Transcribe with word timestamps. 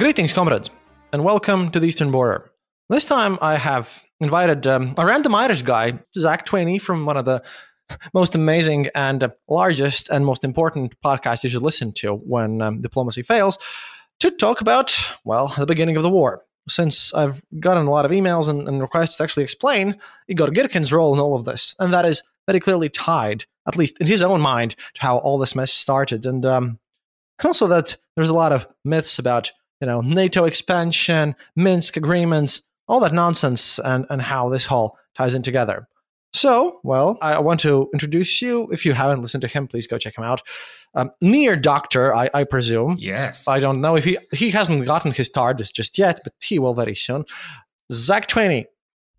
Greetings, 0.00 0.32
comrades, 0.32 0.70
and 1.12 1.22
welcome 1.24 1.70
to 1.72 1.78
the 1.78 1.86
Eastern 1.86 2.10
Border. 2.10 2.50
This 2.88 3.04
time 3.04 3.38
I 3.42 3.58
have 3.58 4.02
invited 4.18 4.66
um, 4.66 4.94
a 4.96 5.04
random 5.04 5.34
Irish 5.34 5.60
guy, 5.60 5.98
Zack 6.18 6.46
Twinney, 6.46 6.80
from 6.80 7.04
one 7.04 7.18
of 7.18 7.26
the 7.26 7.42
most 8.14 8.34
amazing 8.34 8.88
and 8.94 9.30
largest 9.46 10.08
and 10.08 10.24
most 10.24 10.42
important 10.42 10.98
podcasts 11.04 11.44
you 11.44 11.50
should 11.50 11.60
listen 11.60 11.92
to 11.96 12.14
when 12.14 12.62
um, 12.62 12.80
diplomacy 12.80 13.20
fails, 13.20 13.58
to 14.20 14.30
talk 14.30 14.62
about, 14.62 14.98
well, 15.26 15.52
the 15.58 15.66
beginning 15.66 15.98
of 15.98 16.02
the 16.02 16.08
war. 16.08 16.46
Since 16.66 17.12
I've 17.12 17.44
gotten 17.60 17.86
a 17.86 17.90
lot 17.90 18.06
of 18.06 18.10
emails 18.10 18.48
and, 18.48 18.66
and 18.68 18.80
requests 18.80 19.18
to 19.18 19.22
actually 19.22 19.42
explain 19.42 20.00
Igor 20.28 20.48
Girkin's 20.48 20.94
role 20.94 21.12
in 21.12 21.20
all 21.20 21.36
of 21.36 21.44
this, 21.44 21.74
and 21.78 21.92
that 21.92 22.06
is 22.06 22.22
very 22.48 22.58
clearly 22.58 22.88
tied, 22.88 23.44
at 23.68 23.76
least 23.76 23.98
in 24.00 24.06
his 24.06 24.22
own 24.22 24.40
mind, 24.40 24.76
to 24.94 25.02
how 25.02 25.18
all 25.18 25.36
this 25.36 25.54
mess 25.54 25.70
started. 25.70 26.24
And, 26.24 26.46
um, 26.46 26.78
and 27.38 27.46
also 27.46 27.66
that 27.66 27.98
there's 28.16 28.30
a 28.30 28.34
lot 28.34 28.52
of 28.52 28.66
myths 28.82 29.18
about 29.18 29.52
you 29.80 29.86
know, 29.86 30.00
NATO 30.00 30.44
expansion, 30.44 31.34
Minsk 31.56 31.96
agreements, 31.96 32.62
all 32.88 33.00
that 33.00 33.12
nonsense, 33.12 33.78
and, 33.78 34.06
and 34.10 34.20
how 34.20 34.48
this 34.48 34.66
all 34.70 34.98
ties 35.16 35.34
in 35.34 35.42
together. 35.42 35.86
So, 36.32 36.78
well, 36.84 37.18
I 37.20 37.40
want 37.40 37.60
to 37.60 37.88
introduce 37.92 38.40
you. 38.40 38.68
If 38.70 38.86
you 38.86 38.92
haven't 38.92 39.20
listened 39.20 39.40
to 39.42 39.48
him, 39.48 39.66
please 39.66 39.88
go 39.88 39.98
check 39.98 40.16
him 40.16 40.22
out. 40.22 40.42
Um, 40.94 41.10
near 41.20 41.56
Doctor, 41.56 42.14
I, 42.14 42.30
I 42.32 42.44
presume. 42.44 42.96
Yes. 43.00 43.48
I 43.48 43.58
don't 43.58 43.80
know 43.80 43.96
if 43.96 44.04
he 44.04 44.16
he 44.32 44.50
hasn't 44.50 44.86
gotten 44.86 45.10
his 45.12 45.28
TARDIS 45.28 45.72
just 45.72 45.98
yet, 45.98 46.20
but 46.22 46.32
he 46.40 46.58
will 46.58 46.74
very 46.74 46.94
soon. 46.94 47.24
Zack 47.92 48.28
Twinney, 48.28 48.66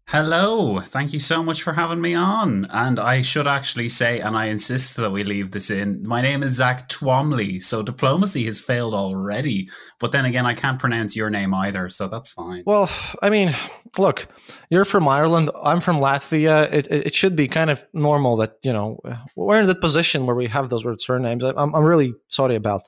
Hello, 0.08 0.82
thank 0.82 1.14
you 1.14 1.20
so 1.20 1.42
much 1.42 1.62
for 1.62 1.72
having 1.72 2.02
me 2.02 2.14
on. 2.14 2.66
And 2.70 3.00
I 3.00 3.22
should 3.22 3.48
actually 3.48 3.88
say, 3.88 4.20
and 4.20 4.36
I 4.36 4.48
insist 4.48 4.98
that 4.98 5.12
we 5.12 5.24
leave 5.24 5.52
this 5.52 5.70
in, 5.70 6.04
my 6.06 6.22
name 6.22 6.44
is 6.44 6.56
Zack 6.56 6.90
Twamley, 6.90 7.64
so 7.64 7.82
diplomacy 7.82 8.44
has 8.46 8.60
failed 8.60 8.94
already. 8.94 9.70
But 10.00 10.12
then 10.12 10.26
again, 10.26 10.46
I 10.46 10.54
can't 10.54 10.80
pronounce 10.80 11.16
your 11.16 11.30
name 11.30 11.54
either, 11.54 11.88
so 11.88 12.10
that's 12.10 12.30
fine. 12.30 12.64
Well, 12.66 12.90
I 13.22 13.30
mean, 13.30 13.56
look, 13.98 14.28
you're 14.70 14.84
from 14.84 15.08
Ireland, 15.08 15.50
I'm 15.64 15.80
from 15.80 15.98
Latvia. 15.98 16.72
It, 16.74 16.88
it, 16.92 17.08
it 17.08 17.16
should 17.16 17.38
be 17.38 17.48
kind 17.48 17.70
of 17.70 17.82
normal 17.94 18.36
that, 18.38 18.58
you 18.64 18.74
know, 18.74 19.00
we're 19.38 19.62
in 19.62 19.68
that 19.68 19.80
position 19.80 20.26
where 20.26 20.36
we 20.36 20.48
have 20.48 20.68
those 20.68 20.84
weird 20.84 21.00
surnames. 21.00 21.46
I'm, 21.46 21.74
I'm 21.74 21.86
really 21.86 22.14
sorry 22.28 22.56
about 22.56 22.82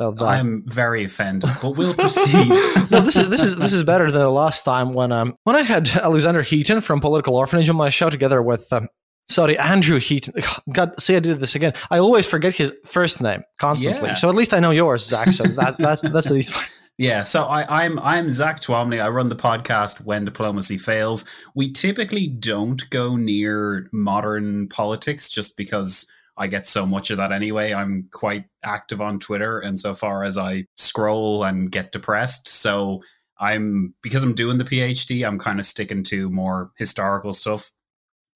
I'm 0.00 0.62
very 0.66 1.04
offended, 1.04 1.50
but 1.60 1.76
we'll 1.76 1.94
proceed. 1.94 2.48
no, 2.90 3.00
this 3.00 3.16
is 3.16 3.28
this 3.28 3.42
is 3.42 3.56
this 3.56 3.72
is 3.72 3.82
better 3.82 4.10
than 4.10 4.20
the 4.20 4.30
last 4.30 4.64
time 4.64 4.94
when 4.94 5.10
um 5.10 5.36
when 5.44 5.56
I 5.56 5.62
had 5.62 5.88
Alexander 5.88 6.42
Heaton 6.42 6.80
from 6.80 7.00
Political 7.00 7.34
Orphanage 7.34 7.68
on 7.68 7.76
my 7.76 7.88
show 7.88 8.08
together 8.08 8.40
with 8.40 8.72
um, 8.72 8.88
sorry 9.28 9.58
Andrew 9.58 9.98
Heaton. 9.98 10.34
God, 10.72 11.00
see, 11.00 11.16
I 11.16 11.20
did 11.20 11.40
this 11.40 11.54
again. 11.54 11.74
I 11.90 11.98
always 11.98 12.26
forget 12.26 12.54
his 12.54 12.72
first 12.86 13.20
name 13.20 13.42
constantly. 13.58 14.08
Yeah. 14.08 14.14
So 14.14 14.28
at 14.28 14.36
least 14.36 14.54
I 14.54 14.60
know 14.60 14.70
yours, 14.70 15.04
Zack. 15.04 15.28
So 15.28 15.42
that 15.42 15.78
that's 15.78 16.00
that's 16.12 16.28
at 16.28 16.32
least 16.32 16.52
fine. 16.52 16.66
Yeah, 16.98 17.22
so 17.22 17.44
I, 17.44 17.84
I'm 17.84 17.98
I'm 18.00 18.30
Zack 18.30 18.60
Twamley. 18.60 19.00
I 19.00 19.08
run 19.08 19.28
the 19.28 19.36
podcast 19.36 20.00
When 20.00 20.24
Diplomacy 20.24 20.78
Fails. 20.78 21.24
We 21.54 21.72
typically 21.72 22.26
don't 22.26 22.88
go 22.90 23.14
near 23.14 23.88
modern 23.92 24.68
politics 24.68 25.28
just 25.28 25.56
because 25.56 26.06
I 26.38 26.46
get 26.46 26.66
so 26.66 26.86
much 26.86 27.10
of 27.10 27.16
that 27.16 27.32
anyway. 27.32 27.74
I'm 27.74 28.08
quite 28.12 28.44
active 28.62 29.00
on 29.00 29.18
Twitter 29.18 29.58
and 29.58 29.78
so 29.78 29.92
far 29.92 30.22
as 30.22 30.38
I 30.38 30.66
scroll 30.76 31.42
and 31.44 31.70
get 31.70 31.90
depressed. 31.92 32.48
So 32.48 33.02
I'm 33.38 33.94
because 34.02 34.22
I'm 34.22 34.34
doing 34.34 34.58
the 34.58 34.64
PhD, 34.64 35.26
I'm 35.26 35.38
kind 35.38 35.58
of 35.58 35.66
sticking 35.66 36.04
to 36.04 36.30
more 36.30 36.70
historical 36.76 37.32
stuff. 37.32 37.70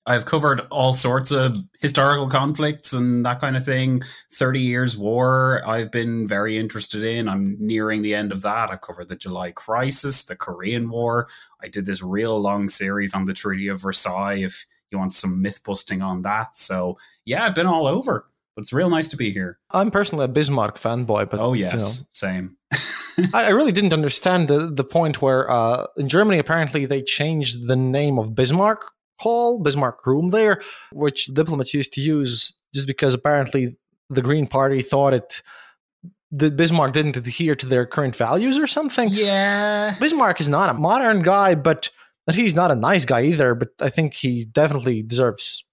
I've 0.04 0.24
covered 0.24 0.62
all 0.72 0.94
sorts 0.94 1.30
of 1.30 1.56
historical 1.80 2.26
conflicts 2.26 2.92
and 2.92 3.24
that 3.24 3.38
kind 3.38 3.56
of 3.56 3.64
thing. 3.64 4.02
30 4.32 4.58
years 4.58 4.98
war, 4.98 5.62
I've 5.64 5.92
been 5.92 6.26
very 6.26 6.58
interested 6.58 7.04
in. 7.04 7.28
I'm 7.28 7.56
nearing 7.60 8.02
the 8.02 8.16
end 8.16 8.32
of 8.32 8.42
that. 8.42 8.72
I 8.72 8.76
covered 8.76 9.06
the 9.08 9.14
July 9.14 9.52
crisis, 9.52 10.24
the 10.24 10.34
Korean 10.34 10.90
War. 10.90 11.28
I 11.62 11.68
did 11.68 11.86
this 11.86 12.02
real 12.02 12.40
long 12.40 12.68
series 12.68 13.14
on 13.14 13.26
the 13.26 13.32
Treaty 13.32 13.68
of 13.68 13.80
Versailles. 13.80 14.42
If 14.42 14.66
you 14.92 14.98
want 14.98 15.12
some 15.12 15.42
myth 15.42 15.60
busting 15.64 16.02
on 16.02 16.22
that. 16.22 16.56
So 16.56 16.98
yeah, 17.24 17.44
I've 17.44 17.54
been 17.54 17.66
all 17.66 17.86
over, 17.86 18.26
but 18.54 18.62
it's 18.62 18.72
real 18.72 18.90
nice 18.90 19.08
to 19.08 19.16
be 19.16 19.30
here. 19.30 19.58
I'm 19.70 19.90
personally 19.90 20.24
a 20.24 20.28
Bismarck 20.28 20.78
fanboy, 20.78 21.30
but 21.30 21.40
oh 21.40 21.54
yes, 21.54 21.72
you 21.72 21.78
know, 21.78 22.06
same. 22.10 22.56
I, 23.34 23.50
really 23.50 23.72
didn't 23.72 23.92
understand 23.92 24.48
the 24.48 24.70
the 24.70 24.84
point 24.84 25.20
where 25.20 25.50
uh, 25.50 25.86
in 25.96 26.08
Germany 26.08 26.38
apparently 26.38 26.86
they 26.86 27.02
changed 27.02 27.66
the 27.66 27.76
name 27.76 28.18
of 28.18 28.34
Bismarck 28.34 28.90
Hall, 29.18 29.58
Bismarck 29.58 30.06
Room 30.06 30.28
there, 30.28 30.62
which 30.92 31.26
diplomats 31.26 31.74
used 31.74 31.92
to 31.94 32.00
use 32.00 32.54
just 32.74 32.86
because 32.86 33.14
apparently 33.14 33.76
the 34.10 34.22
Green 34.22 34.46
Party 34.46 34.82
thought 34.82 35.14
it 35.14 35.42
the 36.32 36.50
Bismarck 36.50 36.94
didn't 36.94 37.16
adhere 37.16 37.54
to 37.54 37.66
their 37.66 37.84
current 37.84 38.16
values 38.16 38.56
or 38.56 38.66
something. 38.66 39.08
Yeah. 39.10 39.94
Bismarck 40.00 40.40
is 40.40 40.48
not 40.48 40.70
a 40.70 40.74
modern 40.74 41.22
guy, 41.22 41.54
but 41.54 41.90
that 42.26 42.36
he's 42.36 42.54
not 42.54 42.70
a 42.70 42.76
nice 42.76 43.04
guy 43.04 43.24
either, 43.24 43.54
but 43.54 43.68
I 43.80 43.90
think 43.90 44.14
he 44.14 44.44
definitely 44.44 45.02
deserves 45.02 45.64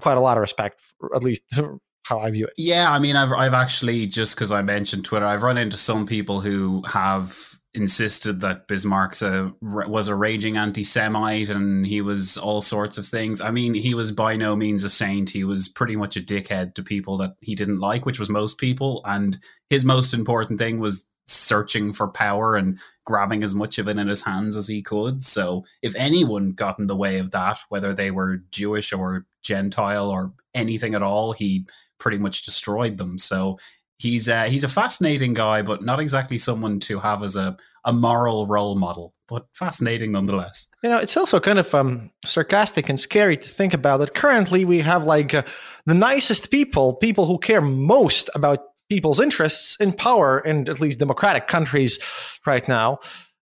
quite 0.00 0.16
a 0.16 0.20
lot 0.20 0.36
of 0.36 0.40
respect, 0.40 0.80
at 1.14 1.22
least 1.22 1.42
how 2.04 2.20
I 2.20 2.30
view 2.30 2.46
it. 2.46 2.54
Yeah, 2.56 2.90
I 2.90 2.98
mean, 2.98 3.16
I've 3.16 3.32
I've 3.32 3.54
actually 3.54 4.06
just 4.06 4.34
because 4.34 4.52
I 4.52 4.62
mentioned 4.62 5.04
Twitter, 5.04 5.26
I've 5.26 5.42
run 5.42 5.58
into 5.58 5.76
some 5.76 6.06
people 6.06 6.40
who 6.40 6.82
have 6.86 7.58
insisted 7.74 8.40
that 8.40 8.66
Bismarck's 8.66 9.22
a 9.22 9.52
was 9.60 10.08
a 10.08 10.14
raging 10.14 10.56
anti-Semite 10.56 11.50
and 11.50 11.86
he 11.86 12.00
was 12.00 12.38
all 12.38 12.60
sorts 12.60 12.98
of 12.98 13.06
things. 13.06 13.40
I 13.40 13.50
mean, 13.50 13.74
he 13.74 13.94
was 13.94 14.10
by 14.10 14.36
no 14.36 14.56
means 14.56 14.84
a 14.84 14.88
saint. 14.88 15.30
He 15.30 15.44
was 15.44 15.68
pretty 15.68 15.96
much 15.96 16.16
a 16.16 16.20
dickhead 16.20 16.74
to 16.74 16.82
people 16.82 17.18
that 17.18 17.34
he 17.40 17.54
didn't 17.54 17.80
like, 17.80 18.06
which 18.06 18.18
was 18.18 18.30
most 18.30 18.58
people. 18.58 19.02
And 19.04 19.38
his 19.68 19.84
most 19.84 20.14
important 20.14 20.58
thing 20.58 20.78
was 20.80 21.06
searching 21.28 21.92
for 21.92 22.08
power 22.08 22.56
and 22.56 22.78
grabbing 23.04 23.44
as 23.44 23.54
much 23.54 23.78
of 23.78 23.88
it 23.88 23.98
in 23.98 24.08
his 24.08 24.22
hands 24.22 24.56
as 24.56 24.66
he 24.66 24.82
could. 24.82 25.22
So 25.22 25.64
if 25.82 25.94
anyone 25.94 26.52
got 26.52 26.78
in 26.78 26.86
the 26.86 26.96
way 26.96 27.18
of 27.18 27.30
that, 27.32 27.58
whether 27.68 27.92
they 27.92 28.10
were 28.10 28.42
Jewish 28.50 28.92
or 28.92 29.26
Gentile 29.42 30.10
or 30.10 30.32
anything 30.54 30.94
at 30.94 31.02
all, 31.02 31.32
he 31.32 31.66
pretty 31.98 32.18
much 32.18 32.42
destroyed 32.42 32.96
them. 32.96 33.18
So 33.18 33.58
he's 33.98 34.28
uh, 34.28 34.44
he's 34.44 34.64
a 34.64 34.68
fascinating 34.68 35.34
guy, 35.34 35.62
but 35.62 35.82
not 35.82 36.00
exactly 36.00 36.38
someone 36.38 36.80
to 36.80 36.98
have 36.98 37.22
as 37.22 37.36
a, 37.36 37.56
a 37.84 37.92
moral 37.92 38.46
role 38.46 38.76
model, 38.76 39.14
but 39.26 39.46
fascinating 39.52 40.12
nonetheless. 40.12 40.68
You 40.82 40.90
know, 40.90 40.98
it's 40.98 41.16
also 41.16 41.40
kind 41.40 41.58
of 41.58 41.74
um, 41.74 42.10
sarcastic 42.24 42.88
and 42.88 42.98
scary 42.98 43.36
to 43.36 43.48
think 43.48 43.74
about 43.74 43.98
that 43.98 44.14
currently 44.14 44.64
we 44.64 44.80
have 44.80 45.04
like 45.04 45.34
uh, 45.34 45.42
the 45.86 45.94
nicest 45.94 46.50
people, 46.50 46.94
people 46.94 47.26
who 47.26 47.38
care 47.38 47.60
most 47.60 48.30
about 48.34 48.67
people's 48.88 49.20
interests 49.20 49.76
in 49.80 49.92
power 49.92 50.40
in 50.40 50.68
at 50.68 50.80
least 50.80 50.98
democratic 50.98 51.48
countries 51.48 51.98
right 52.46 52.66
now. 52.68 52.98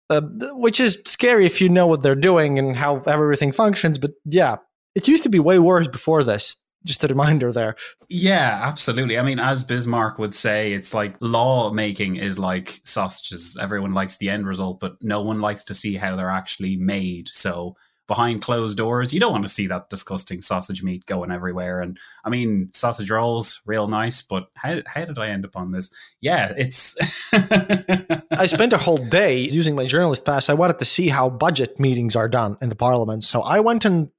Uh, 0.09 0.21
which 0.55 0.81
is 0.81 1.01
scary 1.05 1.45
if 1.45 1.61
you 1.61 1.69
know 1.69 1.87
what 1.87 2.03
they're 2.03 2.15
doing 2.15 2.59
and 2.59 2.75
how 2.75 3.01
everything 3.07 3.49
functions. 3.53 3.97
But 3.97 4.11
yeah, 4.25 4.57
it 4.93 5.07
used 5.07 5.23
to 5.23 5.29
be 5.29 5.39
way 5.39 5.57
worse 5.57 5.87
before 5.87 6.25
this 6.25 6.57
just 6.83 7.03
a 7.03 7.07
reminder 7.07 7.51
there. 7.51 7.75
Yeah, 8.09 8.59
absolutely. 8.63 9.17
I 9.17 9.23
mean, 9.23 9.39
as 9.39 9.63
Bismarck 9.63 10.17
would 10.17 10.33
say, 10.33 10.73
it's 10.73 10.93
like 10.93 11.15
law 11.19 11.71
making 11.71 12.15
is 12.15 12.39
like 12.39 12.81
sausages. 12.83 13.57
Everyone 13.59 13.91
likes 13.91 14.17
the 14.17 14.29
end 14.29 14.47
result, 14.47 14.79
but 14.79 14.95
no 15.01 15.21
one 15.21 15.41
likes 15.41 15.63
to 15.65 15.75
see 15.75 15.95
how 15.95 16.15
they're 16.15 16.29
actually 16.29 16.77
made. 16.77 17.27
So 17.27 17.75
behind 18.11 18.41
closed 18.41 18.77
doors, 18.77 19.13
you 19.13 19.21
don't 19.21 19.31
want 19.31 19.45
to 19.45 19.47
see 19.47 19.67
that 19.67 19.89
disgusting 19.89 20.41
sausage 20.41 20.83
meat 20.83 21.05
going 21.05 21.31
everywhere. 21.31 21.79
And 21.79 21.97
I 22.25 22.29
mean, 22.29 22.69
sausage 22.73 23.09
rolls, 23.09 23.61
real 23.65 23.87
nice, 23.87 24.21
but 24.21 24.47
how, 24.53 24.81
how 24.85 25.05
did 25.05 25.17
I 25.17 25.29
end 25.29 25.45
up 25.45 25.55
on 25.55 25.71
this? 25.71 25.93
Yeah, 26.19 26.51
it's. 26.57 26.97
I 27.33 28.47
spent 28.47 28.73
a 28.73 28.77
whole 28.77 28.97
day 28.97 29.37
using 29.37 29.77
my 29.77 29.85
journalist 29.85 30.25
pass. 30.25 30.49
I 30.49 30.55
wanted 30.55 30.79
to 30.79 30.85
see 30.85 31.07
how 31.07 31.29
budget 31.29 31.79
meetings 31.79 32.17
are 32.17 32.27
done 32.27 32.57
in 32.61 32.67
the 32.67 32.75
parliament. 32.75 33.23
So 33.23 33.43
I 33.43 33.61
went 33.61 33.85
and 33.85 34.09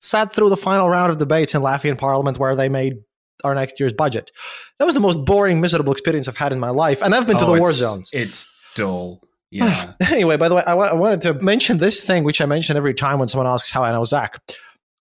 sat 0.00 0.34
through 0.34 0.50
the 0.50 0.56
final 0.56 0.90
round 0.90 1.12
of 1.12 1.18
debates 1.18 1.54
in 1.54 1.62
Latvian 1.62 1.96
parliament 1.96 2.40
where 2.40 2.56
they 2.56 2.68
made 2.68 2.96
our 3.44 3.54
next 3.54 3.78
year's 3.78 3.92
budget. 3.92 4.32
That 4.80 4.86
was 4.86 4.94
the 4.94 5.00
most 5.00 5.24
boring, 5.24 5.60
miserable 5.60 5.92
experience 5.92 6.26
I've 6.26 6.36
had 6.36 6.50
in 6.50 6.58
my 6.58 6.70
life. 6.70 7.00
And 7.00 7.14
I've 7.14 7.28
been 7.28 7.36
oh, 7.36 7.46
to 7.46 7.46
the 7.46 7.60
war 7.60 7.70
zones. 7.70 8.10
It's 8.12 8.52
dull. 8.74 9.20
Yeah. 9.52 9.92
anyway, 10.10 10.36
by 10.36 10.48
the 10.48 10.56
way, 10.56 10.62
I, 10.66 10.70
w- 10.70 10.90
I 10.90 10.92
wanted 10.92 11.22
to 11.22 11.34
mention 11.34 11.78
this 11.78 12.00
thing, 12.00 12.24
which 12.24 12.40
I 12.40 12.46
mention 12.46 12.76
every 12.76 12.92
time 12.92 13.20
when 13.20 13.28
someone 13.28 13.46
asks 13.46 13.70
how 13.70 13.84
I 13.84 13.92
know 13.92 14.04
Zack. 14.04 14.40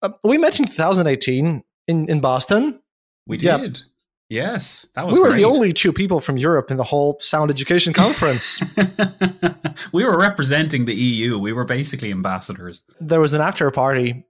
Uh, 0.01 0.09
we 0.23 0.37
met 0.37 0.59
in 0.59 0.65
2018 0.65 1.63
in, 1.87 2.09
in 2.09 2.19
Boston. 2.19 2.79
We 3.25 3.37
did. 3.37 3.81
Yes, 4.29 4.85
that 4.95 5.07
was. 5.07 5.17
We 5.17 5.23
were 5.23 5.29
great. 5.29 5.37
the 5.37 5.45
only 5.45 5.71
two 5.71 5.93
people 5.93 6.19
from 6.19 6.37
Europe 6.37 6.69
in 6.69 6.75
the 6.75 6.83
whole 6.83 7.17
Sound 7.21 7.49
Education 7.49 7.93
Conference. 7.93 8.61
we 9.93 10.03
were 10.03 10.19
representing 10.19 10.83
the 10.83 10.93
EU. 10.93 11.39
We 11.39 11.53
were 11.53 11.63
basically 11.63 12.11
ambassadors. 12.11 12.83
There 12.99 13.21
was 13.21 13.31
an 13.31 13.39
after 13.39 13.71
party 13.71 14.25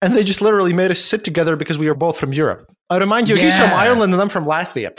and 0.00 0.14
they 0.14 0.24
just 0.24 0.40
literally 0.40 0.72
made 0.72 0.90
us 0.90 1.00
sit 1.00 1.24
together 1.24 1.56
because 1.56 1.78
we 1.78 1.88
are 1.88 1.94
both 1.94 2.18
from 2.18 2.32
Europe. 2.32 2.70
I 2.90 2.98
remind 2.98 3.28
you, 3.28 3.36
yeah. 3.36 3.44
he's 3.44 3.58
from 3.58 3.70
Ireland 3.70 4.12
and 4.12 4.22
I'm 4.22 4.28
from 4.28 4.44
Latvia. 4.44 4.96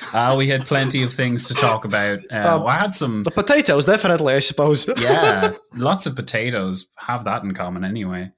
uh, 0.14 0.34
we 0.38 0.46
had 0.46 0.62
plenty 0.62 1.02
of 1.02 1.12
things 1.12 1.48
to 1.48 1.54
talk 1.54 1.84
about. 1.84 2.20
Uh, 2.32 2.56
um, 2.56 2.66
I 2.66 2.74
had 2.74 2.94
some 2.94 3.24
the 3.24 3.30
potatoes, 3.30 3.84
definitely. 3.84 4.34
I 4.34 4.38
suppose. 4.38 4.88
yeah, 4.96 5.52
lots 5.74 6.06
of 6.06 6.14
potatoes 6.14 6.86
have 6.96 7.24
that 7.24 7.42
in 7.42 7.52
common, 7.52 7.84
anyway. 7.84 8.30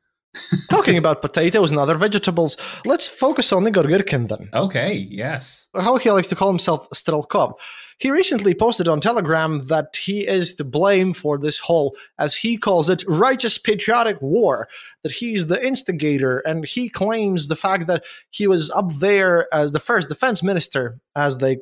Talking 0.70 0.96
about 0.96 1.22
potatoes 1.22 1.70
and 1.70 1.80
other 1.80 1.94
vegetables, 1.94 2.56
let's 2.84 3.08
focus 3.08 3.52
on 3.52 3.66
Igor 3.66 3.84
Girkin 3.84 4.28
then. 4.28 4.48
Okay, 4.52 5.06
yes. 5.10 5.68
How 5.74 5.96
he 5.96 6.10
likes 6.10 6.28
to 6.28 6.36
call 6.36 6.48
himself 6.48 6.88
Strelkov. 6.90 7.54
He 7.98 8.10
recently 8.10 8.54
posted 8.54 8.88
on 8.88 9.00
Telegram 9.00 9.66
that 9.68 9.96
he 9.96 10.26
is 10.26 10.54
to 10.56 10.64
blame 10.64 11.14
for 11.14 11.38
this 11.38 11.58
whole, 11.58 11.96
as 12.18 12.34
he 12.34 12.58
calls 12.58 12.90
it, 12.90 13.02
righteous 13.08 13.56
patriotic 13.56 14.20
war, 14.20 14.68
that 15.02 15.12
he's 15.12 15.46
the 15.46 15.64
instigator, 15.66 16.40
and 16.40 16.66
he 16.66 16.90
claims 16.90 17.48
the 17.48 17.56
fact 17.56 17.86
that 17.86 18.04
he 18.30 18.46
was 18.46 18.70
up 18.70 18.92
there 18.96 19.52
as 19.52 19.72
the 19.72 19.80
first 19.80 20.10
defense 20.10 20.42
minister, 20.42 21.00
as 21.14 21.38
they 21.38 21.58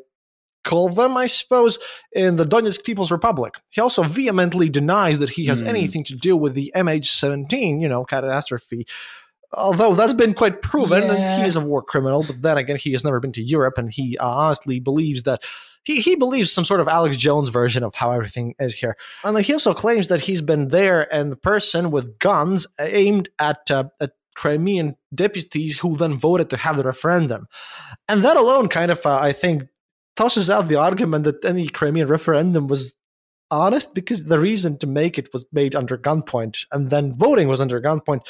call 0.65 0.89
them, 0.89 1.17
I 1.17 1.27
suppose, 1.27 1.79
in 2.13 2.37
the 2.37 2.45
Donetsk 2.45 2.85
People's 2.85 3.11
Republic. 3.11 3.55
He 3.71 3.81
also 3.81 4.03
vehemently 4.03 4.69
denies 4.69 5.19
that 5.21 5.31
he 5.31 5.47
has 5.47 5.63
mm. 5.63 5.69
anything 5.69 6.05
to 6.05 6.17
do 6.17 6.37
with 6.37 6.55
the 6.55 6.73
MH17, 6.75 7.81
you 7.81 7.89
know, 7.89 8.05
catastrophe. 8.05 8.87
Although 9.53 9.95
that's 9.95 10.13
been 10.13 10.35
quite 10.35 10.63
proven, 10.63 11.05
yeah. 11.05 11.13
and 11.13 11.43
he 11.43 11.47
is 11.47 11.55
a 11.55 11.61
war 11.61 11.83
criminal. 11.83 12.25
But 12.27 12.43
then 12.43 12.59
again, 12.59 12.77
he 12.77 12.93
has 12.93 13.05
never 13.05 13.21
been 13.21 13.33
to 13.33 13.43
Europe, 13.43 13.79
and 13.79 13.91
he 13.91 14.19
uh, 14.19 14.29
honestly 14.29 14.81
believes 14.81 15.23
that 15.25 15.45
he, 15.85 16.01
he 16.01 16.17
believes 16.17 16.51
some 16.51 16.65
sort 16.65 16.81
of 16.81 16.89
Alex 16.89 17.17
Jones 17.17 17.51
version 17.51 17.85
of 17.85 17.95
how 17.95 18.11
everything 18.11 18.55
is 18.59 18.75
here. 18.75 18.97
And 19.23 19.39
he 19.39 19.53
also 19.53 19.75
claims 19.75 20.09
that 20.09 20.21
he's 20.21 20.41
been 20.41 20.69
there 20.69 21.13
and 21.15 21.31
the 21.31 21.37
person 21.37 21.91
with 21.91 22.19
guns 22.19 22.67
aimed 22.81 23.29
at, 23.39 23.71
uh, 23.71 23.85
at 24.01 24.13
Crimean 24.35 24.97
deputies 25.15 25.79
who 25.79 25.97
then 25.97 26.19
voted 26.19 26.51
to 26.51 26.57
have 26.57 26.77
the 26.77 26.85
referendum. 26.85 27.47
And 28.09 28.25
that 28.25 28.37
alone 28.37 28.69
kind 28.69 28.91
of, 28.91 29.05
uh, 29.07 29.19
I 29.19 29.33
think, 29.33 29.65
tosses 30.17 30.51
out 30.51 30.69
the 30.69 30.77
argument 30.77 31.25
that 31.25 31.45
any 31.45 31.67
Crimean 31.67 32.09
referendum 32.09 32.67
was 32.69 32.95
honest 33.51 33.95
because 33.95 34.25
the 34.25 34.39
reason 34.39 34.79
to 34.79 34.87
make 34.87 35.19
it 35.19 35.33
was 35.33 35.47
made 35.53 35.75
under 35.75 35.99
gunpoint 35.99 36.65
and 36.73 36.91
then 36.91 37.15
voting 37.15 37.49
was 37.49 37.61
under 37.61 37.81
gunpoint. 37.81 38.23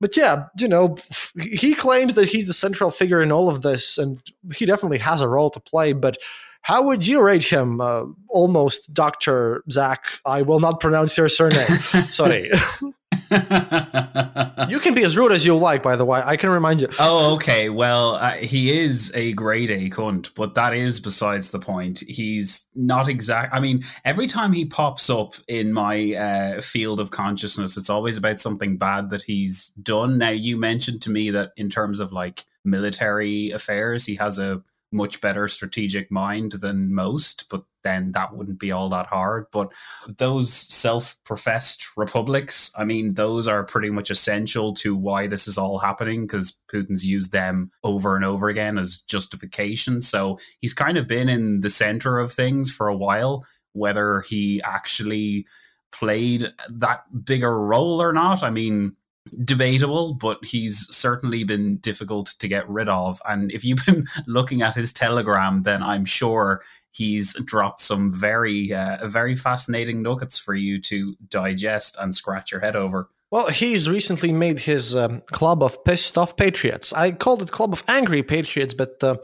But 0.00 0.16
yeah, 0.16 0.46
you 0.58 0.68
know, 0.68 0.96
he 1.40 1.74
claims 1.74 2.14
that 2.14 2.28
he's 2.28 2.46
the 2.46 2.54
central 2.54 2.90
figure 2.90 3.20
in 3.20 3.30
all 3.30 3.48
of 3.48 3.62
this 3.62 3.98
and 3.98 4.20
he 4.54 4.64
definitely 4.64 4.98
has 4.98 5.20
a 5.20 5.28
role 5.28 5.50
to 5.50 5.60
play. 5.60 5.92
But 5.92 6.16
how 6.62 6.82
would 6.82 7.06
you 7.06 7.20
rate 7.20 7.44
him? 7.44 7.80
Uh, 7.80 8.04
almost 8.28 8.92
Dr. 8.92 9.62
Zack. 9.70 10.04
I 10.24 10.42
will 10.42 10.60
not 10.60 10.80
pronounce 10.80 11.16
your 11.16 11.28
surname. 11.28 11.66
Sorry. 11.66 12.50
you 13.30 14.80
can 14.80 14.94
be 14.94 15.04
as 15.04 15.16
rude 15.16 15.32
as 15.32 15.44
you 15.44 15.56
like, 15.56 15.82
by 15.82 15.96
the 15.96 16.04
way. 16.04 16.20
I 16.24 16.36
can 16.36 16.50
remind 16.50 16.80
you. 16.80 16.88
Oh, 17.02 17.34
okay. 17.34 17.70
Well, 17.70 18.16
uh, 18.16 18.32
he 18.32 18.78
is 18.78 19.10
a 19.14 19.32
grade 19.32 19.70
A 19.70 19.88
cunt, 19.88 20.34
but 20.34 20.54
that 20.54 20.74
is 20.74 21.00
besides 21.00 21.50
the 21.50 21.58
point. 21.58 22.00
He's 22.06 22.68
not 22.74 23.08
exact. 23.08 23.54
I 23.54 23.60
mean, 23.60 23.84
every 24.04 24.26
time 24.26 24.52
he 24.52 24.66
pops 24.66 25.08
up 25.08 25.34
in 25.48 25.72
my 25.72 26.14
uh, 26.14 26.60
field 26.60 27.00
of 27.00 27.10
consciousness, 27.10 27.76
it's 27.76 27.90
always 27.90 28.16
about 28.16 28.38
something 28.38 28.76
bad 28.76 29.10
that 29.10 29.22
he's 29.22 29.70
done. 29.82 30.18
Now, 30.18 30.30
you 30.30 30.56
mentioned 30.56 31.02
to 31.02 31.10
me 31.10 31.30
that 31.30 31.52
in 31.56 31.68
terms 31.68 31.98
of 32.00 32.12
like 32.12 32.44
military 32.64 33.50
affairs, 33.50 34.04
he 34.04 34.16
has 34.16 34.38
a 34.38 34.62
much 34.92 35.20
better 35.20 35.48
strategic 35.48 36.10
mind 36.10 36.52
than 36.52 36.94
most, 36.94 37.48
but 37.48 37.64
then 37.82 38.12
that 38.12 38.34
wouldn't 38.34 38.58
be 38.58 38.72
all 38.72 38.88
that 38.90 39.06
hard. 39.06 39.46
But 39.52 39.72
those 40.18 40.52
self 40.52 41.16
professed 41.24 41.84
republics, 41.96 42.72
I 42.76 42.84
mean, 42.84 43.14
those 43.14 43.48
are 43.48 43.64
pretty 43.64 43.90
much 43.90 44.10
essential 44.10 44.74
to 44.74 44.94
why 44.94 45.26
this 45.26 45.48
is 45.48 45.58
all 45.58 45.78
happening 45.78 46.22
because 46.22 46.58
Putin's 46.72 47.04
used 47.04 47.32
them 47.32 47.70
over 47.84 48.16
and 48.16 48.24
over 48.24 48.48
again 48.48 48.78
as 48.78 49.02
justification. 49.02 50.00
So 50.00 50.38
he's 50.60 50.74
kind 50.74 50.96
of 50.96 51.06
been 51.06 51.28
in 51.28 51.60
the 51.60 51.70
center 51.70 52.18
of 52.18 52.32
things 52.32 52.72
for 52.72 52.88
a 52.88 52.96
while, 52.96 53.46
whether 53.72 54.20
he 54.22 54.62
actually 54.62 55.46
played 55.92 56.52
that 56.68 57.02
bigger 57.24 57.60
role 57.60 58.00
or 58.00 58.12
not. 58.12 58.42
I 58.42 58.50
mean, 58.50 58.96
debatable, 59.44 60.14
but 60.14 60.44
he's 60.44 60.86
certainly 60.94 61.44
been 61.44 61.76
difficult 61.78 62.34
to 62.38 62.48
get 62.48 62.68
rid 62.68 62.88
of. 62.88 63.20
And 63.28 63.52
if 63.52 63.64
you've 63.64 63.84
been 63.86 64.06
looking 64.26 64.62
at 64.62 64.74
his 64.74 64.92
telegram, 64.92 65.62
then 65.62 65.82
I'm 65.82 66.04
sure 66.04 66.62
he's 66.92 67.34
dropped 67.44 67.80
some 67.80 68.12
very, 68.12 68.72
uh, 68.72 69.06
very 69.08 69.34
fascinating 69.34 70.02
nuggets 70.02 70.38
for 70.38 70.54
you 70.54 70.80
to 70.82 71.14
digest 71.28 71.96
and 72.00 72.14
scratch 72.14 72.50
your 72.50 72.60
head 72.60 72.76
over. 72.76 73.08
Well, 73.30 73.48
he's 73.48 73.88
recently 73.88 74.32
made 74.32 74.58
his 74.58 74.96
um, 74.96 75.22
club 75.30 75.62
of 75.62 75.84
pissed 75.84 76.18
off 76.18 76.36
patriots. 76.36 76.92
I 76.92 77.12
called 77.12 77.42
it 77.42 77.52
club 77.52 77.72
of 77.72 77.84
angry 77.86 78.24
patriots, 78.24 78.74
but 78.74 79.02
uh, 79.04 79.16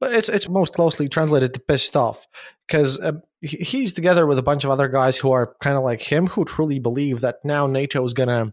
but 0.00 0.14
it's 0.14 0.28
it's 0.28 0.48
most 0.48 0.74
closely 0.74 1.08
translated 1.08 1.54
to 1.54 1.60
pissed 1.60 1.96
off 1.96 2.28
because 2.68 3.00
uh, 3.00 3.14
he's 3.40 3.92
together 3.92 4.26
with 4.26 4.38
a 4.38 4.42
bunch 4.42 4.62
of 4.62 4.70
other 4.70 4.86
guys 4.86 5.16
who 5.16 5.32
are 5.32 5.56
kind 5.60 5.76
of 5.76 5.82
like 5.82 6.00
him, 6.00 6.28
who 6.28 6.44
truly 6.44 6.78
believe 6.78 7.20
that 7.20 7.44
now 7.44 7.66
NATO 7.66 8.04
is 8.04 8.14
gonna 8.14 8.52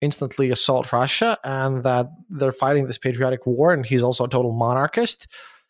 instantly 0.00 0.50
assault 0.50 0.92
Russia 0.92 1.36
and 1.42 1.82
that 1.82 2.06
they're 2.28 2.52
fighting 2.52 2.86
this 2.86 2.98
patriotic 2.98 3.46
war, 3.46 3.72
and 3.72 3.84
he's 3.84 4.04
also 4.04 4.24
a 4.24 4.28
total 4.28 4.52
monarchist. 4.52 5.26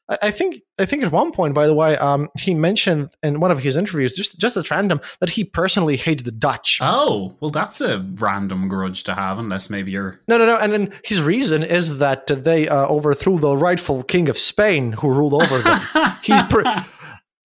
I 0.08 0.30
think 0.30 0.60
I 0.78 0.84
think 0.84 1.02
at 1.02 1.12
one 1.12 1.32
point, 1.32 1.54
by 1.54 1.66
the 1.66 1.74
way, 1.74 1.96
um, 1.96 2.28
he 2.38 2.52
mentioned 2.52 3.10
in 3.22 3.40
one 3.40 3.50
of 3.50 3.58
his 3.58 3.74
interviews, 3.74 4.14
just 4.14 4.38
just 4.38 4.56
at 4.56 4.70
random, 4.70 5.00
that 5.20 5.30
he 5.30 5.44
personally 5.44 5.96
hates 5.96 6.22
the 6.22 6.32
Dutch. 6.32 6.78
Oh, 6.82 7.34
well, 7.40 7.50
that's 7.50 7.80
a 7.80 8.00
random 8.16 8.68
grudge 8.68 9.04
to 9.04 9.14
have, 9.14 9.38
unless 9.38 9.70
maybe 9.70 9.92
you're 9.92 10.20
no, 10.28 10.36
no, 10.36 10.44
no. 10.44 10.58
And 10.58 10.72
then 10.72 10.92
his 11.04 11.22
reason 11.22 11.62
is 11.62 11.98
that 11.98 12.26
they 12.26 12.68
uh, 12.68 12.86
overthrew 12.86 13.38
the 13.38 13.56
rightful 13.56 14.02
king 14.02 14.28
of 14.28 14.36
Spain, 14.36 14.92
who 14.92 15.08
ruled 15.08 15.34
over 15.34 15.58
them. 15.58 15.80
He's 16.22 16.42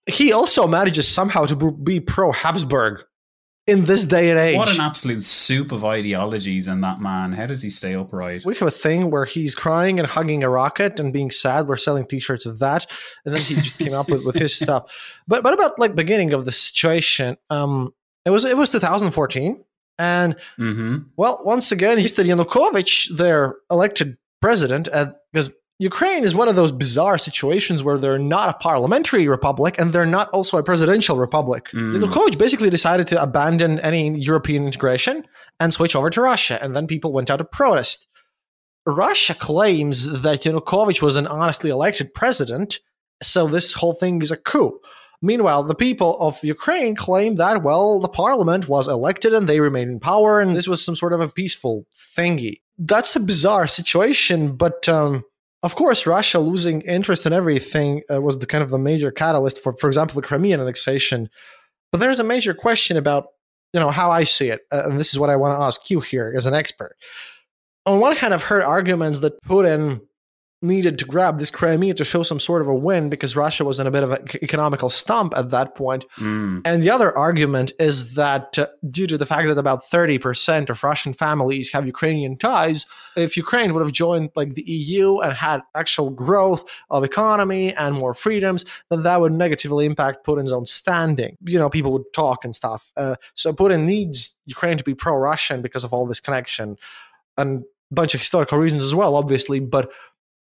he 0.09 0.33
also 0.33 0.67
manages 0.67 1.07
somehow 1.07 1.45
to 1.45 1.71
be 1.71 1.99
pro 1.99 2.31
Habsburg, 2.31 3.01
in 3.69 3.85
this 3.85 4.05
day 4.05 4.29
and 4.29 4.39
age. 4.39 4.57
What 4.57 4.73
an 4.73 4.81
absolute 4.81 5.21
soup 5.21 5.71
of 5.71 5.85
ideologies 5.85 6.67
in 6.67 6.81
that 6.81 6.99
man. 6.99 7.33
How 7.33 7.45
does 7.45 7.61
he 7.61 7.69
stay 7.69 7.93
upright? 7.93 8.45
We 8.45 8.55
have 8.55 8.67
a 8.67 8.71
thing 8.71 9.11
where 9.11 9.25
he's 9.25 9.55
crying 9.55 9.99
and 9.99 10.07
hugging 10.07 10.43
a 10.43 10.49
rocket 10.49 10.99
and 10.99 11.13
being 11.13 11.31
sad. 11.31 11.67
We're 11.67 11.77
selling 11.77 12.05
t-shirts 12.05 12.45
of 12.45 12.59
that. 12.59 12.87
And 13.25 13.33
then 13.33 13.41
he 13.41 13.55
just 13.55 13.79
came 13.79 13.93
up 13.93 14.09
with, 14.09 14.25
with 14.25 14.35
his 14.35 14.55
stuff. 14.59 15.19
But 15.27 15.43
but 15.43 15.53
about 15.53 15.79
like 15.79 15.95
beginning 15.95 16.33
of 16.33 16.45
the 16.45 16.51
situation, 16.51 17.37
um, 17.49 17.93
it 18.25 18.31
was 18.31 18.45
it 18.45 18.57
was 18.57 18.71
2014. 18.71 19.63
And 19.97 20.35
mm-hmm. 20.57 20.97
well, 21.17 21.41
once 21.43 21.71
again, 21.71 21.97
Mr. 21.97 22.25
Yanukovych, 22.25 23.17
their 23.17 23.55
elected 23.69 24.17
president, 24.41 24.87
and 24.87 25.13
because 25.33 25.51
Ukraine 25.81 26.25
is 26.25 26.35
one 26.35 26.49
of 26.49 26.57
those 26.57 26.73
bizarre 26.73 27.17
situations 27.17 27.85
where 27.85 27.97
they're 27.97 28.19
not 28.19 28.49
a 28.49 28.53
parliamentary 28.53 29.29
republic 29.29 29.75
and 29.77 29.93
they're 29.93 30.05
not 30.05 30.29
also 30.31 30.57
a 30.57 30.63
presidential 30.63 31.17
republic. 31.17 31.67
Mm. 31.73 31.97
Yanukovych 31.97 32.37
basically 32.37 32.69
decided 32.69 33.07
to 33.07 33.21
abandon 33.21 33.79
any 33.79 34.19
European 34.19 34.65
integration 34.65 35.25
and 35.57 35.73
switch 35.73 35.95
over 35.95 36.09
to 36.09 36.21
Russia, 36.21 36.61
and 36.61 36.75
then 36.75 36.85
people 36.85 37.13
went 37.13 37.29
out 37.29 37.37
to 37.37 37.45
protest. 37.45 38.07
Russia 38.85 39.33
claims 39.33 40.21
that 40.21 40.41
Yanukovych 40.41 41.01
was 41.01 41.15
an 41.15 41.27
honestly 41.27 41.69
elected 41.69 42.13
president, 42.13 42.79
so 43.23 43.47
this 43.47 43.71
whole 43.71 43.93
thing 43.93 44.21
is 44.21 44.31
a 44.31 44.37
coup. 44.37 44.79
Meanwhile, 45.21 45.63
the 45.63 45.75
people 45.75 46.17
of 46.19 46.43
Ukraine 46.43 46.95
claim 46.95 47.35
that, 47.35 47.63
well, 47.63 47.99
the 47.99 48.07
parliament 48.09 48.67
was 48.67 48.87
elected 48.87 49.33
and 49.33 49.47
they 49.47 49.61
remained 49.61 49.91
in 49.91 49.99
power, 50.01 50.41
and 50.41 50.57
this 50.57 50.67
was 50.67 50.83
some 50.83 50.95
sort 50.97 51.13
of 51.13 51.21
a 51.21 51.29
peaceful 51.29 51.85
thingy. 51.95 52.61
That's 52.77 53.15
a 53.15 53.19
bizarre 53.21 53.67
situation, 53.67 54.55
but 54.55 54.87
um, 54.87 55.23
of 55.63 55.75
course, 55.75 56.05
Russia 56.05 56.39
losing 56.39 56.81
interest 56.81 57.25
in 57.25 57.33
everything 57.33 58.01
uh, 58.11 58.21
was 58.21 58.39
the 58.39 58.45
kind 58.45 58.63
of 58.63 58.69
the 58.69 58.79
major 58.79 59.11
catalyst 59.11 59.59
for, 59.61 59.75
for 59.77 59.87
example, 59.87 60.15
the 60.15 60.25
Crimean 60.25 60.61
annexation. 60.61 61.29
But 61.91 61.99
there's 61.99 62.19
a 62.19 62.23
major 62.23 62.53
question 62.53 62.97
about, 62.97 63.27
you 63.73 63.79
know, 63.79 63.89
how 63.89 64.11
I 64.11 64.23
see 64.23 64.49
it, 64.49 64.61
uh, 64.71 64.83
and 64.85 64.99
this 64.99 65.11
is 65.11 65.19
what 65.19 65.29
I 65.29 65.35
want 65.35 65.57
to 65.57 65.63
ask 65.63 65.89
you 65.89 65.99
here 65.99 66.33
as 66.35 66.45
an 66.45 66.53
expert. 66.53 66.95
On 67.85 67.99
one 67.99 68.15
hand, 68.15 68.33
I've 68.33 68.43
heard 68.43 68.63
arguments 68.63 69.19
that 69.19 69.41
Putin 69.43 70.01
needed 70.61 70.99
to 70.99 71.05
grab 71.05 71.39
this 71.39 71.51
Crimea 71.51 71.93
to 71.93 72.03
show 72.03 72.21
some 72.23 72.39
sort 72.39 72.61
of 72.61 72.67
a 72.67 72.75
win 72.75 73.09
because 73.09 73.35
Russia 73.35 73.63
was 73.63 73.79
in 73.79 73.87
a 73.87 73.91
bit 73.91 74.03
of 74.03 74.11
an 74.11 74.27
economical 74.43 74.89
stump 74.89 75.33
at 75.35 75.51
that 75.51 75.75
point. 75.75 76.05
Mm. 76.17 76.61
And 76.65 76.83
the 76.83 76.89
other 76.89 77.17
argument 77.17 77.71
is 77.79 78.15
that 78.15 78.59
uh, 78.59 78.67
due 78.89 79.07
to 79.07 79.17
the 79.17 79.25
fact 79.25 79.47
that 79.47 79.57
about 79.57 79.89
30% 79.89 80.69
of 80.69 80.83
Russian 80.83 81.13
families 81.13 81.71
have 81.71 81.85
Ukrainian 81.85 82.37
ties, 82.37 82.85
if 83.15 83.37
Ukraine 83.37 83.73
would 83.73 83.81
have 83.81 83.93
joined 83.93 84.31
like 84.35 84.55
the 84.55 84.63
EU 84.63 85.19
and 85.19 85.33
had 85.33 85.61
actual 85.75 86.09
growth 86.09 86.65
of 86.89 87.03
economy 87.03 87.73
and 87.75 87.95
more 87.95 88.13
freedoms, 88.13 88.65
then 88.89 89.03
that 89.03 89.21
would 89.21 89.33
negatively 89.33 89.85
impact 89.85 90.25
Putin's 90.25 90.51
own 90.51 90.65
standing. 90.65 91.37
You 91.45 91.59
know, 91.59 91.69
people 91.69 91.93
would 91.93 92.11
talk 92.13 92.43
and 92.43 92.55
stuff. 92.55 92.91
Uh, 92.97 93.15
so 93.33 93.53
Putin 93.53 93.85
needs 93.85 94.37
Ukraine 94.45 94.77
to 94.77 94.83
be 94.83 94.93
pro-Russian 94.93 95.61
because 95.61 95.83
of 95.83 95.93
all 95.93 96.05
this 96.05 96.19
connection 96.19 96.77
and 97.37 97.63
a 97.91 97.93
bunch 97.93 98.13
of 98.13 98.21
historical 98.21 98.57
reasons 98.57 98.83
as 98.83 98.93
well, 98.93 99.15
obviously, 99.15 99.59
but 99.59 99.91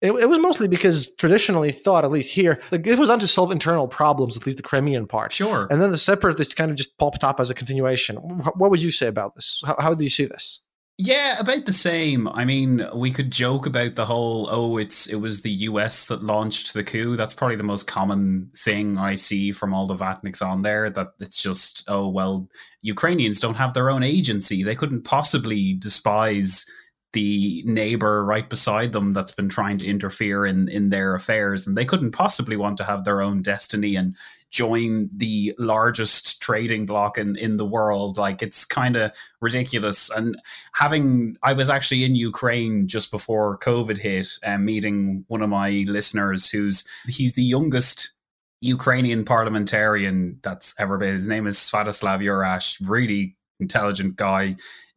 it, 0.06 0.12
it, 0.22 0.28
was 0.28 0.38
mostly 0.38 0.68
because 0.68 1.14
traditionally 1.16 1.72
thought, 1.72 2.04
at 2.04 2.10
least 2.10 2.32
here, 2.32 2.60
like 2.70 2.86
it 2.86 2.98
was 2.98 3.08
done 3.08 3.18
to 3.18 3.26
solve 3.26 3.50
internal 3.50 3.88
problems, 3.88 4.36
at 4.36 4.46
least 4.46 4.56
the 4.56 4.62
Crimean 4.62 5.06
part. 5.06 5.32
Sure. 5.32 5.66
And 5.70 5.80
then 5.80 5.90
the 5.90 5.98
separatists 5.98 6.54
kind 6.54 6.70
of 6.70 6.76
just 6.76 6.96
popped 6.98 7.24
up 7.24 7.40
as 7.40 7.50
a 7.50 7.54
continuation. 7.54 8.16
What 8.16 8.70
would 8.70 8.82
you 8.82 8.90
say 8.90 9.06
about 9.06 9.34
this? 9.34 9.62
How, 9.64 9.76
how 9.78 9.94
do 9.94 10.04
you 10.04 10.10
see 10.10 10.24
this? 10.24 10.60
Yeah, 10.98 11.38
about 11.38 11.66
the 11.66 11.72
same. 11.72 12.26
I 12.28 12.46
mean, 12.46 12.86
we 12.94 13.10
could 13.10 13.30
joke 13.30 13.66
about 13.66 13.96
the 13.96 14.06
whole 14.06 14.48
oh, 14.50 14.78
it's 14.78 15.06
it 15.06 15.16
was 15.16 15.42
the 15.42 15.50
US 15.50 16.06
that 16.06 16.24
launched 16.24 16.72
the 16.72 16.82
coup. 16.82 17.16
That's 17.16 17.34
probably 17.34 17.56
the 17.56 17.62
most 17.64 17.86
common 17.86 18.50
thing 18.56 18.96
I 18.96 19.16
see 19.16 19.52
from 19.52 19.74
all 19.74 19.86
the 19.86 19.94
Vatniks 19.94 20.40
on 20.40 20.62
there 20.62 20.88
that 20.88 21.08
it's 21.20 21.42
just 21.42 21.84
oh, 21.86 22.08
well, 22.08 22.48
Ukrainians 22.80 23.40
don't 23.40 23.56
have 23.56 23.74
their 23.74 23.90
own 23.90 24.02
agency. 24.02 24.62
They 24.62 24.74
couldn't 24.74 25.02
possibly 25.02 25.74
despise 25.74 26.64
the 27.16 27.62
neighbor 27.64 28.22
right 28.22 28.50
beside 28.50 28.92
them 28.92 29.10
that's 29.12 29.32
been 29.32 29.48
trying 29.48 29.78
to 29.78 29.86
interfere 29.86 30.44
in 30.44 30.68
in 30.68 30.90
their 30.90 31.14
affairs 31.14 31.66
and 31.66 31.74
they 31.74 31.84
couldn't 31.84 32.12
possibly 32.12 32.56
want 32.56 32.76
to 32.76 32.84
have 32.84 33.04
their 33.04 33.22
own 33.22 33.40
destiny 33.40 33.96
and 33.96 34.14
join 34.50 35.08
the 35.16 35.54
largest 35.58 36.42
trading 36.42 36.84
block 36.84 37.16
in 37.16 37.34
in 37.36 37.56
the 37.56 37.64
world. 37.64 38.18
Like 38.18 38.42
it's 38.42 38.66
kind 38.66 38.96
of 38.96 39.12
ridiculous. 39.40 40.10
And 40.10 40.36
having 40.74 41.38
i 41.42 41.54
was 41.54 41.70
actually 41.70 42.04
in 42.04 42.14
ukraine 42.14 42.86
just 42.86 43.10
before 43.10 43.58
covid 43.60 43.96
hit 43.96 44.28
and 44.42 44.56
uh, 44.56 44.58
meeting 44.58 45.24
one 45.28 45.40
of 45.40 45.48
my 45.48 45.86
listeners 45.88 46.50
who's 46.50 46.84
he's 47.08 47.32
the 47.32 47.42
youngest 47.42 48.10
ukrainian 48.60 49.24
parliamentarian 49.24 50.38
that's 50.42 50.74
ever 50.78 50.98
been. 50.98 51.14
His 51.14 51.30
name 51.30 51.46
is 51.46 51.56
Sviatoslav 51.56 52.22
Yurash 52.22 52.76
really 52.86 53.36
intelligent 53.58 54.16
guy 54.16 54.56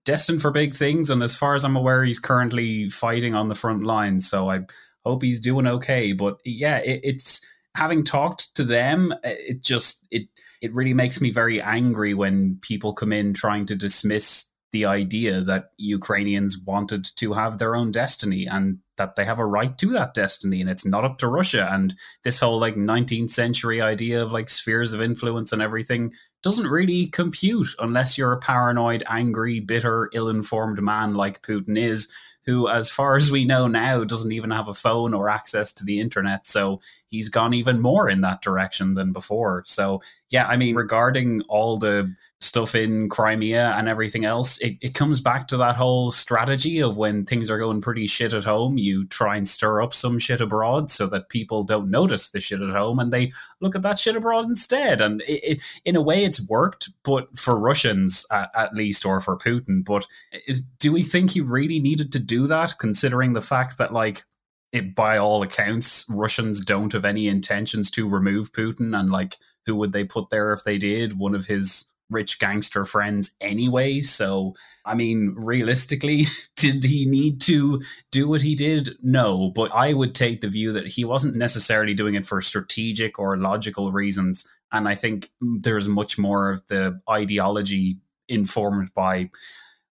destined 0.09 0.41
for 0.41 0.49
big 0.49 0.73
things. 0.73 1.11
And 1.11 1.21
as 1.21 1.35
far 1.35 1.53
as 1.53 1.63
I'm 1.63 1.75
aware, 1.75 2.03
he's 2.03 2.17
currently 2.17 2.89
fighting 2.89 3.35
on 3.35 3.47
the 3.47 3.53
front 3.53 3.83
line. 3.83 4.19
So 4.19 4.49
I 4.49 4.61
hope 5.05 5.21
he's 5.21 5.39
doing 5.39 5.67
okay. 5.67 6.13
But 6.13 6.37
yeah, 6.43 6.79
it, 6.79 7.01
it's 7.03 7.45
having 7.75 8.03
talked 8.03 8.55
to 8.55 8.63
them, 8.63 9.11
uh, 9.11 9.17
it 9.23 9.61
just 9.61 10.07
it 10.09 10.23
it 10.63 10.73
really 10.73 10.95
makes 10.95 11.21
me 11.21 11.29
very 11.29 11.61
angry 11.61 12.15
when 12.15 12.57
people 12.61 12.91
come 12.91 13.13
in 13.13 13.35
trying 13.35 13.67
to 13.67 13.75
dismiss 13.75 14.47
the 14.71 14.85
idea 14.85 15.41
that 15.41 15.69
Ukrainians 15.77 16.57
wanted 16.57 17.05
to 17.17 17.33
have 17.33 17.59
their 17.59 17.75
own 17.75 17.91
destiny 17.91 18.47
and 18.47 18.79
that 18.97 19.15
they 19.15 19.25
have 19.25 19.39
a 19.39 19.45
right 19.45 19.77
to 19.77 19.91
that 19.91 20.13
destiny 20.13 20.59
and 20.59 20.69
it's 20.69 20.85
not 20.85 21.05
up 21.05 21.19
to 21.19 21.27
Russia. 21.27 21.67
And 21.71 21.95
this 22.23 22.39
whole 22.39 22.59
like 22.59 22.75
19th 22.75 23.29
century 23.29 23.79
idea 23.79 24.23
of 24.23 24.31
like 24.31 24.49
spheres 24.49 24.93
of 24.93 25.01
influence 25.01 25.53
and 25.53 25.61
everything 25.61 26.13
doesn't 26.41 26.67
really 26.67 27.07
compute 27.07 27.67
unless 27.79 28.17
you're 28.17 28.31
a 28.31 28.39
paranoid, 28.39 29.03
angry, 29.07 29.59
bitter, 29.59 30.09
ill 30.13 30.29
informed 30.29 30.81
man 30.81 31.13
like 31.15 31.41
Putin 31.41 31.77
is, 31.77 32.11
who, 32.45 32.67
as 32.67 32.91
far 32.91 33.15
as 33.15 33.31
we 33.31 33.45
know 33.45 33.67
now, 33.67 34.03
doesn't 34.03 34.31
even 34.31 34.51
have 34.51 34.67
a 34.67 34.73
phone 34.73 35.13
or 35.13 35.29
access 35.29 35.73
to 35.73 35.85
the 35.85 35.99
internet. 35.99 36.45
So 36.45 36.81
he's 37.07 37.29
gone 37.29 37.53
even 37.53 37.81
more 37.81 38.09
in 38.09 38.21
that 38.21 38.41
direction 38.41 38.93
than 38.93 39.11
before. 39.11 39.63
So, 39.65 40.01
yeah, 40.29 40.45
I 40.47 40.57
mean, 40.57 40.75
regarding 40.75 41.41
all 41.43 41.77
the 41.77 42.13
stuff 42.39 42.75
in 42.75 43.09
Crimea 43.09 43.73
and 43.75 43.89
everything 43.89 44.25
else, 44.25 44.59
it, 44.59 44.77
it 44.81 44.93
comes 44.93 45.19
back 45.19 45.47
to 45.47 45.57
that 45.57 45.75
whole 45.75 46.11
strategy 46.11 46.79
of 46.79 46.97
when 46.97 47.25
things 47.25 47.49
are 47.49 47.57
going 47.57 47.81
pretty 47.81 48.07
shit 48.07 48.33
at 48.33 48.45
home, 48.45 48.77
you 48.77 49.05
try 49.07 49.35
and 49.35 49.47
stir 49.47 49.81
up 49.81 49.93
some 49.93 50.19
shit 50.19 50.39
abroad 50.39 50.89
so 50.89 51.07
that 51.07 51.29
people 51.29 51.63
don't 51.63 51.89
notice 51.89 52.29
the 52.29 52.39
shit 52.39 52.61
at 52.61 52.69
home 52.69 52.99
and 52.99 53.11
they 53.11 53.31
look 53.59 53.75
at 53.75 53.81
that 53.81 53.97
shit 53.97 54.15
abroad 54.15 54.45
instead. 54.45 55.01
And 55.01 55.21
it, 55.21 55.43
it, 55.43 55.61
in 55.83 55.95
a 55.95 56.01
way, 56.01 56.23
it's 56.23 56.47
worked, 56.47 56.89
but 57.03 57.37
for 57.37 57.59
Russians 57.59 58.25
at, 58.31 58.73
least, 58.73 59.05
or 59.05 59.19
for 59.19 59.35
Putin. 59.35 59.83
But 59.83 60.07
is, 60.47 60.61
do 60.79 60.93
we 60.93 61.01
think 61.01 61.31
he 61.31 61.41
really 61.41 61.79
needed 61.79 62.11
to 62.11 62.19
do 62.29 62.47
that, 62.47 62.75
considering 62.79 63.33
the 63.33 63.41
fact 63.41 63.77
that, 63.79 63.91
like, 63.91 64.23
it, 64.71 64.95
by 64.95 65.17
all 65.17 65.41
accounts, 65.41 66.05
Russians 66.09 66.63
don't 66.63 66.93
have 66.93 67.03
any 67.05 67.27
intentions 67.27 67.89
to 67.91 68.07
remove 68.07 68.51
Putin, 68.51 68.97
and 68.97 69.11
like, 69.11 69.35
who 69.65 69.75
would 69.75 69.91
they 69.91 70.05
put 70.05 70.29
there 70.29 70.53
if 70.53 70.63
they 70.63 70.77
did? 70.77 71.17
One 71.17 71.35
of 71.35 71.45
his 71.45 71.85
rich 72.09 72.39
gangster 72.39 72.85
friends 72.85 73.31
anyway. 73.39 74.01
So, 74.01 74.55
I 74.85 74.95
mean, 74.95 75.35
realistically, 75.37 76.23
did 76.55 76.83
he 76.83 77.05
need 77.05 77.41
to 77.41 77.81
do 78.11 78.27
what 78.27 78.41
he 78.41 78.55
did? 78.55 78.89
No, 79.01 79.51
but 79.53 79.71
I 79.73 79.93
would 79.93 80.15
take 80.15 80.41
the 80.41 80.49
view 80.49 80.71
that 80.73 80.87
he 80.87 81.05
wasn't 81.05 81.35
necessarily 81.35 81.93
doing 81.93 82.15
it 82.15 82.25
for 82.25 82.41
strategic 82.41 83.19
or 83.19 83.37
logical 83.37 83.91
reasons. 83.91 84.47
And 84.71 84.87
I 84.87 84.95
think 84.95 85.29
there's 85.41 85.87
much 85.87 86.17
more 86.17 86.51
of 86.51 86.65
the 86.67 86.99
ideology 87.09 87.97
informed 88.27 88.91
by 88.93 89.29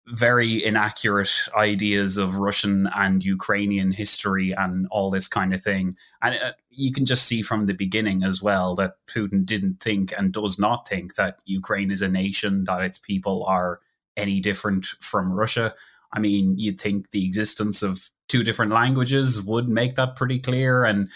very 0.07 0.63
inaccurate 0.63 1.31
ideas 1.57 2.17
of 2.17 2.35
Russian 2.35 2.89
and 2.95 3.23
Ukrainian 3.23 3.91
history 3.91 4.51
and 4.51 4.85
all 4.91 5.09
this 5.09 5.27
kind 5.27 5.53
of 5.53 5.61
thing. 5.61 5.95
And 6.21 6.35
uh, 6.35 6.51
you 6.69 6.91
can 6.91 7.05
just 7.05 7.25
see 7.25 7.41
from 7.41 7.65
the 7.65 7.73
beginning 7.73 8.23
as 8.23 8.41
well 8.41 8.75
that 8.75 8.95
Putin 9.07 9.45
didn't 9.45 9.81
think 9.81 10.13
and 10.17 10.33
does 10.33 10.59
not 10.59 10.87
think 10.87 11.15
that 11.15 11.39
Ukraine 11.45 11.89
is 11.89 12.01
a 12.01 12.09
nation, 12.09 12.65
that 12.65 12.81
its 12.81 12.99
people 12.99 13.45
are 13.45 13.79
any 14.17 14.39
different 14.39 14.87
from 14.99 15.31
Russia. 15.31 15.73
I 16.11 16.19
mean, 16.19 16.57
you'd 16.57 16.81
think 16.81 17.11
the 17.11 17.25
existence 17.25 17.81
of 17.81 18.09
two 18.27 18.43
different 18.43 18.73
languages 18.73 19.41
would 19.41 19.69
make 19.69 19.95
that 19.95 20.15
pretty 20.15 20.39
clear. 20.39 20.83
And 20.83 21.09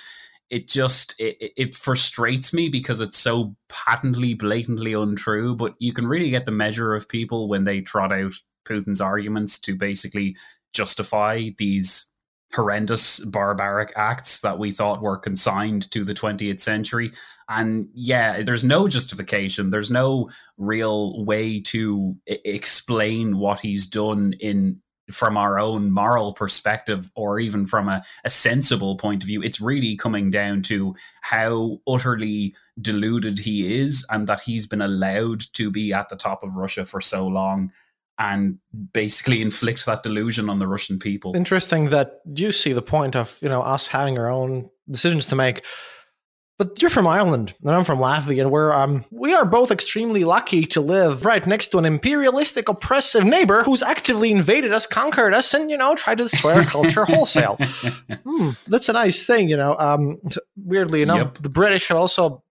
it 0.49 0.69
just 0.69 1.13
it, 1.19 1.51
it 1.57 1.75
frustrates 1.75 2.53
me 2.53 2.69
because 2.69 3.01
it's 3.01 3.17
so 3.17 3.55
patently 3.67 4.33
blatantly 4.33 4.93
untrue 4.93 5.53
but 5.53 5.75
you 5.79 5.91
can 5.91 6.07
really 6.07 6.29
get 6.29 6.45
the 6.45 6.51
measure 6.51 6.95
of 6.95 7.09
people 7.09 7.49
when 7.49 7.65
they 7.65 7.81
trot 7.81 8.13
out 8.13 8.31
Putin's 8.67 9.01
arguments 9.01 9.59
to 9.59 9.75
basically 9.75 10.35
justify 10.73 11.49
these 11.57 12.05
horrendous 12.53 13.19
barbaric 13.19 13.91
acts 13.95 14.39
that 14.39 14.57
we 14.57 14.71
thought 14.71 15.01
were 15.01 15.17
consigned 15.17 15.89
to 15.91 16.03
the 16.03 16.13
20th 16.13 16.59
century. 16.59 17.11
And 17.49 17.89
yeah 17.93 18.41
there's 18.41 18.63
no 18.63 18.87
justification. 18.87 19.69
There's 19.69 19.91
no 19.91 20.29
real 20.57 21.23
way 21.25 21.59
to 21.61 22.15
I- 22.29 22.39
explain 22.45 23.37
what 23.37 23.59
he's 23.59 23.85
done 23.85 24.33
in 24.39 24.81
from 25.11 25.37
our 25.37 25.57
own 25.57 25.89
moral 25.89 26.33
perspective 26.33 27.09
or 27.15 27.39
even 27.39 27.65
from 27.65 27.87
a, 27.87 28.03
a 28.25 28.29
sensible 28.29 28.97
point 28.97 29.23
of 29.23 29.27
view. 29.27 29.41
It's 29.41 29.61
really 29.61 29.95
coming 29.95 30.29
down 30.29 30.61
to 30.63 30.95
how 31.21 31.77
utterly 31.87 32.53
deluded 32.81 33.39
he 33.39 33.79
is 33.79 34.05
and 34.09 34.27
that 34.27 34.41
he's 34.41 34.67
been 34.67 34.81
allowed 34.81 35.43
to 35.53 35.71
be 35.71 35.93
at 35.93 36.09
the 36.09 36.15
top 36.15 36.43
of 36.43 36.55
russia 36.55 36.85
for 36.85 37.01
so 37.01 37.25
long 37.25 37.71
and 38.19 38.57
basically 38.93 39.41
inflict 39.41 39.85
that 39.85 40.03
delusion 40.03 40.49
on 40.49 40.59
the 40.59 40.67
Russian 40.67 40.97
people. 40.99 41.35
Interesting 41.35 41.89
that 41.89 42.21
you 42.35 42.51
see 42.51 42.73
the 42.73 42.81
point 42.81 43.15
of 43.15 43.37
you 43.41 43.49
know 43.49 43.61
us 43.61 43.87
having 43.87 44.17
our 44.17 44.29
own 44.29 44.69
decisions 44.89 45.25
to 45.27 45.35
make. 45.35 45.63
But 46.59 46.81
you're 46.81 46.89
from 46.89 47.05
Ireland, 47.05 47.53
and 47.61 47.69
I'm 47.69 47.83
from 47.83 47.99
Latvia, 47.99 48.41
and 48.41 48.49
we're 48.51 48.73
um 48.73 49.05
we 49.11 49.31
are 49.35 49.45
both 49.45 49.69
extremely 49.69 50.23
lucky 50.23 50.65
to 50.67 50.81
live 50.81 51.23
right 51.23 51.45
next 51.45 51.67
to 51.67 51.77
an 51.77 51.85
imperialistic, 51.85 52.67
oppressive 52.67 53.23
neighbor 53.23 53.61
who's 53.61 53.83
actively 53.83 54.31
invaded 54.31 54.73
us, 54.73 54.87
conquered 54.87 55.35
us, 55.35 55.53
and 55.53 55.69
you 55.69 55.77
know 55.77 55.93
tried 55.93 56.17
to 56.17 56.23
destroy 56.23 56.53
our 56.55 56.63
culture 56.63 57.05
wholesale. 57.11 57.57
Hmm, 58.25 58.49
that's 58.65 58.89
a 58.89 58.93
nice 58.93 59.23
thing, 59.23 59.49
you 59.49 59.57
know. 59.57 59.77
Um, 59.77 60.17
weirdly 60.55 61.03
enough, 61.03 61.17
Yep. 61.19 61.33
the 61.43 61.49
British 61.49 61.89
have 61.89 61.97
also 61.97 62.43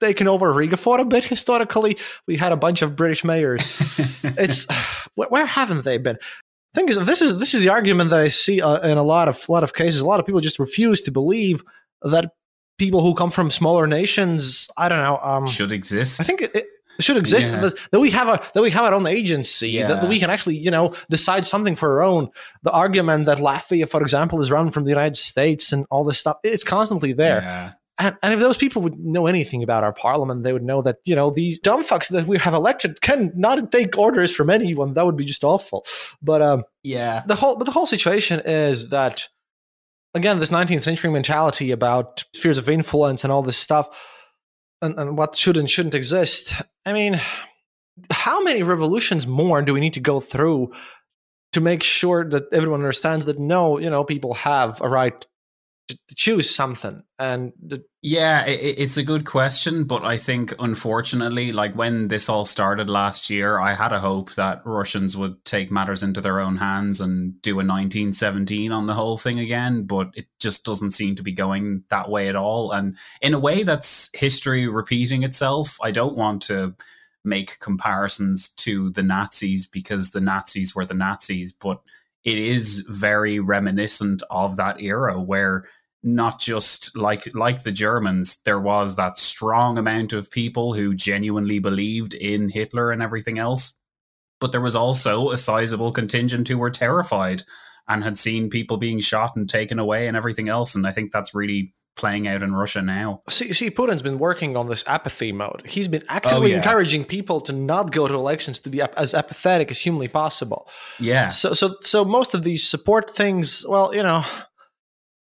taken 0.00 0.28
over 0.28 0.52
Riga 0.52 0.76
for 0.76 1.00
a 1.00 1.04
bit 1.04 1.24
historically. 1.24 1.98
We 2.26 2.36
had 2.36 2.52
a 2.52 2.56
bunch 2.56 2.82
of 2.82 2.96
British 2.96 3.24
mayors. 3.24 3.62
it's 4.24 4.66
where, 5.14 5.28
where 5.28 5.46
haven't 5.46 5.84
they 5.84 5.98
been? 5.98 6.18
Thing 6.74 6.88
is, 6.88 7.04
this 7.06 7.22
is 7.22 7.38
this 7.38 7.54
is 7.54 7.62
the 7.62 7.70
argument 7.70 8.10
that 8.10 8.20
I 8.20 8.28
see 8.28 8.60
uh, 8.60 8.80
in 8.88 8.98
a 8.98 9.02
lot 9.02 9.28
of 9.28 9.48
lot 9.48 9.64
of 9.64 9.72
cases. 9.74 10.00
A 10.00 10.06
lot 10.06 10.20
of 10.20 10.26
people 10.26 10.40
just 10.40 10.58
refuse 10.58 11.02
to 11.02 11.10
believe 11.10 11.62
that 12.02 12.32
people 12.78 13.02
who 13.02 13.14
come 13.14 13.30
from 13.30 13.50
smaller 13.50 13.86
nations, 13.86 14.68
I 14.76 14.88
don't 14.88 14.98
know, 15.02 15.18
um, 15.22 15.46
Should 15.46 15.72
exist. 15.72 16.20
I 16.20 16.24
think 16.24 16.42
it, 16.42 16.66
should 17.00 17.16
exist 17.16 17.46
Yeah. 17.46 17.60
that, 17.60 17.78
that 17.92 18.00
we 18.00 18.10
have 18.10 18.28
a 18.28 18.42
that 18.54 18.62
we 18.62 18.70
have 18.70 18.84
our 18.84 18.94
own 18.94 19.06
agency 19.06 19.80
that 19.82 20.08
we 20.08 20.18
can 20.18 20.30
actually 20.30 20.56
you 20.56 20.70
know 20.70 20.94
decide 21.08 21.46
something 21.46 21.76
for 21.76 21.94
our 21.94 22.02
own. 22.02 22.28
The 22.62 22.70
argument 22.72 23.26
that 23.26 23.38
Latvia, 23.38 23.88
for 23.88 24.02
example, 24.02 24.40
is 24.40 24.50
run 24.50 24.70
from 24.70 24.84
the 24.84 24.90
United 24.90 25.16
States 25.16 25.72
and 25.72 25.86
all 25.90 26.04
this 26.04 26.18
stuff, 26.18 26.36
it's 26.44 26.64
constantly 26.64 27.12
there. 27.12 27.40
Yeah. 27.42 27.72
And, 28.00 28.16
and 28.22 28.32
if 28.32 28.40
those 28.40 28.56
people 28.56 28.82
would 28.82 28.98
know 28.98 29.26
anything 29.26 29.62
about 29.62 29.82
our 29.82 29.92
parliament, 29.92 30.44
they 30.44 30.52
would 30.52 30.62
know 30.62 30.82
that 30.82 30.98
you 31.04 31.16
know 31.16 31.30
these 31.30 31.58
dumb 31.58 31.82
fucks 31.84 32.08
that 32.10 32.26
we 32.26 32.38
have 32.38 32.54
elected 32.54 33.00
can 33.00 33.32
not 33.34 33.72
take 33.72 33.98
orders 33.98 34.34
from 34.34 34.50
anyone. 34.50 34.94
That 34.94 35.04
would 35.06 35.16
be 35.16 35.24
just 35.24 35.42
awful. 35.44 35.84
But 36.22 36.40
um, 36.42 36.62
Yeah. 36.82 37.22
the 37.26 37.34
whole 37.34 37.56
but 37.56 37.64
the 37.64 37.72
whole 37.72 37.86
situation 37.86 38.40
is 38.44 38.90
that 38.90 39.28
again 40.14 40.38
this 40.38 40.50
19th 40.50 40.84
century 40.84 41.10
mentality 41.10 41.70
about 41.72 42.24
spheres 42.34 42.58
of 42.58 42.68
influence 42.68 43.24
and 43.24 43.32
all 43.32 43.42
this 43.42 43.56
stuff 43.58 43.88
and, 44.80 44.96
and 44.98 45.18
what 45.18 45.34
should 45.36 45.56
and 45.56 45.68
shouldn't 45.68 45.94
exist. 45.94 46.54
I 46.86 46.92
mean, 46.92 47.20
how 48.12 48.42
many 48.42 48.62
revolutions 48.62 49.26
more 49.26 49.60
do 49.62 49.74
we 49.74 49.80
need 49.80 49.94
to 49.94 50.00
go 50.00 50.20
through 50.20 50.72
to 51.52 51.60
make 51.60 51.82
sure 51.82 52.28
that 52.28 52.44
everyone 52.52 52.80
understands 52.80 53.24
that 53.24 53.38
no, 53.40 53.78
you 53.78 53.90
know, 53.90 54.04
people 54.04 54.34
have 54.34 54.80
a 54.80 54.88
right 54.88 55.26
choose 56.14 56.54
something 56.54 57.02
and 57.18 57.52
the, 57.62 57.82
Yeah, 58.02 58.42
i 58.46 58.50
i- 58.50 58.74
it's 58.78 58.96
a 58.96 59.02
good 59.02 59.24
question, 59.24 59.84
but 59.84 60.04
I 60.04 60.16
think 60.18 60.54
unfortunately, 60.58 61.52
like 61.52 61.74
when 61.74 62.08
this 62.08 62.28
all 62.28 62.44
started 62.44 62.88
last 62.88 63.28
year, 63.30 63.58
I 63.58 63.72
had 63.74 63.92
a 63.92 64.00
hope 64.00 64.34
that 64.34 64.62
Russians 64.64 65.16
would 65.16 65.44
take 65.44 65.70
matters 65.70 66.02
into 66.02 66.20
their 66.20 66.40
own 66.40 66.56
hands 66.56 67.00
and 67.00 67.40
do 67.42 67.58
a 67.60 67.64
1917 67.64 68.70
on 68.72 68.86
the 68.86 68.94
whole 68.94 69.16
thing 69.16 69.38
again, 69.38 69.84
but 69.84 70.10
it 70.14 70.26
just 70.38 70.64
doesn't 70.64 70.92
seem 70.92 71.14
to 71.16 71.22
be 71.22 71.32
going 71.32 71.84
that 71.90 72.08
way 72.10 72.28
at 72.28 72.36
all. 72.36 72.70
And 72.72 72.96
in 73.20 73.34
a 73.34 73.38
way, 73.38 73.62
that's 73.64 74.10
history 74.14 74.68
repeating 74.68 75.22
itself. 75.22 75.76
I 75.82 75.90
don't 75.90 76.16
want 76.16 76.42
to 76.42 76.74
make 77.24 77.58
comparisons 77.60 78.50
to 78.50 78.90
the 78.90 79.02
Nazis 79.02 79.66
because 79.66 80.10
the 80.12 80.20
Nazis 80.20 80.74
were 80.74 80.84
the 80.86 80.94
Nazis, 80.94 81.52
but 81.52 81.80
it 82.24 82.38
is 82.38 82.80
very 82.88 83.40
reminiscent 83.40 84.22
of 84.30 84.56
that 84.56 84.80
era 84.80 85.20
where 85.20 85.64
not 86.02 86.38
just 86.38 86.96
like 86.96 87.34
like 87.34 87.62
the 87.62 87.72
Germans, 87.72 88.38
there 88.44 88.60
was 88.60 88.96
that 88.96 89.16
strong 89.16 89.78
amount 89.78 90.12
of 90.12 90.30
people 90.30 90.74
who 90.74 90.94
genuinely 90.94 91.58
believed 91.58 92.14
in 92.14 92.48
Hitler 92.48 92.90
and 92.90 93.02
everything 93.02 93.38
else. 93.38 93.74
But 94.40 94.52
there 94.52 94.60
was 94.60 94.76
also 94.76 95.30
a 95.30 95.36
sizable 95.36 95.90
contingent 95.90 96.46
who 96.46 96.58
were 96.58 96.70
terrified 96.70 97.42
and 97.88 98.04
had 98.04 98.16
seen 98.16 98.50
people 98.50 98.76
being 98.76 99.00
shot 99.00 99.34
and 99.34 99.48
taken 99.48 99.78
away 99.78 100.06
and 100.06 100.16
everything 100.16 100.48
else. 100.48 100.76
And 100.76 100.86
I 100.86 100.92
think 100.92 101.10
that's 101.10 101.34
really 101.34 101.74
playing 101.96 102.28
out 102.28 102.42
in 102.42 102.54
Russia 102.54 102.80
now. 102.80 103.22
See, 103.28 103.52
see, 103.52 103.70
Putin's 103.70 104.02
been 104.02 104.18
working 104.18 104.56
on 104.56 104.68
this 104.68 104.84
apathy 104.86 105.32
mode. 105.32 105.62
He's 105.66 105.88
been 105.88 106.04
oh, 106.04 106.14
actively 106.14 106.52
yeah. 106.52 106.58
encouraging 106.58 107.04
people 107.04 107.40
to 107.42 107.52
not 107.52 107.90
go 107.90 108.06
to 108.06 108.14
elections 108.14 108.60
to 108.60 108.70
be 108.70 108.80
ap- 108.80 108.94
as 108.96 109.14
apathetic 109.14 109.70
as 109.70 109.80
humanly 109.80 110.06
possible. 110.08 110.68
Yeah. 111.00 111.28
So, 111.28 111.52
so, 111.52 111.76
so 111.80 112.04
most 112.04 112.34
of 112.34 112.44
these 112.44 112.66
support 112.66 113.10
things, 113.10 113.66
well, 113.68 113.94
you 113.94 114.02
know, 114.02 114.24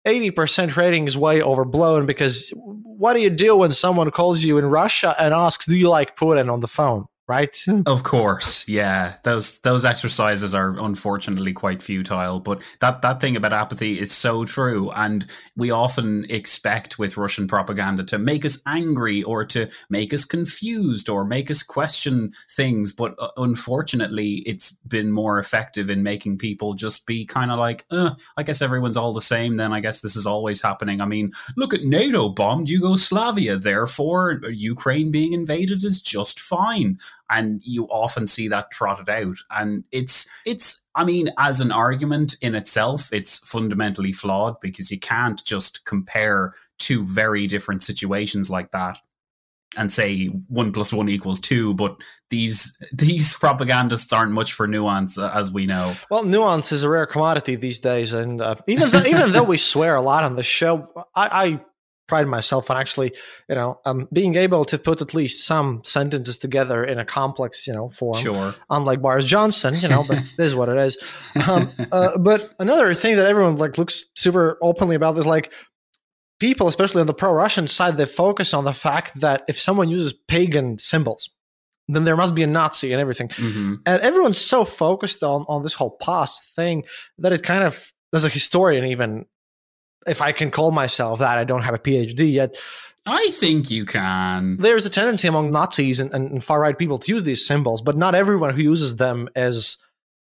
eighty 0.05 0.31
percent 0.31 0.77
rating 0.77 1.07
is 1.07 1.17
way 1.17 1.41
overblown 1.41 2.05
because 2.05 2.51
what 2.55 3.13
do 3.13 3.19
you 3.19 3.29
do 3.29 3.55
when 3.55 3.73
someone 3.73 4.11
calls 4.11 4.43
you 4.43 4.57
in 4.57 4.65
Russia 4.65 5.15
and 5.19 5.33
asks, 5.33 5.65
"Do 5.65 5.75
you 5.75 5.89
like 5.89 6.15
Putin?" 6.17 6.51
on 6.51 6.59
the 6.61 6.67
phone, 6.67 7.05
right? 7.31 7.65
Of 7.85 8.03
course, 8.03 8.67
yeah. 8.67 9.15
Those 9.23 9.61
those 9.61 9.85
exercises 9.85 10.53
are 10.53 10.77
unfortunately 10.77 11.53
quite 11.53 11.81
futile, 11.81 12.41
but 12.41 12.61
that 12.81 13.01
that 13.03 13.21
thing 13.21 13.37
about 13.37 13.53
apathy 13.53 13.97
is 13.97 14.11
so 14.11 14.43
true 14.43 14.91
and 14.91 15.25
we 15.55 15.71
often 15.71 16.25
expect 16.29 16.99
with 16.99 17.15
Russian 17.15 17.47
propaganda 17.47 18.03
to 18.03 18.17
make 18.17 18.43
us 18.43 18.61
angry 18.65 19.23
or 19.23 19.45
to 19.45 19.69
make 19.89 20.13
us 20.13 20.25
confused 20.25 21.07
or 21.07 21.23
make 21.23 21.49
us 21.49 21.63
question 21.63 22.33
things, 22.49 22.91
but 22.91 23.15
uh, 23.17 23.29
unfortunately 23.37 24.43
it's 24.45 24.73
been 24.85 25.09
more 25.09 25.39
effective 25.39 25.89
in 25.89 26.03
making 26.03 26.37
people 26.37 26.73
just 26.73 27.05
be 27.05 27.25
kind 27.25 27.49
of 27.49 27.59
like, 27.59 27.85
uh, 27.91 28.11
I 28.35 28.43
guess 28.43 28.61
everyone's 28.61 28.97
all 28.97 29.13
the 29.13 29.21
same 29.21 29.55
then 29.55 29.71
I 29.71 29.79
guess 29.79 30.01
this 30.01 30.17
is 30.17 30.27
always 30.27 30.61
happening. 30.61 30.99
I 30.99 31.05
mean, 31.05 31.31
look 31.55 31.73
at 31.73 31.83
NATO 31.83 32.27
bombed 32.27 32.69
Yugoslavia, 32.69 33.55
therefore 33.55 34.41
Ukraine 34.51 35.11
being 35.11 35.31
invaded 35.31 35.85
is 35.85 36.01
just 36.01 36.37
fine 36.37 36.99
and 37.31 37.61
you 37.63 37.85
often 37.85 38.27
see 38.27 38.47
that 38.49 38.71
trotted 38.71 39.09
out. 39.09 39.37
And 39.49 39.83
it's 39.91 40.27
it's 40.45 40.81
i 40.95 41.03
mean 41.03 41.29
as 41.37 41.61
an 41.61 41.71
argument 41.71 42.35
in 42.41 42.53
itself 42.53 43.09
it's 43.13 43.39
fundamentally 43.39 44.11
flawed 44.11 44.59
because 44.59 44.91
you 44.91 44.99
can't 44.99 45.43
just 45.45 45.85
compare 45.85 46.53
two 46.79 47.05
very 47.05 47.47
different 47.47 47.81
situations 47.81 48.49
like 48.49 48.71
that 48.71 48.97
and 49.77 49.89
say 49.91 50.25
one 50.49 50.73
plus 50.73 50.91
one 50.91 51.07
equals 51.07 51.39
two 51.39 51.73
but 51.75 51.95
these 52.29 52.77
these 52.91 53.33
propagandists 53.35 54.11
aren't 54.11 54.33
much 54.33 54.53
for 54.53 54.67
nuance 54.67 55.17
uh, 55.17 55.31
as 55.33 55.51
we 55.51 55.65
know. 55.65 55.95
Well, 56.09 56.23
nuance 56.23 56.71
is 56.71 56.83
a 56.83 56.89
rare 56.89 57.05
commodity 57.05 57.55
these 57.55 57.79
days, 57.79 58.13
and 58.13 58.41
uh, 58.41 58.55
even 58.67 58.89
though, 58.89 59.03
even 59.03 59.31
though 59.31 59.43
we 59.43 59.57
swear 59.73 59.95
a 59.95 60.01
lot 60.01 60.23
on 60.23 60.35
the 60.35 60.43
show, 60.43 60.89
I, 61.15 61.45
I 61.45 61.65
pride 62.11 62.27
myself 62.27 62.69
on 62.69 62.75
actually, 62.75 63.13
you 63.47 63.55
know, 63.55 63.79
um, 63.85 64.05
being 64.11 64.35
able 64.35 64.65
to 64.65 64.77
put 64.77 65.01
at 65.01 65.13
least 65.13 65.47
some 65.47 65.81
sentences 65.85 66.37
together 66.37 66.83
in 66.83 66.99
a 66.99 67.05
complex, 67.05 67.65
you 67.65 67.73
know, 67.73 67.89
form. 67.89 68.21
sure 68.21 68.53
Unlike 68.69 69.01
Boris 69.01 69.23
Johnson, 69.23 69.75
you 69.75 69.87
know, 69.87 70.03
but 70.05 70.21
this 70.37 70.47
is 70.47 70.53
what 70.53 70.67
it 70.67 70.77
is. 70.77 70.97
Um, 71.47 71.71
uh, 71.89 72.17
but 72.17 72.53
another 72.59 72.93
thing 72.93 73.15
that 73.15 73.27
everyone 73.27 73.55
like 73.55 73.77
looks 73.77 74.09
super 74.17 74.57
openly 74.61 74.97
about 74.97 75.17
is 75.17 75.25
like 75.25 75.53
people, 76.41 76.67
especially 76.67 76.99
on 76.99 77.07
the 77.07 77.13
pro-Russian 77.13 77.69
side, 77.69 77.95
they 77.95 78.05
focus 78.05 78.53
on 78.53 78.65
the 78.65 78.73
fact 78.73 79.17
that 79.21 79.43
if 79.47 79.57
someone 79.57 79.87
uses 79.87 80.11
pagan 80.11 80.77
symbols, 80.79 81.29
then 81.87 82.03
there 82.03 82.17
must 82.17 82.35
be 82.35 82.43
a 82.43 82.47
Nazi 82.47 82.91
and 82.91 83.01
everything 83.01 83.29
hmm 83.29 83.75
and 83.85 84.01
everyone's 84.01 84.37
so 84.37 84.65
focused 84.65 85.23
on 85.23 85.43
on 85.47 85.63
this 85.63 85.73
whole 85.73 85.97
past 86.01 86.53
thing 86.55 86.83
that 87.17 87.31
it 87.31 87.41
kind 87.41 87.63
of 87.63 87.91
as 88.13 88.23
a 88.23 88.29
historian 88.29 88.85
even 88.85 89.25
if 90.07 90.21
i 90.21 90.31
can 90.31 90.51
call 90.51 90.71
myself 90.71 91.19
that 91.19 91.37
i 91.37 91.43
don't 91.43 91.63
have 91.63 91.75
a 91.75 91.79
phd 91.79 92.31
yet. 92.31 92.57
I 93.03 93.31
think 93.31 93.71
you 93.71 93.83
can. 93.83 94.57
There's 94.57 94.85
a 94.85 94.89
tendency 94.89 95.27
among 95.27 95.49
nazis 95.49 95.99
and, 95.99 96.13
and 96.13 96.43
far 96.43 96.59
right 96.59 96.77
people 96.77 96.99
to 96.99 97.11
use 97.11 97.23
these 97.23 97.45
symbols 97.45 97.81
but 97.81 97.97
not 97.97 98.13
everyone 98.13 98.55
who 98.55 98.61
uses 98.61 98.97
them 98.97 99.27
is 99.35 99.79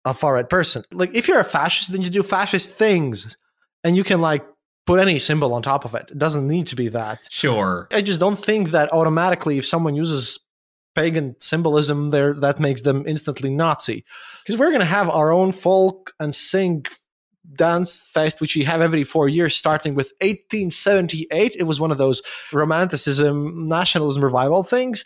a 0.06 0.14
far 0.14 0.36
right 0.36 0.48
person. 0.48 0.84
Like 0.92 1.16
if 1.16 1.28
you're 1.28 1.40
a 1.40 1.44
fascist 1.44 1.92
then 1.92 2.04
you 2.04 2.12
do 2.12 2.22
fascist 2.22 2.72
things 2.72 3.38
and 3.84 3.98
you 3.98 4.04
can 4.04 4.22
like 4.22 4.46
put 4.90 5.00
any 5.00 5.20
symbol 5.20 5.54
on 5.54 5.62
top 5.62 5.86
of 5.86 5.94
it. 5.94 6.10
It 6.10 6.18
doesn't 6.18 6.48
need 6.48 6.66
to 6.68 6.76
be 6.76 6.90
that. 6.90 7.20
Sure. 7.30 7.88
I 7.92 8.02
just 8.02 8.20
don't 8.20 8.40
think 8.40 8.72
that 8.72 8.92
automatically, 8.92 9.60
if 9.60 9.66
someone 9.68 9.96
uses 9.96 10.40
pagan 10.96 11.36
symbolism, 11.40 12.10
there 12.10 12.34
that 12.34 12.60
makes 12.60 12.82
them 12.82 13.04
instantly 13.06 13.52
Nazi. 13.52 14.04
Because 14.44 14.60
we're 14.60 14.72
going 14.72 14.80
to 14.80 14.86
have 14.86 15.08
our 15.08 15.32
own 15.32 15.52
folk 15.52 16.14
and 16.20 16.34
sing 16.34 16.86
dance 17.56 18.04
fest, 18.04 18.42
which 18.42 18.56
we 18.56 18.64
have 18.64 18.82
every 18.82 19.04
four 19.04 19.28
years, 19.28 19.56
starting 19.56 19.96
with 19.96 20.14
1878. 20.22 21.56
It 21.58 21.64
was 21.64 21.80
one 21.80 21.92
of 21.92 21.98
those 21.98 22.22
romanticism, 22.54 23.68
nationalism 23.68 24.24
revival 24.24 24.64
things. 24.64 25.06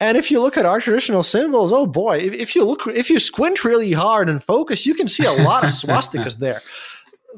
And 0.00 0.16
if 0.16 0.32
you 0.32 0.40
look 0.40 0.56
at 0.56 0.66
our 0.66 0.80
traditional 0.80 1.22
symbols, 1.22 1.70
oh 1.70 1.86
boy, 1.86 2.18
if, 2.18 2.34
if 2.34 2.56
you 2.56 2.64
look, 2.64 2.86
if 2.88 3.08
you 3.08 3.20
squint 3.20 3.64
really 3.64 3.92
hard 3.92 4.28
and 4.28 4.42
focus, 4.42 4.84
you 4.84 4.94
can 4.94 5.06
see 5.06 5.24
a 5.24 5.32
lot 5.32 5.64
of 5.64 5.70
swastikas 5.70 6.38
there. 6.38 6.60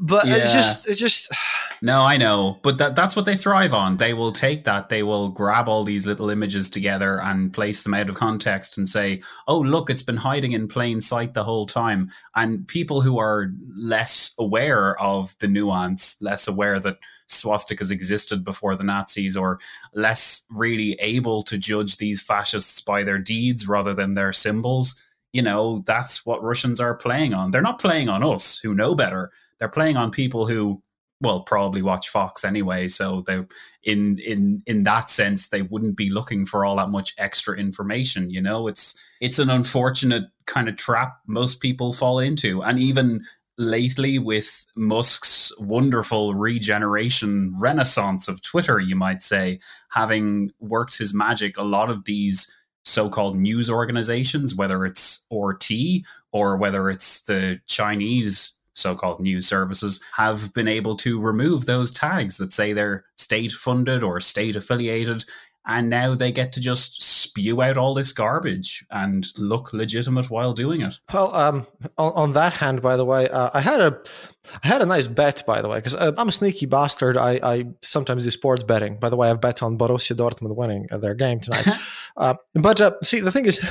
But 0.01 0.27
Yeah. 0.27 0.37
it's 0.37 0.53
just, 0.53 0.89
it's 0.89 1.01
just, 1.01 1.29
No, 1.83 2.01
I 2.01 2.17
know, 2.17 2.61
but 2.63 2.79
that 2.79 2.97
that's 2.97 3.15
what 3.15 3.27
they 3.27 3.37
thrive 3.37 3.75
on. 3.75 3.99
They 3.99 4.15
will 4.15 4.33
take 4.33 4.65
that, 4.65 4.89
they 4.89 5.03
will 5.03 5.29
grab 5.29 5.69
all 5.69 5.85
these 5.85 6.07
little 6.07 6.31
images 6.31 6.71
together 6.71 7.21
and 7.21 7.53
place 7.53 7.83
them 7.83 7.93
out 7.93 8.09
of 8.09 8.15
context 8.15 8.79
and 8.79 8.89
say, 8.89 9.21
"Oh, 9.49 9.59
look, 9.59 9.91
it's 9.91 10.03
been 10.03 10.17
hiding 10.17 10.53
in 10.53 10.67
plain 10.67 11.03
sight 11.03 11.35
the 11.35 11.45
whole 11.45 11.67
time." 11.67 12.09
And 12.37 12.67
people 12.69 13.03
who 13.03 13.19
are 13.19 13.53
less 13.77 14.33
aware 14.39 14.99
of 14.99 15.35
the 15.41 15.49
nuance, 15.49 16.17
less 16.23 16.49
aware 16.49 16.79
that 16.81 16.97
swastikas 17.29 17.91
existed 17.91 18.45
before 18.45 18.77
the 18.77 18.85
Nazis 18.85 19.37
or 19.37 19.59
less 19.95 20.45
really 20.51 20.93
able 21.01 21.43
to 21.43 21.59
judge 21.59 21.99
these 21.99 22.23
fascists 22.23 22.81
by 22.81 23.03
their 23.03 23.19
deeds 23.19 23.69
rather 23.69 23.93
than 23.93 24.15
their 24.15 24.33
symbols, 24.33 24.95
you 25.35 25.43
know, 25.43 25.83
that's 25.87 26.25
what 26.25 26.43
Russians 26.43 26.81
are 26.81 26.95
playing 26.95 27.35
on. 27.35 27.51
They're 27.51 27.61
not 27.61 27.79
playing 27.81 28.09
on 28.09 28.23
us 28.23 28.59
who 28.59 28.75
know 28.75 28.95
better. 28.95 29.33
They're 29.59 29.69
playing 29.69 29.97
on 29.97 30.11
people 30.11 30.47
who 30.47 30.83
well 31.21 31.41
probably 31.41 31.83
watch 31.83 32.09
Fox 32.09 32.45
anyway. 32.45 32.89
So 32.89 33.23
they 33.27 33.45
in 33.83 34.19
in 34.19 34.63
in 34.67 34.83
that 34.85 35.09
sense 35.09 35.49
they 35.49 35.63
wouldn't 35.63 35.97
be 35.97 36.11
looking 36.11 36.47
for 36.47 36.65
all 36.65 36.77
that 36.77 36.91
much 36.91 37.15
extra 37.19 37.57
information. 37.57 38.31
You 38.31 38.43
know, 38.43 38.69
it's 38.69 38.99
it's 39.21 39.39
an 39.39 39.51
unfortunate 39.51 40.25
kind 40.47 40.69
of 40.69 40.77
trap 40.77 41.17
most 41.27 41.61
people 41.61 41.93
fall 41.93 42.19
into, 42.19 42.63
and 42.63 42.79
even 42.79 43.25
lately 43.57 44.19
with 44.19 44.67
Musk's 44.77 45.53
wonderful 45.59 46.35
regeneration 46.35 47.55
renaissance 47.59 48.27
of 48.27 48.43
Twitter, 48.43 48.81
you 48.81 48.97
might 48.97 49.23
say, 49.23 49.61
having 49.91 50.51
worked 50.59 50.99
his 50.99 51.15
magic, 51.15 51.57
a 51.57 51.63
lot 51.63 51.89
of 51.89 52.05
these 52.05 52.53
so-called 52.83 53.37
news 53.37 53.71
organizations, 53.71 54.55
whether 54.55 54.85
it's 54.85 55.25
RT 55.33 55.71
or 56.33 56.57
whether 56.57 56.91
it's 56.91 57.23
the 57.23 57.61
Chinese 57.67 58.55
so-called 58.75 59.21
news 59.21 59.47
services, 59.47 60.01
have 60.13 60.53
been 60.53 60.69
able 60.69 60.97
to 60.97 61.21
remove 61.21 61.67
those 61.67 61.91
tags 61.91 62.37
that 62.39 62.53
say 62.53 62.73
they're 62.73 63.05
state-funded 63.17 64.03
or 64.03 64.21
state-affiliated 64.21 65.25
and 65.67 65.89
now 65.89 66.15
they 66.15 66.31
get 66.31 66.53
to 66.53 66.61
just 66.61 67.03
spew 67.03 67.63
out 67.63 67.79
all 67.79 67.95
this 67.95 68.13
garbage 68.13 68.85
and 68.91 69.27
look 69.39 69.73
legitimate 69.73 70.31
while 70.31 70.53
doing 70.53 70.83
it. 70.83 70.99
Well, 71.13 71.35
um, 71.35 71.67
on, 71.97 72.13
on 72.13 72.33
that 72.35 72.53
hand, 72.53 72.83
by 72.83 72.97
the 72.97 73.05
way, 73.05 73.29
uh, 73.29 73.51
I 73.55 73.61
had 73.61 73.81
a, 73.81 73.99
I 74.63 74.69
had 74.69 74.83
a 74.83 74.87
nice 74.87 75.07
bet, 75.07 75.45
by 75.47 75.63
the 75.63 75.69
way, 75.69 75.79
because 75.79 75.95
uh, 75.95 76.13
I'm 76.19 76.29
a 76.29 76.33
sneaky 76.33 76.67
bastard. 76.67 77.17
I, 77.17 77.41
I 77.43 77.65
sometimes 77.83 78.25
do 78.25 78.31
sports 78.31 78.63
betting. 78.63 78.99
By 78.99 79.09
the 79.09 79.17
way, 79.17 79.31
I've 79.31 79.41
bet 79.41 79.63
on 79.63 79.79
Borussia 79.79 80.15
Dortmund 80.15 80.55
winning 80.55 80.87
their 80.91 81.15
game 81.15 81.41
tonight. 81.41 81.67
uh, 82.17 82.35
but 82.55 82.81
uh, 82.81 82.93
see, 83.03 83.21
the 83.21 83.33
thing 83.33 83.47
is, 83.47 83.65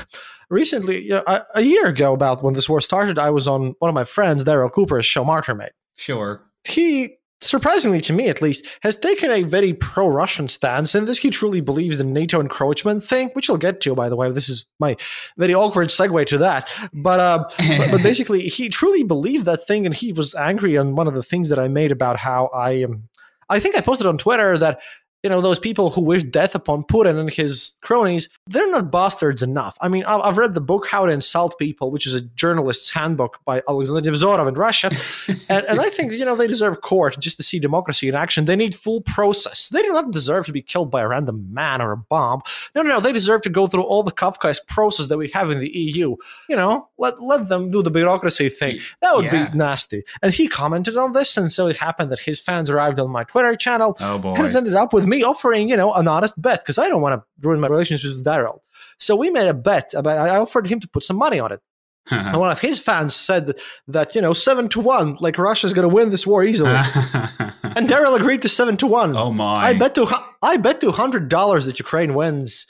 recently, 0.49 1.03
you 1.03 1.09
know, 1.09 1.23
a, 1.27 1.43
a, 1.55 1.61
year 1.61 1.87
ago, 1.87 2.13
about 2.13 2.43
when 2.43 2.55
this 2.55 2.67
war 2.67 2.81
started, 2.81 3.19
I 3.19 3.29
was 3.29 3.47
on 3.47 3.75
one 3.79 3.89
of 3.89 3.95
my 3.95 4.03
friends, 4.03 4.43
Darryl 4.43 4.71
Cooper's 4.71 5.05
show, 5.05 5.23
Martyr 5.23 5.53
Made. 5.53 5.71
Sure. 5.95 6.43
He 6.63 7.17
surprisingly 7.43 8.01
to 8.01 8.13
me 8.13 8.29
at 8.29 8.41
least, 8.41 8.65
has 8.81 8.95
taken 8.95 9.31
a 9.31 9.43
very 9.43 9.73
pro 9.73 10.07
Russian 10.07 10.47
stance. 10.47 10.95
And 10.95 11.07
this 11.07 11.19
he 11.19 11.29
truly 11.29 11.61
believes 11.61 11.97
the 11.97 12.03
NATO 12.03 12.39
encroachment 12.39 13.03
thing, 13.03 13.29
which 13.33 13.49
I'll 13.49 13.57
get 13.57 13.81
to, 13.81 13.95
by 13.95 14.09
the 14.09 14.15
way. 14.15 14.31
This 14.31 14.49
is 14.49 14.65
my 14.79 14.95
very 15.37 15.53
awkward 15.53 15.87
segue 15.89 16.25
to 16.27 16.37
that. 16.39 16.69
But, 16.93 17.19
uh, 17.19 17.45
but, 17.77 17.91
but, 17.91 18.03
basically, 18.03 18.41
he 18.47 18.69
truly 18.69 19.03
believed 19.03 19.45
that 19.45 19.67
thing. 19.67 19.85
And 19.85 19.93
he 19.93 20.13
was 20.13 20.35
angry 20.35 20.77
on 20.77 20.95
one 20.95 21.07
of 21.07 21.13
the 21.13 21.23
things 21.23 21.49
that 21.49 21.59
I 21.59 21.67
made 21.67 21.91
about 21.91 22.17
how 22.17 22.47
I 22.47 22.71
am. 22.71 22.91
Um, 22.91 23.03
I 23.49 23.59
think 23.59 23.75
I 23.75 23.81
posted 23.81 24.07
on 24.07 24.17
Twitter 24.17 24.57
that 24.57 24.79
you 25.23 25.29
know, 25.29 25.39
those 25.39 25.57
people 25.57 25.89
who 25.89 26.01
wish 26.01 26.25
death 26.25 26.53
upon 26.53 26.83
Putin 26.83 27.17
and 27.17 27.31
his 27.31 27.77
cronies, 27.81 28.27
they're 28.45 28.69
not 28.69 28.91
bastards 28.91 29.41
enough. 29.41 29.77
I 29.79 29.87
mean, 29.87 30.03
I've 30.03 30.37
read 30.37 30.53
the 30.53 30.61
book 30.61 30.85
How 30.85 31.05
to 31.05 31.13
Insult 31.13 31.57
People, 31.57 31.91
which 31.91 32.05
is 32.05 32.13
a 32.13 32.19
journalist's 32.19 32.91
handbook 32.91 33.39
by 33.45 33.63
Alexander 33.69 34.11
Nevzorov 34.11 34.49
in 34.49 34.55
Russia. 34.55 34.91
and, 35.47 35.65
and 35.65 35.79
I 35.79 35.89
think, 35.89 36.11
you 36.11 36.25
know, 36.25 36.35
they 36.35 36.47
deserve 36.47 36.81
court 36.81 37.17
just 37.21 37.37
to 37.37 37.43
see 37.43 37.57
democracy 37.57 38.09
in 38.09 38.15
action. 38.15 38.43
They 38.43 38.57
need 38.57 38.75
full 38.75 38.99
process. 38.99 39.69
They 39.69 39.81
do 39.81 39.93
not 39.93 40.11
deserve 40.11 40.45
to 40.47 40.51
be 40.51 40.61
killed 40.61 40.91
by 40.91 41.01
a 41.01 41.07
random 41.07 41.53
man 41.53 41.81
or 41.81 41.93
a 41.93 41.97
bomb. 41.97 42.41
No, 42.75 42.81
no, 42.81 42.89
no. 42.89 42.99
They 42.99 43.13
deserve 43.13 43.43
to 43.43 43.49
go 43.49 43.67
through 43.67 43.83
all 43.83 44.03
the 44.03 44.11
Kafkaesque 44.11 44.67
process 44.67 45.07
that 45.07 45.17
we 45.17 45.29
have 45.29 45.49
in 45.51 45.59
the 45.59 45.69
EU. 45.69 46.17
You 46.49 46.55
know, 46.57 46.89
let, 46.97 47.23
let 47.23 47.47
them 47.47 47.71
do 47.71 47.81
the 47.81 47.91
bureaucracy 47.91 48.49
thing. 48.49 48.79
That 49.01 49.15
would 49.15 49.25
yeah. 49.25 49.47
be 49.47 49.57
nasty. 49.57 50.03
And 50.21 50.33
he 50.33 50.49
commented 50.49 50.97
on 50.97 51.13
this. 51.13 51.37
And 51.37 51.49
so 51.49 51.67
it 51.67 51.77
happened 51.77 52.11
that 52.11 52.19
his 52.19 52.41
fans 52.41 52.69
arrived 52.69 52.99
on 52.99 53.09
my 53.09 53.23
Twitter 53.23 53.55
channel. 53.55 53.95
Oh, 54.01 54.17
boy. 54.17 54.33
And 54.33 54.47
it 54.47 54.55
ended 54.55 54.73
up 54.73 54.91
with 54.91 55.05
me 55.05 55.12
offering, 55.21 55.69
you 55.69 55.77
know, 55.77 55.91
an 55.93 56.07
honest 56.07 56.41
bet 56.41 56.61
because 56.61 56.79
I 56.79 56.89
don't 56.89 57.01
want 57.01 57.21
to 57.21 57.47
ruin 57.47 57.59
my 57.59 57.67
relationship 57.67 58.09
with 58.15 58.25
Darryl. 58.25 58.59
So 58.97 59.15
we 59.15 59.29
made 59.29 59.47
a 59.47 59.53
bet. 59.53 59.93
About, 59.93 60.17
I 60.17 60.37
offered 60.37 60.65
him 60.65 60.79
to 60.79 60.87
put 60.87 61.03
some 61.03 61.17
money 61.17 61.39
on 61.39 61.51
it. 61.51 61.59
and 62.11 62.35
one 62.37 62.51
of 62.51 62.59
his 62.59 62.79
fans 62.79 63.15
said 63.15 63.57
that, 63.87 64.13
you 64.13 64.21
know, 64.21 64.33
seven 64.33 64.67
to 64.69 64.81
one, 64.81 65.15
like 65.21 65.37
Russia's 65.37 65.73
going 65.73 65.87
to 65.87 65.93
win 65.93 66.09
this 66.09 66.27
war 66.27 66.43
easily. 66.43 66.69
and 66.73 67.87
Darryl 67.87 68.19
agreed 68.19 68.41
to 68.41 68.49
seven 68.49 68.75
to 68.77 68.87
one. 68.87 69.15
Oh 69.15 69.31
my! 69.31 69.55
I 69.55 69.73
bet 69.73 69.95
to 69.95 70.07
I 70.41 70.57
bet 70.57 70.81
to 70.81 70.91
hundred 70.91 71.29
dollars 71.29 71.65
that 71.65 71.79
Ukraine 71.79 72.13
wins. 72.13 72.67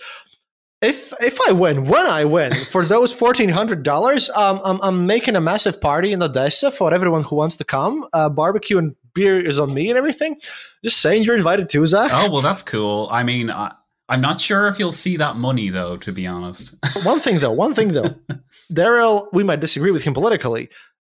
If 0.83 1.13
if 1.19 1.39
I 1.47 1.53
win, 1.53 1.85
when 1.85 2.05
I 2.05 2.25
win, 2.25 2.53
for 2.53 2.85
those 2.85 3.11
fourteen 3.11 3.49
hundred 3.49 3.81
dollars, 3.81 4.29
um, 4.29 4.61
I'm 4.63 4.79
I'm 4.83 5.05
making 5.07 5.35
a 5.35 5.41
massive 5.41 5.81
party 5.81 6.11
in 6.11 6.21
Odessa 6.21 6.69
for 6.69 6.93
everyone 6.93 7.23
who 7.23 7.35
wants 7.35 7.55
to 7.55 7.63
come. 7.63 8.05
Uh, 8.13 8.29
barbecue 8.29 8.77
and 8.77 8.95
beer 9.13 9.39
is 9.39 9.59
on 9.59 9.73
me 9.73 9.89
and 9.89 9.97
everything. 9.97 10.39
Just 10.83 10.99
saying 10.99 11.23
you're 11.23 11.35
invited 11.35 11.69
too, 11.69 11.85
Zack. 11.85 12.11
Oh, 12.13 12.31
well, 12.31 12.41
that's 12.41 12.63
cool. 12.63 13.07
I 13.11 13.23
mean, 13.23 13.49
I, 13.49 13.73
I'm 14.09 14.21
not 14.21 14.39
sure 14.39 14.67
if 14.67 14.79
you'll 14.79 14.91
see 14.91 15.17
that 15.17 15.37
money, 15.37 15.69
though, 15.69 15.97
to 15.97 16.11
be 16.11 16.27
honest. 16.27 16.75
one 17.03 17.19
thing, 17.19 17.39
though, 17.39 17.51
one 17.51 17.73
thing, 17.73 17.89
though. 17.89 18.15
Darryl, 18.71 19.27
we 19.33 19.43
might 19.43 19.59
disagree 19.59 19.91
with 19.91 20.03
him 20.03 20.13
politically, 20.13 20.69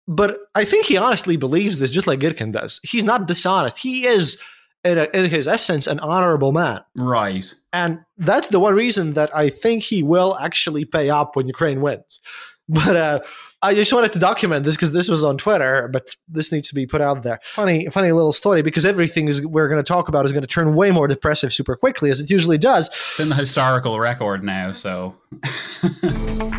but 0.07 0.37
I 0.53 0.65
think 0.65 0.85
he 0.85 0.97
honestly 0.97 1.35
believes 1.35 1.79
this 1.79 1.91
just 1.91 2.07
like 2.07 2.19
Girkin 2.19 2.51
does. 2.51 2.79
He's 2.83 3.03
not 3.03 3.27
dishonest. 3.27 3.79
He 3.79 4.05
is, 4.05 4.39
in, 4.83 4.97
a, 4.99 5.07
in 5.13 5.29
his 5.29 5.47
essence, 5.47 5.87
an 5.87 5.99
honorable 5.99 6.51
man. 6.51 6.81
Right. 6.95 7.51
And 7.73 7.99
that's 8.17 8.49
the 8.49 8.59
one 8.59 8.75
reason 8.75 9.13
that 9.13 9.35
I 9.35 9.49
think 9.49 9.83
he 9.83 10.03
will 10.03 10.37
actually 10.39 10.85
pay 10.85 11.09
up 11.09 11.35
when 11.35 11.47
Ukraine 11.47 11.81
wins. 11.81 12.21
But 12.67 12.95
uh, 12.95 13.19
I 13.65 13.73
just 13.73 13.91
wanted 13.91 14.11
to 14.11 14.19
document 14.19 14.63
this 14.63 14.75
because 14.75 14.93
this 14.93 15.09
was 15.09 15.23
on 15.23 15.39
Twitter, 15.39 15.89
but 15.91 16.15
this 16.27 16.51
needs 16.51 16.69
to 16.69 16.75
be 16.75 16.85
put 16.85 17.01
out 17.01 17.23
there. 17.23 17.39
Funny, 17.43 17.87
funny 17.87 18.11
little 18.11 18.31
story 18.31 18.61
because 18.61 18.85
everything 18.85 19.27
is 19.27 19.43
we're 19.43 19.67
going 19.67 19.83
to 19.83 19.87
talk 19.87 20.07
about 20.07 20.23
is 20.23 20.31
going 20.31 20.43
to 20.43 20.47
turn 20.47 20.75
way 20.75 20.91
more 20.91 21.07
depressive 21.07 21.51
super 21.51 21.75
quickly 21.75 22.11
as 22.11 22.19
it 22.19 22.29
usually 22.29 22.59
does. 22.59 22.89
It's 22.89 23.19
in 23.19 23.29
the 23.29 23.35
historical 23.35 23.99
record 23.99 24.43
now, 24.43 24.71
so. 24.71 25.15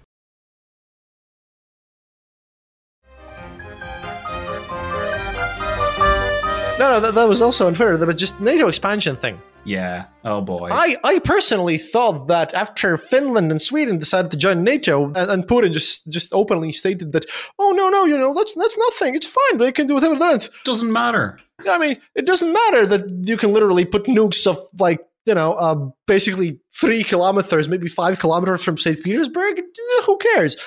No, 6.79 6.91
no, 6.91 6.99
that, 6.99 7.13
that 7.13 7.29
was 7.29 7.39
also 7.39 7.67
on 7.67 7.75
Twitter. 7.75 7.95
was 8.03 8.15
just 8.15 8.39
NATO 8.39 8.67
expansion 8.67 9.15
thing. 9.15 9.39
Yeah. 9.63 10.05
Oh 10.25 10.41
boy. 10.41 10.69
I, 10.71 10.97
I 11.03 11.19
personally 11.19 11.77
thought 11.77 12.27
that 12.27 12.53
after 12.53 12.97
Finland 12.97 13.51
and 13.51 13.61
Sweden 13.61 13.99
decided 13.99 14.31
to 14.31 14.37
join 14.37 14.63
NATO, 14.63 15.05
and, 15.05 15.17
and, 15.17 15.47
Putin 15.47 15.71
just 15.71 16.11
just 16.11 16.33
openly 16.33 16.71
stated 16.71 17.11
that, 17.13 17.25
oh 17.59 17.71
no 17.71 17.89
no, 17.89 18.05
you 18.05 18.17
know 18.17 18.33
that's 18.33 18.55
that's 18.55 18.77
nothing. 18.77 19.15
It's 19.15 19.27
fine. 19.27 19.59
They 19.59 19.71
can 19.71 19.87
do 19.87 19.93
whatever 19.93 20.15
they 20.15 20.25
want. 20.25 20.49
Doesn't 20.65 20.91
matter. 20.91 21.39
I 21.69 21.77
mean, 21.77 21.97
it 22.15 22.25
doesn't 22.25 22.51
matter 22.51 22.85
that 22.87 23.27
you 23.27 23.37
can 23.37 23.53
literally 23.53 23.85
put 23.85 24.05
nukes 24.05 24.47
of 24.47 24.59
like 24.79 24.99
you 25.25 25.35
know, 25.35 25.53
uh, 25.53 25.89
basically 26.07 26.59
three 26.73 27.03
kilometers, 27.03 27.69
maybe 27.69 27.87
five 27.87 28.19
kilometers 28.19 28.61
from 28.61 28.77
St. 28.77 29.01
Petersburg. 29.01 29.61
Who 30.05 30.17
cares? 30.17 30.57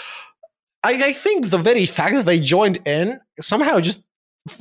I, 0.83 1.09
I 1.09 1.13
think 1.13 1.51
the 1.51 1.59
very 1.59 1.85
fact 1.85 2.15
that 2.15 2.25
they 2.25 2.41
joined 2.41 2.79
in 2.87 3.21
somehow 3.41 3.81
just 3.81 4.07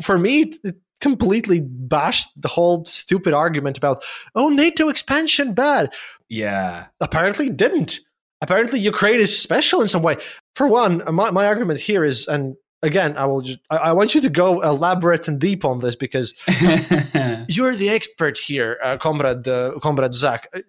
for 0.01 0.17
me 0.17 0.51
it 0.63 0.75
completely 1.05 1.61
bashed 1.61 2.29
the 2.35 2.47
whole 2.47 2.83
stupid 2.85 3.31
argument 3.31 3.77
about 3.77 4.03
oh 4.33 4.49
NATO 4.49 4.89
expansion 4.89 5.53
bad. 5.53 5.93
Yeah. 6.29 6.87
Apparently 6.99 7.47
didn't. 7.47 7.99
Apparently 8.41 8.79
Ukraine 8.79 9.19
is 9.19 9.31
special 9.47 9.83
in 9.83 9.87
some 9.87 10.01
way. 10.01 10.17
For 10.55 10.65
one, 10.65 11.03
my, 11.13 11.29
my 11.29 11.45
argument 11.45 11.79
here 11.79 12.03
is 12.03 12.27
and 12.27 12.55
again, 12.81 13.15
I 13.17 13.25
will 13.27 13.41
just 13.41 13.59
I, 13.69 13.77
I, 13.89 13.91
want 13.93 14.15
you 14.15 14.21
to 14.21 14.29
go 14.29 14.61
elaborate 14.61 15.27
and 15.27 15.39
deep 15.39 15.63
on 15.63 15.79
this 15.79 15.95
because 15.95 16.33
you're 17.55 17.75
the 17.75 17.89
expert 17.89 18.35
here, 18.39 18.79
uh, 18.83 18.97
comrade 18.97 19.47
uh, 19.47 19.77
comrade 19.83 20.15
Zack. 20.15 20.47
Uh, 20.55 20.61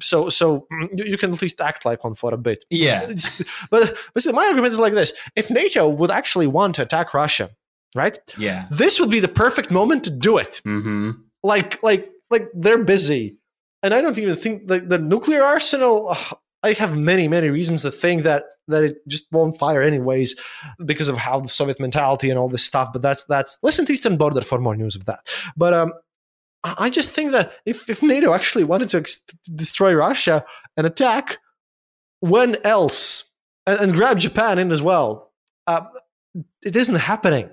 so 0.00 0.30
so 0.30 0.66
mm, 0.72 0.88
you, 0.98 1.04
you, 1.12 1.18
can 1.18 1.30
at 1.30 1.42
least 1.42 1.60
act 1.60 1.84
like 1.84 2.04
one 2.04 2.14
for 2.14 2.32
a 2.32 2.38
bit. 2.38 2.64
Yeah. 2.70 3.06
but 3.70 3.94
but 4.14 4.22
see, 4.22 4.32
my 4.32 4.46
argument 4.46 4.72
is 4.72 4.78
like 4.78 4.94
this: 4.94 5.12
if 5.36 5.50
NATO 5.50 5.86
would 5.88 6.10
actually 6.10 6.46
want 6.46 6.74
to 6.76 6.82
attack 6.82 7.12
Russia, 7.12 7.50
right? 7.94 8.18
Yeah. 8.36 8.66
This 8.70 8.98
would 9.00 9.10
be 9.10 9.20
the 9.20 9.28
perfect 9.28 9.70
moment 9.70 10.04
to 10.04 10.10
do 10.10 10.38
it. 10.38 10.60
Mm-hmm. 10.66 11.12
Like 11.42 11.82
like 11.82 12.10
like 12.30 12.48
they're 12.54 12.84
busy. 12.84 13.38
And 13.82 13.92
I 13.92 14.00
don't 14.00 14.16
even 14.18 14.34
think 14.34 14.66
the, 14.66 14.80
the 14.80 14.98
nuclear 14.98 15.42
arsenal. 15.42 16.16
I 16.62 16.72
have 16.72 16.96
many, 16.96 17.28
many 17.28 17.50
reasons 17.50 17.82
to 17.82 17.90
think 17.90 18.22
that 18.22 18.44
that 18.68 18.84
it 18.84 18.96
just 19.06 19.26
won't 19.30 19.58
fire 19.58 19.82
anyways 19.82 20.34
because 20.84 21.08
of 21.08 21.18
how 21.18 21.38
the 21.38 21.48
Soviet 21.48 21.78
mentality 21.78 22.30
and 22.30 22.38
all 22.38 22.48
this 22.48 22.64
stuff. 22.64 22.90
But 22.92 23.02
that's 23.02 23.24
that's 23.24 23.58
listen 23.62 23.84
to 23.86 23.92
Eastern 23.92 24.16
Border 24.16 24.40
for 24.40 24.58
more 24.58 24.74
news 24.74 24.96
of 24.96 25.04
that. 25.04 25.20
But 25.56 25.74
um, 25.74 25.92
I 26.64 26.88
just 26.88 27.10
think 27.10 27.32
that 27.32 27.52
if 27.66 27.90
if 27.90 28.02
NATO 28.02 28.32
actually 28.32 28.64
wanted 28.64 28.88
to 28.90 28.98
ex- 28.98 29.24
destroy 29.54 29.92
Russia 29.92 30.44
and 30.78 30.86
attack, 30.86 31.38
when 32.20 32.56
else 32.64 33.34
and, 33.66 33.80
and 33.80 33.94
grab 33.94 34.18
Japan 34.18 34.58
in 34.58 34.72
as 34.72 34.80
well, 34.80 35.32
uh, 35.66 35.84
it 36.64 36.74
isn't 36.74 36.94
happening. 36.94 37.50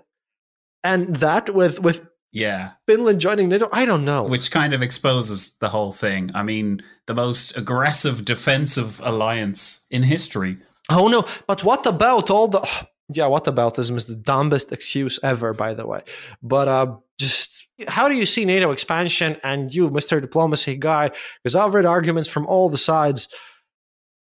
And 0.83 1.15
that 1.17 1.53
with 1.53 1.79
with 1.79 2.01
yeah. 2.31 2.71
Finland 2.87 3.19
joining 3.19 3.49
NATO? 3.49 3.69
I 3.71 3.85
don't 3.85 4.05
know. 4.05 4.23
Which 4.23 4.51
kind 4.51 4.73
of 4.73 4.81
exposes 4.81 5.51
the 5.59 5.69
whole 5.69 5.91
thing. 5.91 6.31
I 6.33 6.43
mean, 6.43 6.81
the 7.07 7.13
most 7.13 7.55
aggressive 7.57 8.23
defensive 8.23 9.01
alliance 9.03 9.81
in 9.89 10.03
history. 10.03 10.57
Oh 10.89 11.07
no, 11.07 11.25
but 11.47 11.63
what 11.63 11.85
about 11.85 12.29
all 12.29 12.47
the 12.47 12.67
yeah, 13.13 13.27
what 13.27 13.47
about 13.47 13.75
this 13.75 13.89
is 13.89 14.05
the 14.05 14.15
dumbest 14.15 14.71
excuse 14.71 15.19
ever, 15.23 15.53
by 15.53 15.73
the 15.73 15.85
way. 15.85 16.03
But 16.41 16.67
uh 16.67 16.95
just 17.19 17.67
how 17.87 18.07
do 18.07 18.15
you 18.15 18.25
see 18.25 18.45
NATO 18.45 18.71
expansion 18.71 19.37
and 19.43 19.73
you, 19.73 19.89
Mr. 19.89 20.21
Diplomacy 20.21 20.75
guy, 20.77 21.11
because 21.43 21.55
I've 21.55 21.73
read 21.73 21.85
arguments 21.85 22.29
from 22.29 22.47
all 22.47 22.69
the 22.69 22.77
sides. 22.77 23.27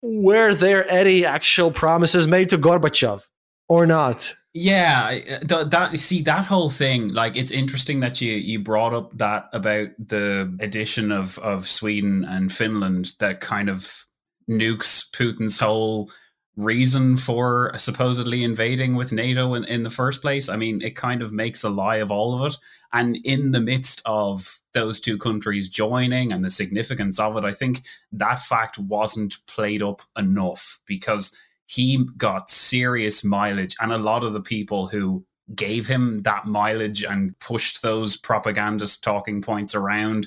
Were 0.03 0.55
there 0.55 0.91
any 0.91 1.27
actual 1.27 1.71
promises 1.71 2.27
made 2.27 2.51
to 2.51 2.59
Gorbachev 2.59 3.23
or 3.69 3.87
not? 3.87 4.35
Yeah, 4.53 5.21
uh, 5.31 5.39
that, 5.43 5.71
that 5.71 5.99
see 5.99 6.23
that 6.23 6.45
whole 6.45 6.71
thing. 6.71 7.09
Like, 7.15 7.37
it's 7.37 7.53
interesting 7.53 8.01
that 8.01 8.21
you 8.21 8.33
you 8.33 8.59
brought 8.59 8.93
up 8.93 9.17
that 9.19 9.49
about 9.53 9.91
the 9.99 10.53
addition 10.59 11.13
of 11.13 11.39
of 11.39 11.69
Sweden 11.69 12.25
and 12.25 12.53
Finland 12.53 13.13
that 13.21 13.41
kind 13.41 13.69
of 13.69 14.07
nukes 14.49 15.09
Putin's 15.13 15.61
whole 15.61 16.11
reason 16.57 17.17
for 17.17 17.73
supposedly 17.79 18.43
invading 18.43 18.97
with 18.97 19.13
NATO 19.13 19.55
in, 19.55 19.65
in 19.65 19.85
the 19.85 19.91
first 19.91 20.21
place. 20.21 20.49
I 20.49 20.57
mean, 20.57 20.83
it 20.83 20.97
kind 20.97 21.23
of 21.23 21.33
makes 21.33 21.63
a 21.63 21.71
lie 21.71 21.97
of 21.97 22.11
all 22.11 22.35
of 22.35 22.53
it. 22.53 22.59
And 22.93 23.17
in 23.25 23.53
the 23.53 23.61
midst 23.61 24.03
of 24.05 24.59
those 24.75 24.99
two 24.99 25.17
countries 25.17 25.69
joining 25.69 26.33
and 26.33 26.45
the 26.45 26.51
significance 26.51 27.21
of 27.21 27.37
it, 27.37 27.45
I 27.45 27.53
think 27.53 27.83
that 28.13 28.41
fact 28.41 28.79
wasn't 28.79 29.37
played 29.47 29.81
up 29.81 30.03
enough 30.19 30.81
because 30.87 31.35
he 31.71 32.05
got 32.17 32.51
serious 32.51 33.23
mileage. 33.23 33.77
And 33.81 33.93
a 33.93 33.99
lot 33.99 34.25
of 34.25 34.33
the 34.33 34.41
people 34.41 34.89
who 34.89 35.25
gave 35.55 35.87
him 35.87 36.23
that 36.23 36.45
mileage 36.45 37.05
and 37.05 37.39
pushed 37.39 37.81
those 37.81 38.17
propagandist 38.17 39.05
talking 39.05 39.41
points 39.41 39.73
around, 39.73 40.27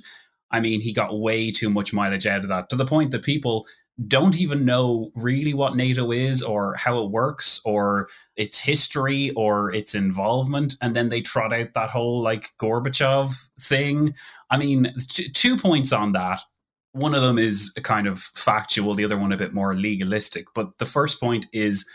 I 0.51 0.61
mean, 0.61 0.79
he 0.79 0.93
got 0.93 1.19
way 1.19 1.51
too 1.51 1.69
much 1.69 1.91
mileage 1.91 2.25
out 2.25 2.43
of 2.43 2.47
that 2.47 2.69
to 2.69 2.77
the 2.77 2.85
point 2.85 3.11
that 3.11 3.25
people 3.25 3.67
don't 4.07 4.37
even 4.37 4.63
know 4.63 5.11
really 5.15 5.53
what 5.53 5.75
NATO 5.75 6.13
is 6.13 6.41
or 6.41 6.75
how 6.75 7.03
it 7.03 7.11
works 7.11 7.59
or 7.65 8.07
its 8.37 8.57
history 8.57 9.31
or 9.31 9.69
its 9.73 9.95
involvement. 9.95 10.75
And 10.79 10.95
then 10.95 11.09
they 11.09 11.19
trot 11.19 11.51
out 11.51 11.73
that 11.73 11.89
whole 11.89 12.21
like 12.21 12.51
Gorbachev 12.57 13.35
thing. 13.59 14.15
I 14.49 14.57
mean, 14.57 14.93
t- 15.09 15.29
two 15.29 15.57
points 15.57 15.91
on 15.91 16.13
that 16.13 16.39
one 16.93 17.13
of 17.13 17.21
them 17.21 17.37
is 17.37 17.73
a 17.75 17.81
kind 17.81 18.07
of 18.07 18.19
factual, 18.35 18.95
the 18.95 19.05
other 19.05 19.17
one 19.17 19.31
a 19.31 19.37
bit 19.37 19.53
more 19.53 19.75
legalistic. 19.75 20.45
But 20.55 20.77
the 20.77 20.85
first 20.85 21.19
point 21.19 21.47
is, 21.51 21.85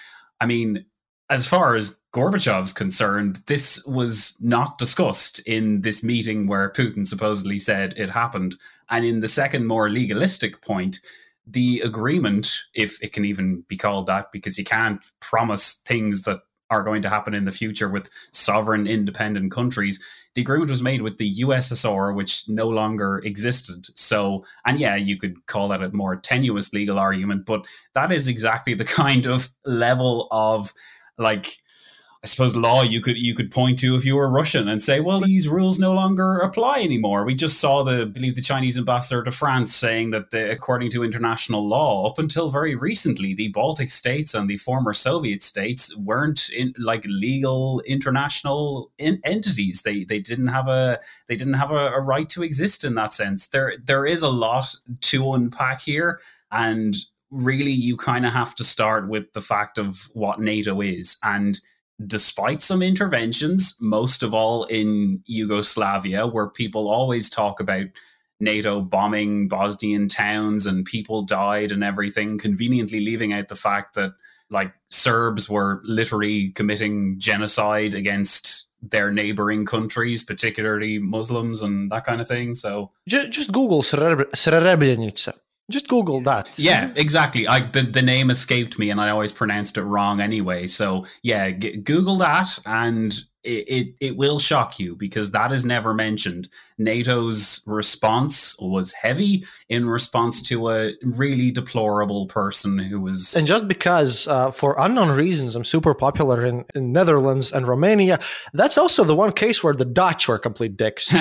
I 0.40 0.46
mean, 0.46 0.84
as 1.30 1.46
far 1.46 1.74
as 1.74 2.00
Gorbachev's 2.12 2.72
concerned, 2.72 3.40
this 3.46 3.84
was 3.84 4.36
not 4.40 4.78
discussed 4.78 5.40
in 5.40 5.82
this 5.82 6.02
meeting 6.02 6.46
where 6.46 6.70
Putin 6.70 7.06
supposedly 7.06 7.58
said 7.58 7.94
it 7.96 8.10
happened. 8.10 8.56
And 8.90 9.04
in 9.04 9.20
the 9.20 9.28
second, 9.28 9.66
more 9.66 9.90
legalistic 9.90 10.62
point, 10.62 11.00
the 11.46 11.80
agreement, 11.84 12.58
if 12.74 13.02
it 13.02 13.12
can 13.12 13.24
even 13.24 13.62
be 13.68 13.76
called 13.76 14.06
that, 14.06 14.32
because 14.32 14.58
you 14.58 14.64
can't 14.64 15.04
promise 15.20 15.74
things 15.86 16.22
that 16.22 16.40
are 16.70 16.82
going 16.82 17.02
to 17.02 17.08
happen 17.08 17.34
in 17.34 17.44
the 17.44 17.52
future 17.52 17.88
with 17.88 18.10
sovereign 18.32 18.86
independent 18.86 19.52
countries. 19.52 20.02
The 20.38 20.42
agreement 20.42 20.70
was 20.70 20.84
made 20.84 21.02
with 21.02 21.16
the 21.16 21.34
USSR, 21.40 22.14
which 22.14 22.48
no 22.48 22.68
longer 22.68 23.20
existed. 23.24 23.88
So, 23.98 24.44
and 24.68 24.78
yeah, 24.78 24.94
you 24.94 25.16
could 25.16 25.44
call 25.46 25.66
that 25.66 25.82
a 25.82 25.90
more 25.90 26.14
tenuous 26.14 26.72
legal 26.72 26.96
argument, 26.96 27.44
but 27.44 27.66
that 27.94 28.12
is 28.12 28.28
exactly 28.28 28.74
the 28.74 28.84
kind 29.02 29.26
of 29.26 29.50
level 29.64 30.28
of 30.30 30.72
like 31.18 31.48
I 32.24 32.26
suppose 32.26 32.56
law 32.56 32.82
you 32.82 33.00
could 33.00 33.16
you 33.16 33.32
could 33.32 33.52
point 33.52 33.78
to 33.78 33.94
if 33.94 34.04
you 34.04 34.16
were 34.16 34.28
Russian 34.28 34.68
and 34.68 34.82
say, 34.82 34.98
well, 34.98 35.20
these 35.20 35.48
rules 35.48 35.78
no 35.78 35.92
longer 35.92 36.38
apply 36.38 36.80
anymore. 36.80 37.24
We 37.24 37.34
just 37.34 37.60
saw 37.60 37.84
the 37.84 38.02
I 38.02 38.04
believe 38.06 38.34
the 38.34 38.42
Chinese 38.42 38.76
ambassador 38.76 39.22
to 39.22 39.30
France 39.30 39.72
saying 39.72 40.10
that 40.10 40.30
the, 40.30 40.50
according 40.50 40.90
to 40.90 41.04
international 41.04 41.66
law, 41.68 42.08
up 42.08 42.18
until 42.18 42.50
very 42.50 42.74
recently, 42.74 43.34
the 43.34 43.48
Baltic 43.48 43.88
states 43.88 44.34
and 44.34 44.50
the 44.50 44.56
former 44.56 44.92
Soviet 44.92 45.44
states 45.44 45.96
weren't 45.96 46.50
in 46.50 46.74
like 46.76 47.04
legal 47.06 47.80
international 47.86 48.90
in, 48.98 49.20
entities. 49.22 49.82
They 49.82 50.02
they 50.02 50.18
didn't 50.18 50.48
have 50.48 50.66
a 50.66 50.98
they 51.28 51.36
didn't 51.36 51.54
have 51.54 51.70
a, 51.70 51.90
a 51.90 52.00
right 52.00 52.28
to 52.30 52.42
exist 52.42 52.82
in 52.82 52.96
that 52.96 53.12
sense. 53.12 53.46
There 53.46 53.74
there 53.84 54.04
is 54.04 54.22
a 54.22 54.28
lot 54.28 54.74
to 55.02 55.34
unpack 55.34 55.82
here, 55.82 56.20
and 56.50 56.96
really 57.30 57.70
you 57.70 57.96
kind 57.96 58.26
of 58.26 58.32
have 58.32 58.56
to 58.56 58.64
start 58.64 59.08
with 59.08 59.32
the 59.34 59.40
fact 59.40 59.78
of 59.78 60.10
what 60.14 60.40
NATO 60.40 60.80
is 60.80 61.16
and 61.22 61.60
despite 62.06 62.62
some 62.62 62.82
interventions, 62.82 63.76
most 63.80 64.22
of 64.22 64.32
all 64.32 64.64
in 64.64 65.22
Yugoslavia, 65.26 66.26
where 66.26 66.48
people 66.48 66.88
always 66.88 67.28
talk 67.28 67.60
about 67.60 67.86
NATO 68.40 68.80
bombing 68.80 69.48
Bosnian 69.48 70.08
towns 70.08 70.64
and 70.66 70.84
people 70.84 71.22
died 71.22 71.72
and 71.72 71.82
everything, 71.82 72.38
conveniently 72.38 73.00
leaving 73.00 73.32
out 73.32 73.48
the 73.48 73.56
fact 73.56 73.94
that 73.94 74.12
like 74.50 74.72
Serbs 74.88 75.50
were 75.50 75.80
literally 75.84 76.50
committing 76.50 77.18
genocide 77.18 77.94
against 77.94 78.66
their 78.80 79.10
neighboring 79.10 79.66
countries, 79.66 80.22
particularly 80.22 80.98
Muslims 80.98 81.62
and 81.62 81.90
that 81.90 82.04
kind 82.04 82.20
of 82.20 82.28
thing. 82.28 82.54
So 82.54 82.92
just, 83.08 83.30
just 83.30 83.52
Google 83.52 83.82
Srebrenica. 83.82 85.34
Just 85.70 85.88
Google 85.88 86.20
that. 86.22 86.58
Yeah, 86.58 86.90
exactly. 86.96 87.46
I 87.46 87.60
the, 87.60 87.82
the 87.82 88.02
name 88.02 88.30
escaped 88.30 88.78
me, 88.78 88.90
and 88.90 89.00
I 89.00 89.10
always 89.10 89.32
pronounced 89.32 89.76
it 89.76 89.82
wrong 89.82 90.20
anyway. 90.20 90.66
So 90.66 91.04
yeah, 91.22 91.50
g- 91.50 91.76
Google 91.76 92.16
that, 92.18 92.58
and 92.64 93.12
it, 93.44 93.68
it, 93.68 93.94
it 94.00 94.16
will 94.16 94.38
shock 94.38 94.78
you 94.78 94.96
because 94.96 95.30
that 95.32 95.52
is 95.52 95.64
never 95.64 95.94
mentioned. 95.94 96.48
NATO's 96.78 97.62
response 97.66 98.56
was 98.58 98.92
heavy 98.92 99.44
in 99.68 99.88
response 99.88 100.42
to 100.48 100.70
a 100.70 100.92
really 101.02 101.50
deplorable 101.50 102.26
person 102.26 102.78
who 102.78 103.00
was. 103.00 103.34
And 103.36 103.46
just 103.46 103.68
because, 103.68 104.26
uh, 104.26 104.50
for 104.50 104.74
unknown 104.78 105.10
reasons, 105.10 105.54
I'm 105.54 105.64
super 105.64 105.94
popular 105.94 106.44
in, 106.44 106.64
in 106.74 106.92
Netherlands 106.92 107.52
and 107.52 107.68
Romania, 107.68 108.20
that's 108.52 108.78
also 108.78 109.04
the 109.04 109.16
one 109.16 109.32
case 109.32 109.62
where 109.62 109.74
the 109.74 109.84
Dutch 109.84 110.28
were 110.28 110.38
complete 110.38 110.76
dicks. 110.76 111.14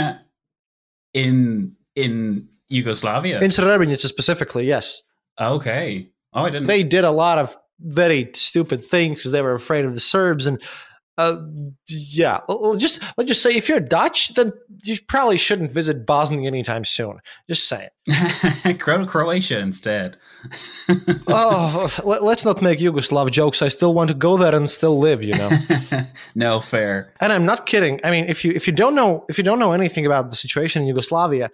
in 1.13 1.75
in 1.95 2.49
Yugoslavia. 2.69 3.41
In 3.41 3.49
Srebrenica 3.49 4.05
specifically, 4.07 4.65
yes. 4.65 5.01
Okay. 5.39 6.09
Oh, 6.33 6.45
I 6.45 6.49
didn't. 6.49 6.67
They 6.67 6.83
did 6.83 7.03
a 7.03 7.11
lot 7.11 7.37
of 7.37 7.55
very 7.79 8.31
stupid 8.33 8.85
things 8.85 9.19
because 9.19 9.31
they 9.31 9.41
were 9.41 9.53
afraid 9.53 9.85
of 9.85 9.93
the 9.93 9.99
Serbs 9.99 10.47
and. 10.47 10.61
Uh, 11.19 11.47
yeah, 11.87 12.41
just 12.77 13.01
let's 13.17 13.27
just 13.27 13.41
say 13.41 13.55
if 13.55 13.67
you're 13.67 13.79
Dutch, 13.79 14.35
then 14.35 14.53
you 14.83 14.97
probably 15.07 15.35
shouldn't 15.35 15.71
visit 15.71 16.05
Bosnia 16.05 16.45
anytime 16.45 16.85
soon. 16.85 17.17
Just 17.49 17.67
saying. 17.67 17.89
Go 18.77 18.99
to 18.99 19.05
Croatia 19.07 19.57
instead. 19.57 20.17
oh, 21.27 21.89
let's 22.03 22.45
not 22.45 22.61
make 22.61 22.77
Yugoslav 22.77 23.31
jokes. 23.31 23.63
I 23.63 23.69
still 23.69 23.95
want 23.95 24.09
to 24.09 24.13
go 24.13 24.37
there 24.37 24.53
and 24.53 24.69
still 24.69 24.99
live. 24.99 25.23
You 25.23 25.33
know. 25.33 25.49
no 26.35 26.59
fair. 26.59 27.11
And 27.19 27.33
I'm 27.33 27.47
not 27.47 27.65
kidding. 27.65 27.99
I 28.03 28.11
mean, 28.11 28.25
if 28.25 28.45
you 28.45 28.51
if 28.51 28.67
you 28.67 28.73
don't 28.73 28.93
know 28.93 29.25
if 29.27 29.39
you 29.39 29.43
don't 29.43 29.57
know 29.57 29.71
anything 29.71 30.05
about 30.05 30.29
the 30.29 30.35
situation 30.35 30.83
in 30.83 30.87
Yugoslavia, 30.87 31.49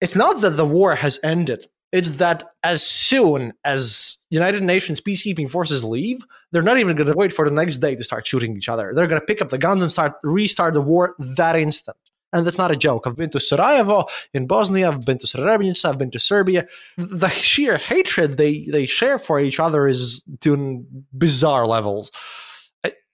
it's 0.00 0.16
not 0.16 0.40
that 0.40 0.50
the 0.50 0.66
war 0.66 0.94
has 0.94 1.18
ended. 1.22 1.68
it's 1.92 2.16
that 2.16 2.44
as 2.62 2.82
soon 2.82 3.52
as 3.64 4.18
United 4.30 4.62
Nations 4.62 5.00
peacekeeping 5.00 5.50
forces 5.50 5.82
leave, 5.82 6.24
they're 6.52 6.62
not 6.62 6.78
even 6.78 6.96
going 6.96 7.08
to 7.08 7.16
wait 7.16 7.32
for 7.32 7.44
the 7.44 7.54
next 7.54 7.78
day 7.78 7.94
to 7.94 8.04
start 8.04 8.26
shooting 8.26 8.56
each 8.56 8.68
other. 8.68 8.92
They're 8.94 9.08
going 9.08 9.20
to 9.20 9.26
pick 9.26 9.42
up 9.42 9.48
the 9.48 9.58
guns 9.58 9.82
and 9.82 9.90
start 9.90 10.14
restart 10.22 10.74
the 10.74 10.80
war 10.80 11.16
that 11.36 11.56
instant. 11.56 11.96
And 12.32 12.46
that's 12.46 12.58
not 12.58 12.70
a 12.70 12.76
joke. 12.76 13.08
I've 13.08 13.16
been 13.16 13.30
to 13.30 13.40
Sarajevo 13.40 14.06
in 14.32 14.46
Bosnia. 14.46 14.88
I've 14.88 15.04
been 15.04 15.18
to 15.18 15.26
Srebrenica. 15.26 15.84
I've 15.84 15.98
been 15.98 16.12
to 16.12 16.20
Serbia. 16.20 16.68
The 16.96 17.28
sheer 17.28 17.76
hatred 17.76 18.36
they, 18.36 18.68
they 18.70 18.86
share 18.86 19.18
for 19.18 19.40
each 19.40 19.58
other 19.58 19.88
is 19.88 20.22
to 20.42 20.86
bizarre 21.16 21.66
levels. 21.66 22.12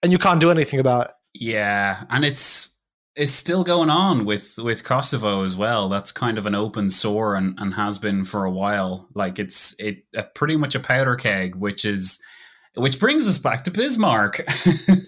And 0.03 0.13
you 0.13 0.19
can't 0.19 0.39
do 0.39 0.51
anything 0.51 0.81
about 0.81 1.07
it. 1.07 1.13
Yeah. 1.33 2.05
And 2.11 2.27
it's 2.27 2.76
is 3.17 3.35
still 3.35 3.65
going 3.65 3.91
on 3.91 4.25
with 4.25 4.59
with 4.59 4.85
Kosovo 4.85 5.43
as 5.43 5.57
well. 5.57 5.89
That's 5.89 6.13
kind 6.13 6.39
of 6.39 6.47
an 6.47 6.55
open 6.55 6.91
sore 6.91 7.35
and, 7.35 7.59
and 7.59 7.75
has 7.75 7.99
been 7.99 8.25
for 8.25 8.45
a 8.45 8.51
while. 8.51 9.09
Like 9.15 9.39
it's 9.39 9.75
it 9.79 10.05
uh, 10.17 10.25
pretty 10.35 10.57
much 10.57 10.75
a 10.75 10.81
powder 10.81 11.17
keg, 11.17 11.55
which 11.55 11.85
is 11.85 12.21
which 12.77 13.01
brings 13.01 13.27
us 13.27 13.39
back 13.39 13.65
to 13.65 13.71
Bismarck. 13.71 14.41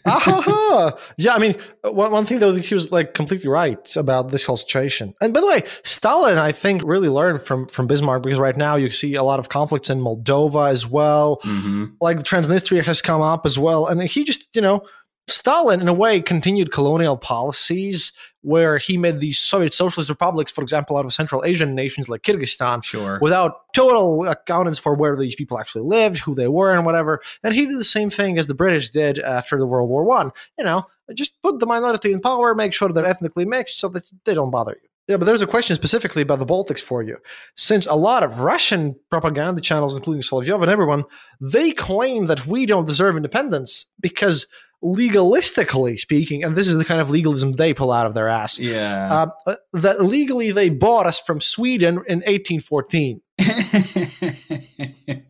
uh-huh. 0.06 0.96
Yeah, 1.18 1.34
I 1.34 1.38
mean, 1.38 1.54
one, 1.82 2.10
one 2.12 2.24
thing 2.24 2.38
though, 2.38 2.54
he 2.54 2.74
was 2.74 2.90
like 2.90 3.12
completely 3.12 3.48
right 3.48 3.94
about 3.94 4.30
this 4.30 4.42
whole 4.42 4.56
situation. 4.56 5.14
And 5.20 5.34
by 5.34 5.40
the 5.40 5.46
way, 5.46 5.64
Stalin, 5.84 6.38
I 6.38 6.52
think, 6.52 6.82
really 6.82 7.10
learned 7.10 7.42
from 7.42 7.66
from 7.66 7.86
Bismarck 7.86 8.22
because 8.22 8.38
right 8.38 8.56
now 8.56 8.76
you 8.76 8.90
see 8.90 9.14
a 9.16 9.22
lot 9.22 9.38
of 9.38 9.50
conflicts 9.50 9.90
in 9.90 10.00
Moldova 10.00 10.70
as 10.70 10.86
well. 10.86 11.40
Mm-hmm. 11.44 11.86
Like 12.00 12.16
the 12.16 12.24
Transnistria 12.24 12.84
has 12.84 13.02
come 13.02 13.20
up 13.20 13.44
as 13.44 13.58
well, 13.58 13.86
and 13.86 14.02
he 14.02 14.24
just 14.24 14.56
you 14.56 14.62
know 14.62 14.82
Stalin, 15.30 15.80
in 15.80 15.88
a 15.88 15.94
way, 15.94 16.20
continued 16.20 16.72
colonial 16.72 17.16
policies 17.16 18.12
where 18.42 18.78
he 18.78 18.96
made 18.96 19.20
these 19.20 19.38
Soviet 19.38 19.74
socialist 19.74 20.08
republics, 20.08 20.50
for 20.50 20.62
example, 20.62 20.96
out 20.96 21.04
of 21.04 21.12
Central 21.12 21.44
Asian 21.44 21.74
nations 21.74 22.08
like 22.08 22.22
Kyrgyzstan, 22.22 22.82
sure. 22.82 23.18
without 23.20 23.72
total 23.74 24.26
accountants 24.26 24.78
for 24.78 24.94
where 24.94 25.16
these 25.16 25.34
people 25.34 25.58
actually 25.58 25.84
lived, 25.84 26.18
who 26.18 26.34
they 26.34 26.48
were, 26.48 26.72
and 26.72 26.86
whatever. 26.86 27.20
And 27.42 27.54
he 27.54 27.66
did 27.66 27.78
the 27.78 27.84
same 27.84 28.10
thing 28.10 28.38
as 28.38 28.46
the 28.46 28.54
British 28.54 28.90
did 28.90 29.18
after 29.18 29.58
the 29.58 29.66
World 29.66 29.90
War 29.90 30.04
One. 30.04 30.32
You 30.56 30.64
know, 30.64 30.82
just 31.14 31.40
put 31.42 31.58
the 31.58 31.66
minority 31.66 32.12
in 32.12 32.20
power, 32.20 32.54
make 32.54 32.72
sure 32.72 32.88
they're 32.88 33.04
ethnically 33.04 33.44
mixed, 33.44 33.80
so 33.80 33.88
that 33.88 34.10
they 34.24 34.34
don't 34.34 34.50
bother 34.50 34.76
you. 34.80 34.88
Yeah, 35.08 35.16
but 35.16 35.24
there's 35.24 35.40
a 35.40 35.46
question 35.46 35.74
specifically 35.74 36.20
about 36.20 36.38
the 36.38 36.44
Baltics 36.44 36.82
for 36.82 37.02
you. 37.02 37.16
Since 37.56 37.86
a 37.86 37.94
lot 37.94 38.22
of 38.22 38.40
Russian 38.40 38.94
propaganda 39.10 39.62
channels, 39.62 39.96
including 39.96 40.20
Solovyov 40.20 40.60
and 40.60 40.70
everyone, 40.70 41.04
they 41.40 41.72
claim 41.72 42.26
that 42.26 42.46
we 42.46 42.66
don't 42.66 42.86
deserve 42.86 43.16
independence 43.16 43.86
because 44.00 44.46
legalistically 44.82 45.98
speaking, 45.98 46.44
and 46.44 46.56
this 46.56 46.68
is 46.68 46.76
the 46.76 46.84
kind 46.84 47.00
of 47.00 47.10
legalism 47.10 47.52
they 47.52 47.74
pull 47.74 47.90
out 47.90 48.06
of 48.06 48.14
their 48.14 48.28
ass. 48.28 48.58
Yeah. 48.58 49.26
Uh, 49.46 49.56
that 49.72 50.02
legally 50.02 50.52
they 50.52 50.68
bought 50.68 51.06
us 51.06 51.18
from 51.18 51.40
Sweden 51.40 51.96
in 52.06 52.20
1814. 52.20 53.20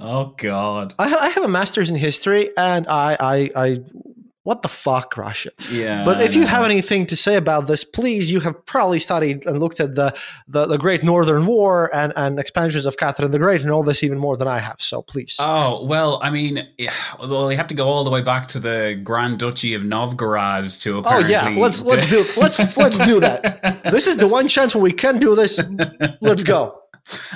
oh 0.00 0.34
God! 0.36 0.94
I, 0.98 1.14
I, 1.14 1.28
have 1.30 1.44
a 1.44 1.48
master's 1.48 1.88
in 1.88 1.96
history, 1.96 2.50
and 2.56 2.86
I, 2.86 3.16
I, 3.18 3.50
I 3.56 3.80
what 4.48 4.62
the 4.62 4.68
fuck, 4.68 5.18
Russia? 5.18 5.50
Yeah. 5.70 6.06
But 6.06 6.22
if 6.22 6.34
you 6.34 6.46
have 6.46 6.64
anything 6.64 7.04
to 7.08 7.16
say 7.16 7.36
about 7.36 7.66
this, 7.66 7.84
please, 7.84 8.30
you 8.32 8.40
have 8.40 8.64
probably 8.64 8.98
studied 8.98 9.44
and 9.44 9.60
looked 9.60 9.78
at 9.78 9.94
the, 9.94 10.16
the, 10.48 10.64
the 10.64 10.78
Great 10.78 11.02
Northern 11.02 11.44
War 11.44 11.94
and, 11.94 12.14
and 12.16 12.38
expansions 12.38 12.86
of 12.86 12.96
Catherine 12.96 13.30
the 13.30 13.38
Great 13.38 13.60
and 13.60 13.70
all 13.70 13.82
this 13.82 14.02
even 14.02 14.16
more 14.16 14.38
than 14.38 14.48
I 14.48 14.58
have. 14.60 14.80
So 14.80 15.02
please. 15.02 15.36
Oh, 15.38 15.84
well, 15.84 16.18
I 16.22 16.30
mean, 16.30 16.66
well, 17.20 17.50
you 17.50 17.58
have 17.58 17.66
to 17.66 17.74
go 17.74 17.88
all 17.88 18.04
the 18.04 18.10
way 18.10 18.22
back 18.22 18.48
to 18.48 18.58
the 18.58 18.98
Grand 19.04 19.38
Duchy 19.38 19.74
of 19.74 19.84
Novgorod 19.84 20.70
to 20.80 20.96
apparently. 20.96 21.36
Oh, 21.36 21.48
yeah. 21.50 21.60
Let's, 21.60 21.82
let's 21.82 22.08
do, 22.16 22.24
let's, 22.40 22.58
let's 22.74 22.96
do 22.96 23.20
that. 23.20 23.82
This 23.92 24.06
is 24.06 24.16
the 24.16 24.28
one 24.28 24.48
chance 24.48 24.74
when 24.74 24.82
we 24.82 24.94
can 24.94 25.18
do 25.18 25.34
this. 25.34 25.60
Let's 26.22 26.42
go. 26.42 26.74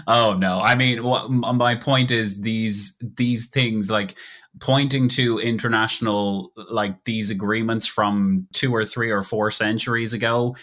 Oh 0.06 0.36
no! 0.38 0.60
I 0.60 0.74
mean, 0.74 1.02
what, 1.02 1.30
my 1.30 1.74
point 1.76 2.10
is 2.10 2.42
these 2.42 2.94
these 3.00 3.46
things 3.46 3.90
like 3.90 4.18
pointing 4.60 5.08
to 5.08 5.38
international 5.38 6.52
like 6.56 7.04
these 7.04 7.30
agreements 7.30 7.86
from 7.86 8.46
two 8.52 8.74
or 8.74 8.84
three 8.84 9.10
or 9.10 9.22
four 9.22 9.50
centuries 9.50 10.12
ago 10.12 10.54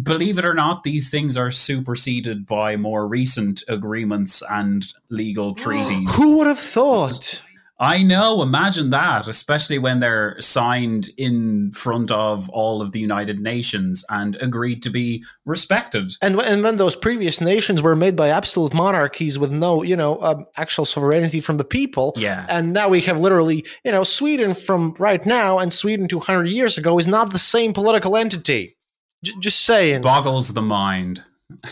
believe 0.00 0.38
it 0.38 0.44
or 0.44 0.54
not 0.54 0.82
these 0.82 1.10
things 1.10 1.36
are 1.36 1.50
superseded 1.50 2.46
by 2.46 2.76
more 2.76 3.08
recent 3.08 3.62
agreements 3.68 4.42
and 4.50 4.86
legal 5.10 5.54
treaties. 5.56 6.14
who 6.16 6.36
would 6.36 6.46
have 6.46 6.58
thought 6.58 7.42
I 7.82 8.02
know. 8.02 8.42
Imagine 8.42 8.90
that, 8.90 9.26
especially 9.26 9.78
when 9.78 10.00
they're 10.00 10.38
signed 10.38 11.08
in 11.16 11.72
front 11.72 12.10
of 12.10 12.50
all 12.50 12.82
of 12.82 12.92
the 12.92 13.00
United 13.00 13.40
Nations 13.40 14.04
and 14.10 14.36
agreed 14.36 14.82
to 14.82 14.90
be 14.90 15.24
respected. 15.46 16.12
And 16.20 16.38
and 16.42 16.62
when 16.62 16.76
those 16.76 16.94
previous 16.94 17.40
nations 17.40 17.80
were 17.80 17.96
made 17.96 18.16
by 18.16 18.28
absolute 18.28 18.74
monarchies 18.74 19.38
with 19.38 19.50
no, 19.50 19.82
you 19.82 19.96
know, 19.96 20.22
um, 20.22 20.44
actual 20.58 20.84
sovereignty 20.84 21.40
from 21.40 21.56
the 21.56 21.64
people. 21.64 22.12
Yeah. 22.16 22.44
And 22.50 22.74
now 22.74 22.90
we 22.90 23.00
have 23.02 23.18
literally, 23.18 23.64
you 23.82 23.92
know, 23.92 24.04
Sweden 24.04 24.52
from 24.52 24.94
right 24.98 25.24
now 25.24 25.58
and 25.58 25.72
Sweden 25.72 26.06
200 26.06 26.44
years 26.44 26.76
ago 26.76 26.98
is 26.98 27.08
not 27.08 27.32
the 27.32 27.38
same 27.38 27.72
political 27.72 28.14
entity. 28.14 28.76
J- 29.24 29.32
just 29.40 29.64
saying. 29.64 30.02
Boggles 30.02 30.52
the 30.52 30.62
mind 30.62 31.24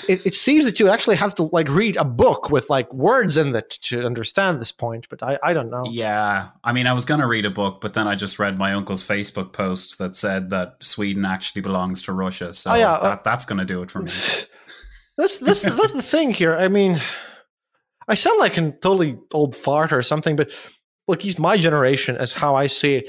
it, 0.09 0.27
it, 0.27 0.35
seems 0.35 0.65
that 0.65 0.81
you 0.81 0.89
actually 0.89 1.17
have 1.17 1.35
to 1.37 1.45
like 1.45 1.69
read 1.69 1.97
a 1.97 2.05
book 2.05 2.51
with 2.51 2.69
like 2.71 2.93
words 2.93 3.37
in 3.37 3.55
it 3.55 3.71
to 3.71 4.05
understand 4.05 4.61
this 4.61 4.73
point 4.73 5.07
but 5.11 5.23
i, 5.23 5.39
I 5.43 5.53
don't 5.53 5.71
know. 5.71 5.85
Yeah. 5.91 6.49
I 6.65 6.73
mean 6.73 6.87
i 6.87 6.93
was 6.93 7.05
going 7.05 7.21
to 7.21 7.27
read 7.27 7.45
a 7.45 7.51
book 7.51 7.81
but 7.81 7.95
then 7.95 8.07
i 8.07 8.15
just 8.15 8.39
read 8.39 8.59
my 8.59 8.75
uncle's 8.75 9.07
facebook 9.07 9.53
post 9.53 9.99
that 9.99 10.15
said 10.17 10.51
that 10.51 10.77
sweden 10.81 11.25
actually 11.25 11.63
belongs 11.63 12.03
to 12.03 12.13
russia 12.13 12.53
so 12.55 12.73
oh, 12.73 12.75
yeah, 12.75 12.93
uh, 12.93 13.11
that, 13.11 13.25
that's 13.25 13.45
going 13.45 13.59
to 13.59 13.65
do 13.65 13.83
it 13.83 13.91
for 13.91 14.01
me. 14.01 14.13
That's 15.17 15.39
that's 15.39 15.63
that's 15.63 15.91
the 15.91 16.01
thing 16.01 16.33
here. 16.33 16.55
I 16.55 16.69
mean 16.69 17.01
i 18.07 18.15
sound 18.15 18.39
like 18.39 18.57
a 18.57 18.71
totally 18.71 19.19
old 19.35 19.57
fart 19.57 19.93
or 19.93 20.01
something 20.01 20.37
but 20.37 20.53
look 21.09 21.23
he's 21.23 21.41
my 21.41 21.57
generation 21.57 22.17
as 22.17 22.33
how 22.33 22.55
i 22.55 22.69
see 22.69 22.95
it 22.97 23.09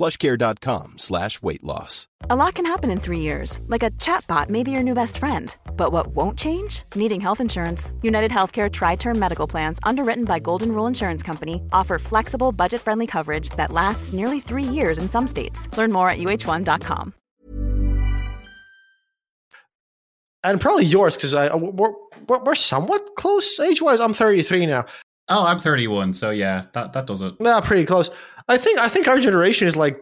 plushcare.com 0.00 0.96
slash 0.96 1.42
weight 1.42 1.62
loss. 1.62 2.08
A 2.30 2.36
lot 2.36 2.54
can 2.54 2.64
happen 2.64 2.90
in 2.90 3.00
three 3.00 3.20
years, 3.20 3.60
like 3.68 3.82
a 3.82 3.90
chatbot 3.92 4.48
may 4.48 4.62
be 4.62 4.70
your 4.70 4.82
new 4.82 4.94
best 4.94 5.18
friend. 5.18 5.54
But 5.76 5.92
what 5.92 6.06
won't 6.08 6.38
change? 6.38 6.84
Needing 6.94 7.20
health 7.20 7.40
insurance. 7.40 7.92
United 8.00 8.30
Healthcare 8.30 8.72
Tri 8.72 8.96
Term 8.96 9.18
Medical 9.18 9.46
Plans, 9.46 9.78
underwritten 9.82 10.24
by 10.24 10.38
Golden 10.38 10.72
Rule 10.72 10.86
Insurance 10.86 11.22
Company, 11.22 11.62
offer 11.72 11.98
flexible, 11.98 12.50
budget 12.52 12.80
friendly 12.80 13.06
coverage 13.06 13.50
that 13.50 13.72
lasts 13.72 14.12
nearly 14.12 14.40
three 14.40 14.64
years 14.64 14.98
in 14.98 15.08
some 15.08 15.26
states. 15.26 15.68
Learn 15.76 15.92
more 15.92 16.08
at 16.08 16.18
uh1.com. 16.18 17.14
And 20.42 20.58
probably 20.58 20.86
yours, 20.86 21.16
because 21.16 21.34
we're, 21.34 21.92
we're, 22.26 22.42
we're 22.44 22.54
somewhat 22.54 23.16
close 23.16 23.60
age 23.60 23.82
wise. 23.82 24.00
I'm 24.00 24.14
33 24.14 24.64
now. 24.64 24.86
Oh, 25.28 25.46
I'm 25.46 25.58
31, 25.58 26.14
so 26.14 26.30
yeah, 26.30 26.64
that, 26.72 26.92
that 26.92 27.06
does 27.06 27.20
it. 27.22 27.34
Yeah, 27.38 27.60
pretty 27.60 27.84
close. 27.84 28.10
I 28.50 28.58
think 28.58 28.80
I 28.80 28.88
think 28.88 29.06
our 29.06 29.20
generation 29.20 29.68
is 29.68 29.76
like 29.76 30.00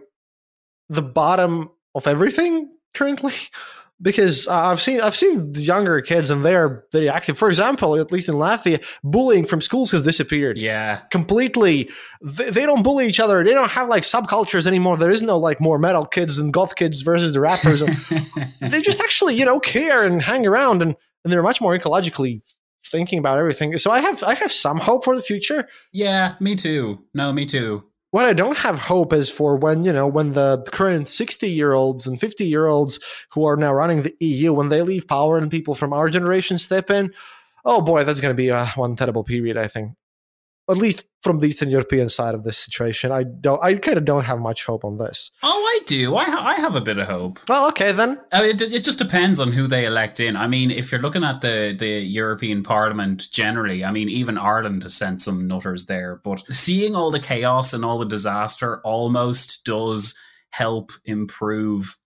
the 0.89 1.03
bottom 1.03 1.71
of 1.95 2.07
everything 2.07 2.71
currently 2.95 3.35
because 4.01 4.49
I've 4.49 4.81
seen 4.81 5.03
I've 5.03 5.15
seen 5.15 5.53
younger 5.55 6.01
kids 6.01 6.31
and 6.31 6.43
they're 6.43 6.87
very 6.91 7.11
active. 7.11 7.37
For 7.37 7.51
example, 7.51 8.01
at 8.01 8.11
least 8.11 8.27
in 8.27 8.37
Latvia, 8.37 8.83
bullying 9.05 9.45
from 9.45 9.61
schools 9.61 9.91
has 9.91 10.03
disappeared. 10.03 10.57
Yeah, 10.57 11.01
completely. 11.11 11.91
They, 12.23 12.49
they, 12.49 12.65
don't 12.65 12.83
bully 12.83 13.07
each 13.07 13.21
other. 13.21 13.45
They 13.45 13.53
don't 13.53 13.71
have 13.71 13.89
like 13.89 14.03
subcultures 14.03 14.67
anymore. 14.67 14.97
There 14.97 15.11
is 15.11 15.21
no 15.21 15.37
like 15.37 15.61
more 15.61 15.79
metal 15.79 16.07
kids 16.07 16.39
and 16.39 16.51
goth 16.51 16.75
kids 16.75 17.03
versus 17.03 17.35
the 17.35 17.41
rappers. 17.41 17.83
they 18.63 18.81
just 18.81 19.01
actually 19.01 19.35
you 19.35 19.45
know 19.45 19.61
care 19.61 20.07
and 20.07 20.23
hang 20.23 20.47
around 20.47 20.81
and, 20.81 20.97
and 21.23 21.33
they're 21.33 21.43
much 21.43 21.61
more 21.61 21.79
ecologically 21.79 22.41
thinking 22.87 23.19
about 23.19 23.39
everything. 23.39 23.77
So 23.77 23.91
I 23.91 24.01
have 24.01 24.23
I 24.23 24.33
have 24.37 24.53
some 24.53 24.79
hope 24.79 25.05
for 25.05 25.15
the 25.15 25.23
future. 25.23 25.69
Yeah, 25.93 26.37
me 26.41 26.57
too. 26.57 27.05
No, 27.13 27.31
me 27.31 27.45
too. 27.45 27.85
What 28.11 28.25
I 28.25 28.33
don't 28.33 28.57
have 28.59 28.79
hope 28.79 29.13
is 29.13 29.29
for 29.29 29.57
when, 29.57 29.85
you 29.85 29.93
know, 29.93 30.07
when 30.07 30.33
the 30.33 30.65
current 30.73 31.09
60 31.09 31.49
year 31.49 31.73
olds 31.75 32.07
and 32.07 32.19
50 32.19 32.47
year 32.47 32.67
olds 32.67 33.01
who 33.31 33.45
are 33.45 33.57
now 33.57 33.73
running 33.73 34.03
the 34.03 34.17
EU, 34.21 34.53
when 34.53 34.71
they 34.71 34.81
leave 34.83 35.07
power 35.07 35.37
and 35.37 35.51
people 35.51 35.75
from 35.75 35.93
our 35.93 36.09
generation 36.09 36.59
step 36.59 36.91
in, 36.91 37.13
oh 37.65 37.83
boy, 37.83 38.05
that's 38.05 38.21
going 38.21 38.35
to 38.35 38.37
be 38.37 38.49
a 38.49 38.67
one 38.77 38.97
terrible 38.97 39.25
period, 39.25 39.59
I 39.59 39.69
think. 39.69 39.93
At 40.71 40.79
least 40.79 41.07
from 41.23 41.41
the 41.41 41.49
Eastern 41.49 41.71
European 41.71 42.09
side 42.09 42.35
of 42.35 42.45
this 42.45 42.57
situation. 42.57 43.11
I 43.11 43.25
don't. 43.25 43.63
I 43.63 43.75
kind 43.75 43.99
of 43.99 44.05
don't 44.05 44.25
have 44.25 44.39
much 44.39 44.65
hope 44.65 44.85
on 44.85 44.99
this. 44.99 45.31
Oh, 45.43 45.49
I 45.49 45.81
do. 45.87 46.17
I 46.17 46.25
ha- 46.25 46.45
I 46.47 46.61
have 46.61 46.77
a 46.77 46.81
bit 46.81 46.99
of 46.99 47.07
hope. 47.07 47.41
Well, 47.49 47.69
okay 47.69 47.93
then. 47.93 48.19
Uh, 48.33 48.43
it, 48.45 48.61
it 48.63 48.85
just 48.85 48.99
depends 48.99 49.41
on 49.41 49.53
who 49.53 49.67
they 49.67 49.87
elect 49.87 50.21
in. 50.21 50.37
I 50.37 50.47
mean, 50.47 50.71
if 50.71 50.93
you're 50.93 51.03
looking 51.03 51.25
at 51.25 51.41
the 51.41 51.75
the 51.79 52.01
European 52.01 52.63
Parliament 52.63 53.29
generally, 53.31 53.85
I 53.85 53.91
mean, 53.91 54.09
even 54.09 54.39
Ireland 54.39 54.83
has 54.85 54.95
sent 54.95 55.21
some 55.21 55.47
nutters 55.47 55.87
there. 55.87 56.21
But 56.23 56.43
seeing 56.53 56.95
all 56.95 57.11
the 57.11 57.21
chaos 57.21 57.73
and 57.73 57.85
all 57.85 57.99
the 57.99 58.07
disaster 58.07 58.81
almost 58.83 59.65
does 59.65 60.15
help 60.51 60.93
improve 61.05 61.97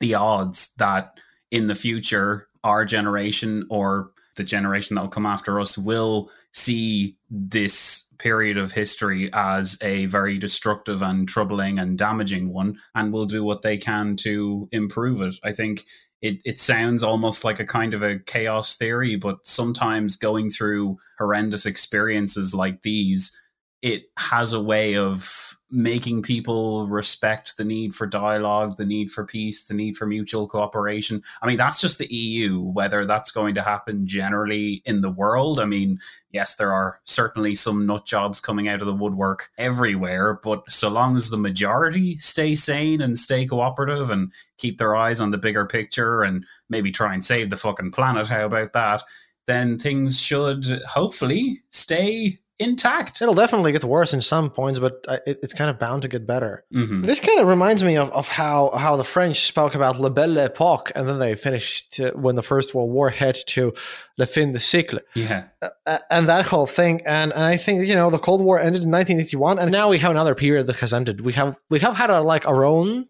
the 0.00 0.14
odds 0.14 0.72
that 0.78 1.18
in 1.50 1.66
the 1.66 1.74
future 1.74 2.48
our 2.62 2.84
generation 2.84 3.66
or 3.70 4.10
the 4.36 4.44
generation 4.44 4.94
that 4.94 5.02
will 5.02 5.08
come 5.08 5.26
after 5.26 5.60
us 5.60 5.78
will 5.78 6.30
see 6.54 7.16
this 7.28 8.04
period 8.18 8.56
of 8.56 8.70
history 8.72 9.28
as 9.32 9.76
a 9.82 10.06
very 10.06 10.38
destructive 10.38 11.02
and 11.02 11.28
troubling 11.28 11.80
and 11.80 11.98
damaging 11.98 12.52
one 12.52 12.78
and 12.94 13.12
will 13.12 13.26
do 13.26 13.42
what 13.42 13.62
they 13.62 13.76
can 13.76 14.14
to 14.16 14.68
improve 14.70 15.20
it. 15.20 15.34
I 15.42 15.52
think 15.52 15.84
it, 16.22 16.40
it 16.44 16.60
sounds 16.60 17.02
almost 17.02 17.44
like 17.44 17.58
a 17.58 17.66
kind 17.66 17.92
of 17.92 18.02
a 18.02 18.20
chaos 18.20 18.76
theory, 18.76 19.16
but 19.16 19.44
sometimes 19.44 20.16
going 20.16 20.48
through 20.48 20.96
horrendous 21.18 21.66
experiences 21.66 22.54
like 22.54 22.82
these, 22.82 23.38
it 23.82 24.04
has 24.16 24.52
a 24.52 24.62
way 24.62 24.96
of 24.96 25.43
making 25.70 26.22
people 26.22 26.86
respect 26.86 27.56
the 27.56 27.64
need 27.64 27.94
for 27.94 28.06
dialogue, 28.06 28.76
the 28.76 28.84
need 28.84 29.10
for 29.10 29.24
peace, 29.24 29.64
the 29.64 29.74
need 29.74 29.96
for 29.96 30.06
mutual 30.06 30.46
cooperation. 30.46 31.22
I 31.42 31.46
mean, 31.46 31.56
that's 31.56 31.80
just 31.80 31.98
the 31.98 32.12
EU, 32.12 32.60
whether 32.60 33.06
that's 33.06 33.30
going 33.30 33.54
to 33.54 33.62
happen 33.62 34.06
generally 34.06 34.82
in 34.84 35.00
the 35.00 35.10
world. 35.10 35.58
I 35.58 35.64
mean, 35.64 35.98
yes, 36.30 36.56
there 36.56 36.72
are 36.72 37.00
certainly 37.04 37.54
some 37.54 37.86
nut 37.86 38.04
jobs 38.04 38.40
coming 38.40 38.68
out 38.68 38.80
of 38.82 38.86
the 38.86 38.94
woodwork 38.94 39.50
everywhere, 39.56 40.38
but 40.42 40.70
so 40.70 40.90
long 40.90 41.16
as 41.16 41.30
the 41.30 41.38
majority 41.38 42.18
stay 42.18 42.54
sane 42.54 43.00
and 43.00 43.18
stay 43.18 43.46
cooperative 43.46 44.10
and 44.10 44.32
keep 44.58 44.78
their 44.78 44.94
eyes 44.94 45.20
on 45.20 45.30
the 45.30 45.38
bigger 45.38 45.66
picture 45.66 46.22
and 46.22 46.44
maybe 46.68 46.92
try 46.92 47.14
and 47.14 47.24
save 47.24 47.50
the 47.50 47.56
fucking 47.56 47.90
planet, 47.90 48.28
how 48.28 48.44
about 48.44 48.74
that? 48.74 49.02
Then 49.46 49.78
things 49.78 50.20
should 50.20 50.82
hopefully 50.86 51.62
stay 51.70 52.38
intact. 52.58 53.20
It'll 53.20 53.34
definitely 53.34 53.72
get 53.72 53.84
worse 53.84 54.14
in 54.14 54.20
some 54.20 54.50
points, 54.50 54.78
but 54.78 55.04
it, 55.26 55.40
it's 55.42 55.54
kind 55.54 55.70
of 55.70 55.78
bound 55.78 56.02
to 56.02 56.08
get 56.08 56.26
better. 56.26 56.64
Mm-hmm. 56.72 57.02
This 57.02 57.20
kind 57.20 57.40
of 57.40 57.48
reminds 57.48 57.82
me 57.82 57.96
of, 57.96 58.10
of 58.12 58.28
how, 58.28 58.70
how 58.76 58.96
the 58.96 59.04
French 59.04 59.46
spoke 59.46 59.74
about 59.74 59.98
La 59.98 60.08
Belle 60.08 60.48
Époque, 60.48 60.92
and 60.94 61.08
then 61.08 61.18
they 61.18 61.34
finished 61.34 61.98
uh, 62.00 62.12
when 62.12 62.36
the 62.36 62.42
First 62.42 62.74
World 62.74 62.90
War 62.90 63.10
hit 63.10 63.38
to 63.48 63.72
Le 64.18 64.26
fin 64.26 64.52
de 64.52 64.58
siècle. 64.58 65.00
Yeah. 65.14 65.44
Uh, 65.86 65.98
and 66.10 66.28
that 66.28 66.46
whole 66.46 66.66
thing. 66.66 67.02
And, 67.06 67.32
and 67.32 67.42
I 67.42 67.56
think, 67.56 67.86
you 67.86 67.94
know, 67.94 68.10
the 68.10 68.18
Cold 68.18 68.42
War 68.42 68.58
ended 68.58 68.82
in 68.82 68.90
1981, 68.90 69.58
and 69.58 69.72
now 69.72 69.88
we 69.88 69.98
have 69.98 70.10
another 70.10 70.34
period 70.34 70.66
that 70.68 70.76
has 70.76 70.94
ended. 70.94 71.22
We 71.22 71.32
have 71.32 71.56
we 71.70 71.80
have 71.80 71.96
had 71.96 72.10
a, 72.10 72.20
like 72.20 72.46
our 72.46 72.64
own 72.64 73.08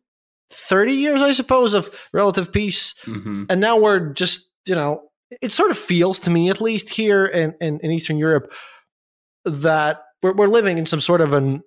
30 0.51 0.93
years, 0.93 1.23
I 1.23 1.33
suppose, 1.33 1.75
of 1.75 1.91
relative 2.13 2.53
peace. 2.53 2.95
Mm-hmm. 3.05 3.45
And 3.51 3.61
now 3.61 3.79
we're 3.79 4.13
just, 4.13 4.51
you 4.67 4.75
know, 4.75 5.11
it 5.43 5.53
sort 5.53 5.71
of 5.71 5.79
feels 5.79 6.21
to 6.21 6.31
me, 6.31 6.51
at 6.51 6.61
least 6.61 6.89
here 6.91 7.27
in, 7.27 7.55
in, 7.61 7.81
in 7.81 7.91
Eastern 7.91 8.19
Europe, 8.19 8.53
that 9.45 10.03
we're, 10.23 10.33
we're 10.35 10.49
living 10.49 10.79
in 10.79 10.87
some 10.87 11.01
sort 11.01 11.21
of 11.21 11.33
an 11.33 11.63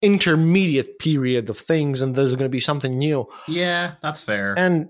intermediate 0.00 0.98
period 0.98 1.50
of 1.50 1.58
things 1.58 2.00
and 2.02 2.14
there's 2.14 2.30
going 2.36 2.44
to 2.44 2.48
be 2.48 2.60
something 2.60 2.98
new 2.98 3.26
Yeah, 3.48 3.92
that's 4.00 4.22
fair. 4.22 4.54
and 4.56 4.88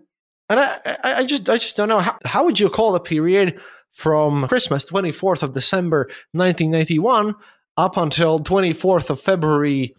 and 0.50 0.60
I, 0.60 0.98
I 1.02 1.24
just 1.24 1.48
I 1.48 1.56
just 1.56 1.76
don't 1.76 1.88
know 1.88 2.00
how 2.00 2.18
how 2.24 2.44
would 2.44 2.60
you 2.60 2.68
call 2.68 2.94
a 2.94 3.00
period 3.00 3.58
from 3.92 4.46
Christmas 4.48 4.84
24th 4.84 5.42
of 5.42 5.54
December 5.54 6.08
1991 6.32 7.34
up 7.78 7.96
until 7.96 8.38
24th 8.38 9.08
of 9.10 9.20
February 9.20 9.94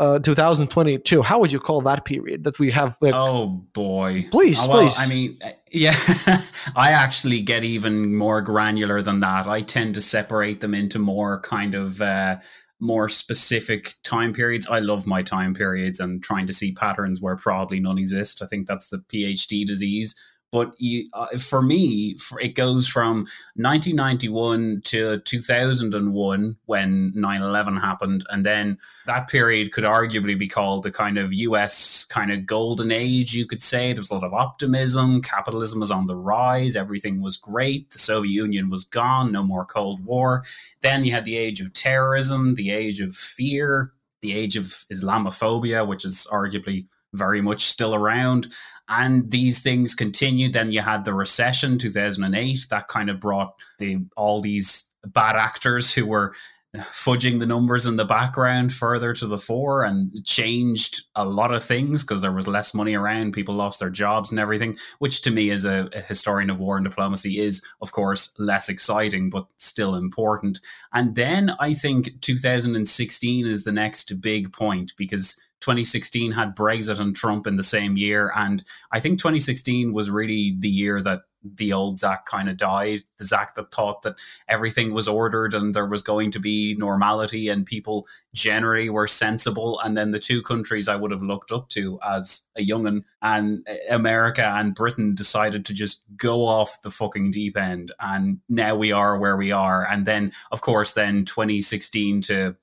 uh, 0.00 0.18
2022 0.18 1.22
how 1.22 1.38
would 1.38 1.52
you 1.52 1.60
call 1.60 1.80
that 1.82 2.04
period 2.04 2.42
that 2.44 2.58
we 2.58 2.70
have 2.72 2.96
like, 3.00 3.14
Oh 3.14 3.46
boy! 3.72 4.26
Please, 4.30 4.58
Uh, 4.60 4.66
well, 4.68 4.80
please. 4.82 4.98
I 4.98 5.06
mean, 5.06 5.38
uh, 5.42 5.50
yeah, 5.70 5.96
I 6.76 6.90
actually 6.92 7.42
get 7.42 7.64
even 7.64 8.14
more 8.14 8.40
granular 8.40 9.02
than 9.02 9.20
that. 9.20 9.46
I 9.46 9.60
tend 9.60 9.94
to 9.94 10.00
separate 10.00 10.60
them 10.60 10.74
into 10.74 10.98
more 10.98 11.40
kind 11.40 11.74
of 11.74 12.00
uh, 12.02 12.36
more 12.80 13.08
specific 13.08 13.94
time 14.04 14.32
periods. 14.32 14.68
I 14.68 14.78
love 14.78 15.06
my 15.06 15.22
time 15.22 15.54
periods 15.54 16.00
and 16.00 16.22
trying 16.22 16.46
to 16.46 16.52
see 16.52 16.72
patterns 16.72 17.20
where 17.20 17.36
probably 17.36 17.80
none 17.80 17.98
exist. 17.98 18.42
I 18.42 18.46
think 18.46 18.66
that's 18.66 18.88
the 18.88 18.98
PhD 18.98 19.66
disease. 19.66 20.14
But 20.50 20.72
you, 20.78 21.10
uh, 21.12 21.36
for 21.36 21.60
me, 21.60 22.16
for, 22.16 22.40
it 22.40 22.54
goes 22.54 22.88
from 22.88 23.26
1991 23.56 24.80
to 24.84 25.18
2001 25.18 26.56
when 26.64 27.12
9 27.14 27.42
11 27.42 27.76
happened. 27.76 28.24
And 28.30 28.46
then 28.46 28.78
that 29.06 29.28
period 29.28 29.72
could 29.72 29.84
arguably 29.84 30.38
be 30.38 30.48
called 30.48 30.84
the 30.84 30.90
kind 30.90 31.18
of 31.18 31.34
US 31.34 32.04
kind 32.04 32.30
of 32.30 32.46
golden 32.46 32.90
age, 32.90 33.34
you 33.34 33.46
could 33.46 33.62
say. 33.62 33.92
There 33.92 34.00
was 34.00 34.10
a 34.10 34.14
lot 34.14 34.24
of 34.24 34.32
optimism. 34.32 35.20
Capitalism 35.20 35.80
was 35.80 35.90
on 35.90 36.06
the 36.06 36.16
rise. 36.16 36.76
Everything 36.76 37.20
was 37.20 37.36
great. 37.36 37.90
The 37.90 37.98
Soviet 37.98 38.32
Union 38.32 38.70
was 38.70 38.84
gone. 38.84 39.30
No 39.30 39.42
more 39.42 39.66
Cold 39.66 40.02
War. 40.04 40.44
Then 40.80 41.04
you 41.04 41.12
had 41.12 41.26
the 41.26 41.36
age 41.36 41.60
of 41.60 41.74
terrorism, 41.74 42.54
the 42.54 42.70
age 42.70 43.00
of 43.00 43.14
fear, 43.14 43.92
the 44.22 44.32
age 44.32 44.56
of 44.56 44.64
Islamophobia, 44.92 45.86
which 45.86 46.06
is 46.06 46.26
arguably 46.32 46.86
very 47.12 47.40
much 47.40 47.66
still 47.66 47.94
around. 47.94 48.48
And 48.88 49.30
these 49.30 49.60
things 49.60 49.94
continued. 49.94 50.52
Then 50.52 50.72
you 50.72 50.80
had 50.80 51.04
the 51.04 51.14
recession, 51.14 51.78
2008, 51.78 52.66
that 52.70 52.88
kind 52.88 53.10
of 53.10 53.20
brought 53.20 53.54
the 53.78 53.98
all 54.16 54.40
these 54.40 54.90
bad 55.04 55.36
actors 55.36 55.92
who 55.92 56.06
were 56.06 56.34
fudging 56.76 57.38
the 57.38 57.46
numbers 57.46 57.86
in 57.86 57.96
the 57.96 58.04
background 58.04 58.72
further 58.72 59.14
to 59.14 59.26
the 59.26 59.38
fore 59.38 59.84
and 59.84 60.12
changed 60.26 61.04
a 61.14 61.24
lot 61.24 61.52
of 61.52 61.62
things 61.62 62.02
because 62.02 62.20
there 62.20 62.32
was 62.32 62.46
less 62.46 62.74
money 62.74 62.94
around 62.94 63.32
people 63.32 63.54
lost 63.54 63.80
their 63.80 63.88
jobs 63.88 64.30
and 64.30 64.38
everything 64.38 64.76
which 64.98 65.22
to 65.22 65.30
me 65.30 65.50
as 65.50 65.64
a, 65.64 65.88
a 65.94 66.02
historian 66.02 66.50
of 66.50 66.60
war 66.60 66.76
and 66.76 66.84
diplomacy 66.84 67.38
is 67.38 67.62
of 67.80 67.92
course 67.92 68.34
less 68.38 68.68
exciting 68.68 69.30
but 69.30 69.46
still 69.56 69.94
important 69.94 70.60
and 70.92 71.14
then 71.14 71.54
i 71.58 71.72
think 71.72 72.20
2016 72.20 73.46
is 73.46 73.64
the 73.64 73.72
next 73.72 74.20
big 74.20 74.52
point 74.52 74.92
because 74.98 75.40
2016 75.60 76.32
had 76.32 76.56
Brexit 76.56 77.00
and 77.00 77.14
Trump 77.14 77.46
in 77.46 77.56
the 77.56 77.62
same 77.62 77.96
year. 77.96 78.32
And 78.34 78.62
I 78.92 79.00
think 79.00 79.18
2016 79.18 79.92
was 79.92 80.10
really 80.10 80.56
the 80.58 80.68
year 80.68 81.02
that 81.02 81.22
the 81.42 81.72
old 81.72 81.98
Zack 82.00 82.26
kind 82.26 82.48
of 82.48 82.56
died. 82.56 83.00
The 83.18 83.24
Zack 83.24 83.54
that 83.54 83.72
thought 83.72 84.02
that 84.02 84.16
everything 84.48 84.92
was 84.92 85.08
ordered 85.08 85.54
and 85.54 85.72
there 85.72 85.86
was 85.86 86.02
going 86.02 86.30
to 86.32 86.40
be 86.40 86.74
normality 86.76 87.48
and 87.48 87.64
people 87.64 88.06
generally 88.34 88.90
were 88.90 89.06
sensible. 89.06 89.78
And 89.80 89.96
then 89.96 90.10
the 90.10 90.18
two 90.18 90.42
countries 90.42 90.88
I 90.88 90.96
would 90.96 91.10
have 91.10 91.22
looked 91.22 91.52
up 91.52 91.68
to 91.70 91.98
as 92.04 92.42
a 92.56 92.66
youngin 92.66 93.04
and 93.22 93.66
uh, 93.68 93.74
America 93.94 94.48
and 94.48 94.74
Britain 94.74 95.14
decided 95.14 95.64
to 95.66 95.74
just 95.74 96.02
go 96.16 96.46
off 96.46 96.82
the 96.82 96.90
fucking 96.90 97.30
deep 97.30 97.56
end. 97.56 97.92
And 98.00 98.40
now 98.48 98.74
we 98.74 98.92
are 98.92 99.18
where 99.18 99.36
we 99.36 99.52
are. 99.52 99.86
And 99.90 100.06
then, 100.06 100.32
of 100.50 100.60
course, 100.60 100.92
then 100.92 101.24
2016 101.24 102.22
to 102.22 102.56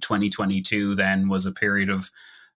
2022 0.00 0.94
then 0.94 1.28
was 1.28 1.46
a 1.46 1.52
period 1.52 1.90
of 1.90 2.10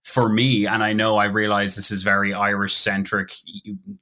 for 0.05 0.28
me 0.28 0.66
and 0.66 0.82
i 0.82 0.93
know 0.93 1.16
i 1.16 1.26
realize 1.26 1.76
this 1.76 1.91
is 1.91 2.03
very 2.03 2.32
irish 2.32 2.74
centric 2.74 3.32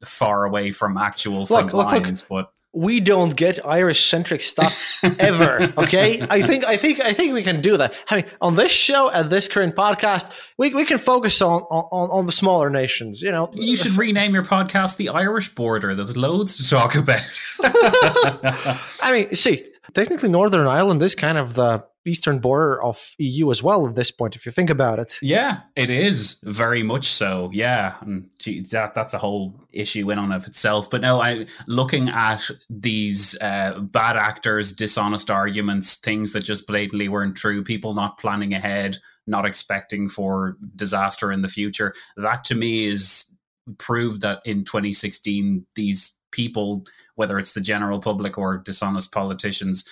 far 0.04 0.44
away 0.44 0.72
from 0.72 0.96
actual 0.96 1.46
front 1.46 1.66
look, 1.66 1.92
look. 1.92 2.02
lines 2.02 2.24
but 2.28 2.52
we 2.76 3.00
don't 3.00 3.34
get 3.34 3.64
Irish 3.66 4.08
centric 4.08 4.42
stuff 4.42 5.00
ever. 5.18 5.56
Okay, 5.78 6.20
I 6.30 6.42
think 6.42 6.66
I 6.66 6.76
think 6.76 7.00
I 7.00 7.12
think 7.12 7.32
we 7.32 7.42
can 7.42 7.60
do 7.60 7.76
that. 7.76 7.94
I 8.08 8.16
mean, 8.16 8.24
on 8.40 8.54
this 8.54 8.72
show 8.72 9.10
at 9.10 9.30
this 9.30 9.46
current 9.46 9.74
podcast, 9.74 10.30
we, 10.58 10.74
we 10.74 10.84
can 10.84 10.98
focus 10.98 11.40
on, 11.42 11.62
on 11.62 12.10
on 12.10 12.26
the 12.26 12.32
smaller 12.32 12.70
nations. 12.70 13.22
You 13.22 13.30
know, 13.30 13.50
you 13.52 13.76
should 13.76 13.92
rename 13.92 14.34
your 14.34 14.42
podcast 14.42 14.96
the 14.96 15.10
Irish 15.10 15.54
Border. 15.54 15.94
There's 15.94 16.16
loads 16.16 16.56
to 16.58 16.68
talk 16.68 16.94
about. 16.94 17.20
I 19.02 19.10
mean, 19.12 19.34
see, 19.34 19.66
technically, 19.94 20.28
Northern 20.28 20.66
Ireland 20.66 21.02
is 21.02 21.14
kind 21.14 21.38
of 21.38 21.54
the 21.54 21.84
eastern 22.06 22.38
border 22.38 22.82
of 22.82 23.14
EU 23.18 23.50
as 23.50 23.62
well 23.62 23.86
at 23.88 23.94
this 23.94 24.10
point, 24.10 24.36
if 24.36 24.46
you 24.46 24.52
think 24.52 24.70
about 24.70 24.98
it. 24.98 25.18
Yeah, 25.20 25.60
it 25.74 25.90
is 25.90 26.38
very 26.42 26.82
much 26.82 27.06
so. 27.06 27.50
Yeah, 27.52 27.96
and 28.00 28.30
that 28.70 28.94
that's 28.94 29.14
a 29.14 29.18
whole 29.18 29.54
issue 29.72 30.10
in 30.10 30.18
and 30.18 30.32
of 30.32 30.46
itself. 30.46 30.88
But 30.88 31.00
no, 31.00 31.20
I 31.20 31.46
looking 31.66 32.08
at 32.08 32.48
these 32.70 33.36
uh, 33.40 33.80
bad 33.80 34.16
actors, 34.16 34.72
dishonest 34.72 35.30
arguments, 35.30 35.96
things 35.96 36.32
that 36.32 36.44
just 36.44 36.66
blatantly 36.66 37.08
weren't 37.08 37.36
true, 37.36 37.62
people 37.62 37.94
not 37.94 38.18
planning 38.18 38.54
ahead, 38.54 38.98
not 39.26 39.46
expecting 39.46 40.08
for 40.08 40.56
disaster 40.74 41.32
in 41.32 41.42
the 41.42 41.48
future. 41.48 41.94
That 42.16 42.44
to 42.44 42.54
me 42.54 42.84
is 42.84 43.30
proved 43.78 44.20
that 44.20 44.40
in 44.44 44.64
2016 44.64 45.66
these 45.74 46.14
people, 46.30 46.84
whether 47.16 47.38
it's 47.38 47.54
the 47.54 47.60
general 47.60 47.98
public 47.98 48.38
or 48.38 48.58
dishonest 48.58 49.12
politicians 49.12 49.84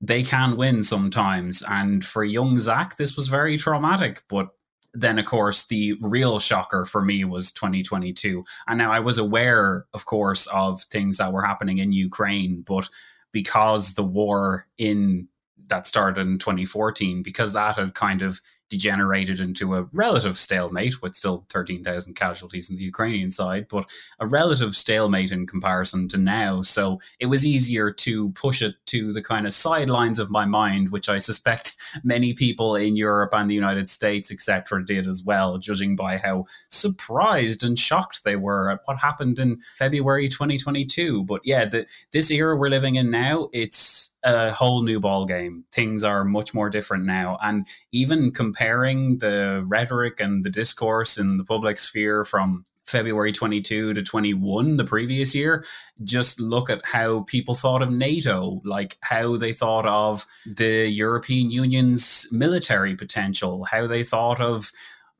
they 0.00 0.22
can 0.22 0.56
win 0.56 0.82
sometimes. 0.82 1.62
And 1.68 2.04
for 2.04 2.24
young 2.24 2.60
Zack, 2.60 2.96
this 2.96 3.16
was 3.16 3.28
very 3.28 3.56
traumatic. 3.56 4.22
But 4.28 4.48
then, 4.94 5.18
of 5.18 5.26
course, 5.26 5.66
the 5.66 5.96
real 6.00 6.38
shocker 6.38 6.84
for 6.84 7.02
me 7.02 7.24
was 7.24 7.52
2022. 7.52 8.44
And 8.66 8.78
now 8.78 8.90
I 8.90 9.00
was 9.00 9.18
aware, 9.18 9.86
of 9.92 10.06
course, 10.06 10.46
of 10.48 10.82
things 10.82 11.18
that 11.18 11.32
were 11.32 11.42
happening 11.42 11.78
in 11.78 11.92
Ukraine, 11.92 12.62
but 12.66 12.88
because 13.32 13.94
the 13.94 14.04
war 14.04 14.66
in 14.78 15.28
that 15.68 15.86
started 15.86 16.20
in 16.22 16.38
2014 16.38 17.22
because 17.22 17.52
that 17.52 17.76
had 17.76 17.94
kind 17.94 18.22
of 18.22 18.40
degenerated 18.68 19.40
into 19.40 19.74
a 19.74 19.88
relative 19.92 20.36
stalemate 20.36 21.00
with 21.02 21.14
still 21.14 21.46
13,000 21.50 22.14
casualties 22.14 22.70
in 22.70 22.76
the 22.76 22.82
Ukrainian 22.82 23.30
side, 23.30 23.66
but 23.68 23.86
a 24.20 24.26
relative 24.26 24.76
stalemate 24.76 25.32
in 25.32 25.46
comparison 25.46 26.08
to 26.08 26.16
now. 26.16 26.62
So 26.62 27.00
it 27.18 27.26
was 27.26 27.46
easier 27.46 27.90
to 27.90 28.30
push 28.30 28.62
it 28.62 28.74
to 28.86 29.12
the 29.12 29.22
kind 29.22 29.46
of 29.46 29.52
sidelines 29.52 30.18
of 30.18 30.30
my 30.30 30.44
mind, 30.44 30.90
which 30.90 31.08
I 31.08 31.18
suspect 31.18 31.76
many 32.04 32.34
people 32.34 32.76
in 32.76 32.96
Europe 32.96 33.32
and 33.34 33.50
the 33.50 33.54
United 33.54 33.88
States, 33.88 34.30
etc., 34.30 34.84
did 34.84 35.06
as 35.06 35.22
well, 35.22 35.58
judging 35.58 35.96
by 35.96 36.18
how 36.18 36.46
surprised 36.70 37.64
and 37.64 37.78
shocked 37.78 38.24
they 38.24 38.36
were 38.36 38.70
at 38.70 38.80
what 38.84 38.98
happened 38.98 39.38
in 39.38 39.60
February 39.74 40.28
2022. 40.28 41.24
But 41.24 41.40
yeah, 41.44 41.64
the, 41.64 41.86
this 42.12 42.30
era 42.30 42.56
we're 42.56 42.68
living 42.68 42.96
in 42.96 43.10
now, 43.10 43.48
it's 43.52 44.14
a 44.34 44.52
whole 44.52 44.82
new 44.82 45.00
ball 45.00 45.24
game. 45.24 45.64
Things 45.72 46.04
are 46.04 46.24
much 46.24 46.54
more 46.54 46.70
different 46.70 47.04
now, 47.04 47.38
and 47.42 47.66
even 47.92 48.30
comparing 48.30 49.18
the 49.18 49.64
rhetoric 49.66 50.20
and 50.20 50.44
the 50.44 50.50
discourse 50.50 51.18
in 51.18 51.36
the 51.36 51.44
public 51.44 51.78
sphere 51.78 52.24
from 52.24 52.64
February 52.88 53.32
22 53.32 53.92
to 53.92 54.02
21 54.02 54.78
the 54.78 54.84
previous 54.84 55.34
year, 55.34 55.64
just 56.04 56.40
look 56.40 56.70
at 56.70 56.80
how 56.84 57.22
people 57.24 57.54
thought 57.54 57.82
of 57.82 57.90
NATO, 57.90 58.62
like 58.64 58.96
how 59.00 59.36
they 59.36 59.52
thought 59.52 59.86
of 59.86 60.26
the 60.46 60.88
European 60.88 61.50
Union's 61.50 62.26
military 62.32 62.96
potential, 62.96 63.64
how 63.64 63.86
they 63.86 64.02
thought 64.02 64.40
of 64.40 64.72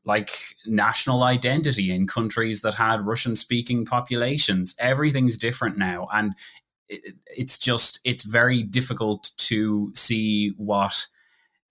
like 0.03 0.31
national 0.65 1.23
identity 1.23 1.91
in 1.91 2.07
countries 2.07 2.61
that 2.61 2.73
had 2.73 3.05
Russian 3.05 3.35
speaking 3.35 3.85
populations. 3.85 4.75
Everything's 4.79 5.37
different 5.37 5.77
now. 5.77 6.07
And 6.11 6.33
it's 6.89 7.57
just 7.57 7.99
it's 8.03 8.23
very 8.23 8.63
difficult 8.63 9.31
to 9.37 9.91
see 9.95 10.53
what 10.57 11.07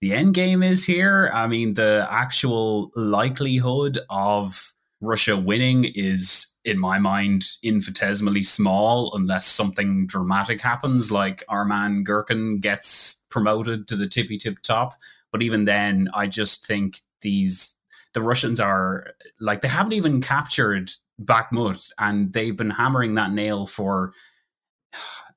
the 0.01 0.13
end 0.13 0.33
game 0.33 0.63
is 0.63 0.85
here. 0.85 1.29
I 1.33 1.47
mean, 1.47 1.73
the 1.73 2.07
actual 2.09 2.91
likelihood 2.95 3.99
of 4.09 4.73
Russia 5.01 5.37
winning 5.37 5.85
is, 5.95 6.47
in 6.65 6.79
my 6.79 6.99
mind, 6.99 7.45
infinitesimally 7.63 8.43
small 8.43 9.13
unless 9.15 9.45
something 9.45 10.07
dramatic 10.07 10.61
happens, 10.61 11.11
like 11.11 11.43
Arman 11.49 12.05
Girkin 12.05 12.59
gets 12.61 13.23
promoted 13.29 13.87
to 13.87 13.95
the 13.95 14.07
tippy 14.07 14.37
tip 14.37 14.59
top. 14.61 14.93
But 15.31 15.41
even 15.41 15.65
then, 15.65 16.09
I 16.13 16.27
just 16.27 16.65
think 16.65 16.99
these 17.21 17.75
the 18.13 18.21
Russians 18.21 18.59
are 18.59 19.07
like 19.39 19.61
they 19.61 19.67
haven't 19.67 19.93
even 19.93 20.21
captured 20.21 20.91
Bakhmut, 21.21 21.91
and 21.99 22.33
they've 22.33 22.55
been 22.55 22.71
hammering 22.71 23.15
that 23.15 23.31
nail 23.31 23.65
for 23.65 24.13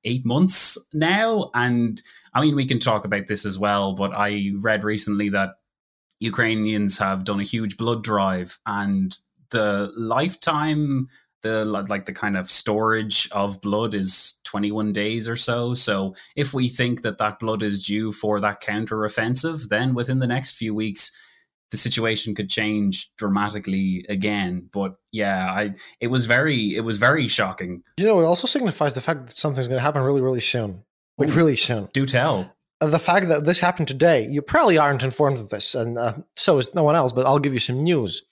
eight 0.05 0.25
months 0.25 0.79
now. 0.93 1.51
And 1.55 2.01
I 2.35 2.41
mean, 2.41 2.57
we 2.57 2.67
can 2.67 2.79
talk 2.79 3.05
about 3.05 3.27
this 3.27 3.45
as 3.47 3.59
well, 3.59 3.95
but 3.95 4.13
I 4.15 4.53
read 4.57 4.85
recently 4.85 5.29
that 5.31 5.51
Ukrainians 6.21 6.99
have 6.99 7.25
done 7.25 7.41
a 7.41 7.45
huge 7.45 7.77
blood 7.77 8.05
drive 8.05 8.59
and 8.67 9.15
the 9.51 9.93
lifetime 9.97 11.09
the 11.43 11.65
like 11.65 12.07
the 12.07 12.13
kind 12.13 12.37
of 12.37 12.51
storage 12.51 13.29
of 13.33 13.61
blood 13.61 13.95
is 13.95 14.39
21 14.45 14.93
days 14.93 15.29
or 15.29 15.37
so 15.37 15.75
so 15.75 16.15
if 16.37 16.55
we 16.55 16.69
think 16.69 17.03
that 17.03 17.19
that 17.19 17.39
blood 17.39 17.63
is 17.63 17.85
due 17.85 18.13
for 18.13 18.41
that 18.41 18.61
counter 18.61 19.05
offensive 19.05 19.69
then 19.69 19.95
within 19.95 20.21
the 20.21 20.27
next 20.27 20.53
few 20.53 20.75
weeks 20.75 21.13
the 21.73 21.79
situation 21.79 22.35
could 22.35 22.51
change 22.51 23.11
dramatically 23.17 24.05
again. 24.09 24.69
But 24.73 24.95
yeah, 25.11 25.51
I 25.51 25.75
it 26.01 26.09
was 26.09 26.27
very 26.27 26.77
it 26.77 26.85
was 26.85 26.99
very 26.99 27.27
shocking. 27.27 27.83
You 27.97 28.05
know, 28.05 28.21
it 28.21 28.25
also 28.25 28.47
signifies 28.47 28.95
the 28.95 29.01
fact 29.01 29.27
that 29.27 29.37
something's 29.37 29.69
going 29.69 29.79
to 29.79 29.83
happen 29.83 30.03
really, 30.03 30.21
really 30.21 30.41
soon. 30.41 30.85
Like 31.19 31.31
Ooh, 31.31 31.33
really 31.33 31.57
soon. 31.57 31.89
Do 31.93 32.07
tell. 32.07 32.55
Uh, 32.81 32.89
the 32.89 32.99
fact 32.99 33.29
that 33.29 33.47
this 33.47 33.59
happened 33.59 33.89
today, 33.89 34.29
you 34.31 34.43
probably 34.43 34.77
aren't 34.77 35.03
informed 35.03 35.41
of 35.41 35.49
this, 35.49 35.75
and 35.75 35.99
uh, 35.99 36.15
so 36.37 36.59
is 36.59 36.75
no 36.75 36.83
one 36.83 36.95
else. 36.95 37.11
But 37.11 37.27
I'll 37.27 37.39
give 37.39 37.55
you 37.55 37.59
some 37.59 37.83
news. 37.83 38.23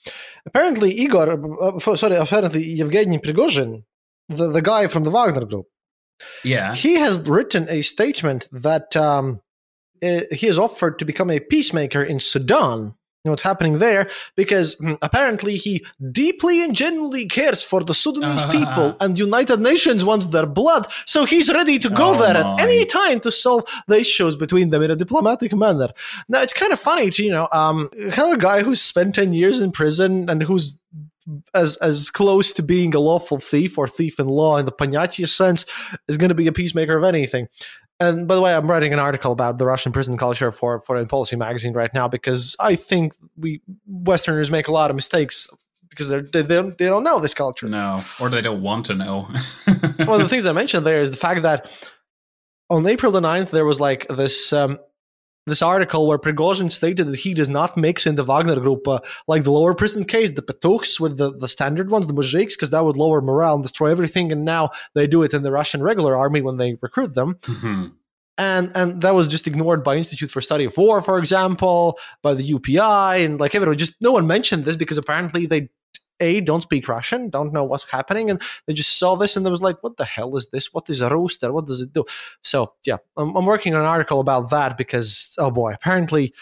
Apparently, 0.45 0.93
Igor, 0.93 1.31
uh, 1.31 1.79
uh 1.79 1.97
sorry, 1.97 2.17
apparently 2.17 2.63
Yevgeny 2.63 3.19
Prigozhin, 3.19 3.85
the 4.29 4.51
the 4.51 4.63
guy 4.63 4.87
from 4.87 5.05
the 5.05 5.11
Wagner 5.11 5.47
Group, 5.47 5.67
yeah, 6.45 6.75
he 6.75 6.97
has 6.97 7.27
written 7.27 7.67
a 7.71 7.81
statement 7.81 8.49
that 8.53 8.95
um, 8.97 9.41
uh, 10.03 10.23
he 10.31 10.47
has 10.47 10.59
offered 10.59 10.99
to 10.99 11.07
become 11.07 11.31
a 11.31 11.41
peacemaker 11.41 12.03
in 12.03 12.21
Sudan 12.21 12.95
what's 13.25 13.43
happening 13.43 13.79
there 13.79 14.09
because 14.35 14.77
hmm, 14.77 14.95
apparently 15.03 15.57
he 15.57 15.85
deeply 16.11 16.65
and 16.65 16.75
genuinely 16.75 17.27
cares 17.27 17.63
for 17.63 17.85
the 17.85 17.93
Sudanese 17.93 18.43
people 18.51 18.97
and 18.99 19.19
United 19.19 19.61
Nations 19.61 20.05
wants 20.05 20.27
their 20.27 20.47
blood 20.47 20.87
so 21.05 21.25
he's 21.25 21.53
ready 21.53 21.79
to 21.79 21.91
go 21.91 22.15
oh 22.15 22.19
there 22.19 22.43
my. 22.43 22.55
at 22.55 22.61
any 22.61 22.87
time 22.87 23.21
to 23.21 23.31
solve 23.31 23.65
the 23.89 24.01
issues 24.01 24.37
between 24.37 24.71
them 24.71 24.83
in 24.83 24.91
a 24.91 24.97
diplomatic 24.97 25.55
manner 25.55 25.89
now 26.29 26.41
it's 26.41 26.55
kind 26.55 26.73
of 26.73 26.81
funny 26.81 27.11
to 27.11 27.23
you 27.23 27.31
know 27.31 27.49
um 27.53 27.91
have 28.11 28.33
a 28.33 28.39
guy 28.39 28.63
who's 28.63 28.81
spent 28.81 29.15
10 29.15 29.35
years 29.35 29.61
in 29.61 29.71
prison 29.71 30.31
and 30.31 30.43
who's 30.43 30.79
as 31.55 31.77
as 31.77 32.11
close 32.11 32.53
to 32.53 32.63
being 32.63 32.95
a 32.95 32.99
lawful 32.99 33.39
thief 33.39 33.77
or 33.77 33.87
thief 33.87 34.19
in 34.19 34.27
law 34.27 34.57
in 34.57 34.65
the 34.65 34.73
Ponyatia 34.73 35.29
sense 35.29 35.67
is 36.09 36.17
going 36.17 36.31
to 36.31 36.35
be 36.35 36.47
a 36.47 36.53
peacemaker 36.53 36.97
of 36.97 37.05
anything. 37.05 37.49
And 38.01 38.27
by 38.27 38.35
the 38.35 38.41
way, 38.41 38.55
I'm 38.55 38.69
writing 38.69 38.95
an 38.95 38.99
article 38.99 39.31
about 39.31 39.59
the 39.59 39.67
Russian 39.67 39.93
prison 39.93 40.17
culture 40.17 40.51
for 40.51 40.81
Foreign 40.81 41.07
Policy 41.07 41.37
magazine 41.37 41.75
right 41.75 41.93
now 41.93 42.09
because 42.09 42.57
I 42.59 42.75
think 42.75 43.13
we 43.37 43.61
Westerners 43.87 44.51
make 44.51 44.69
a 44.69 44.73
lot 44.73 44.91
of 44.91 44.97
mistakes 44.97 45.49
because 45.91 46.09
they're, 46.09 46.23
they 46.23 46.41
they 46.41 46.55
don't, 46.55 46.79
they 46.79 46.87
don't 46.87 47.05
know 47.05 47.21
this 47.21 47.35
culture. 47.35 47.69
No, 47.69 48.03
or 48.19 48.31
they 48.31 48.41
don't 48.41 48.63
want 48.63 48.87
to 48.87 48.95
know. 48.95 49.21
One 50.07 50.21
of 50.21 50.21
the 50.21 50.29
things 50.31 50.47
I 50.47 50.53
mentioned 50.53 50.87
there 50.87 51.03
is 51.03 51.11
the 51.11 51.19
fact 51.19 51.43
that 51.43 51.71
on 52.71 52.87
April 52.87 53.13
the 53.13 53.21
9th, 53.21 53.51
there 53.51 53.67
was 53.67 53.81
like 53.81 54.07
this 54.09 54.53
um, 54.53 54.79
this 55.51 55.63
article 55.63 56.07
where 56.07 56.19
Prigozhin 56.19 56.73
stated 56.73 57.07
that 57.09 57.19
he 57.21 57.35
does 57.35 57.49
not 57.49 57.77
mix 57.77 58.07
in 58.07 58.15
the 58.15 58.25
Wagner 58.25 58.59
group 58.59 58.89
uh, 58.89 59.01
like 59.29 59.45
the 59.45 59.53
lower 59.53 59.75
prison 59.75 60.05
case, 60.05 60.31
the 60.31 60.43
Petukhs 60.43 60.99
with 60.99 61.19
the, 61.19 61.37
the 61.37 61.49
standard 61.49 61.91
ones, 61.91 62.07
the 62.07 62.15
Mujiks, 62.15 62.55
because 62.55 62.71
that 62.71 62.85
would 62.85 62.97
lower 62.97 63.21
morale 63.21 63.55
and 63.55 63.63
destroy 63.63 63.91
everything. 63.91 64.33
And 64.33 64.45
now 64.45 64.71
they 64.95 65.07
do 65.07 65.23
it 65.23 65.35
in 65.35 65.43
the 65.43 65.53
Russian 65.53 65.83
regular 65.83 66.17
army 66.17 66.41
when 66.41 66.57
they 66.57 66.79
recruit 66.81 67.15
them. 67.15 67.35
Mm-hmm. 67.43 67.87
And, 68.39 68.73
and 68.75 69.03
that 69.03 69.13
was 69.13 69.27
just 69.27 69.47
ignored 69.47 69.85
by 69.85 69.97
Institute 69.97 70.31
for 70.31 70.41
Study 70.41 70.65
of 70.65 70.75
War, 70.79 71.03
for 71.03 71.19
example, 71.19 71.99
by 72.23 72.33
the 72.33 72.51
UPI, 72.51 73.23
and 73.23 73.39
like 73.39 73.55
everyone. 73.55 73.77
Just 73.77 74.01
no 74.01 74.13
one 74.13 74.27
mentioned 74.27 74.65
this 74.65 74.77
because 74.77 74.97
apparently 74.97 75.45
they 75.45 75.69
a 76.21 76.41
don't 76.41 76.63
speak 76.63 76.89
Russian, 76.89 77.31
don't 77.31 77.53
know 77.53 77.65
what's 77.65 77.91
happening, 77.91 78.31
and 78.31 78.41
they 78.67 78.73
just 78.73 78.99
saw 78.99 79.17
this 79.17 79.37
and 79.37 79.45
they 79.45 79.51
was 79.51 79.63
like, 79.63 79.83
"What 79.83 79.97
the 79.97 80.05
hell 80.05 80.37
is 80.37 80.49
this? 80.51 80.73
What 80.73 80.89
is 80.91 81.01
a 81.01 81.09
rooster? 81.11 81.53
What 81.53 81.67
does 81.67 81.81
it 81.81 81.93
do?" 81.93 82.05
So 82.43 82.73
yeah, 82.87 82.99
I'm, 83.17 83.35
I'm 83.37 83.47
working 83.47 83.75
on 83.75 83.81
an 83.81 83.87
article 83.87 84.21
about 84.21 84.51
that 84.51 84.77
because 84.77 85.35
oh 85.39 85.51
boy, 85.51 85.73
apparently 85.73 86.35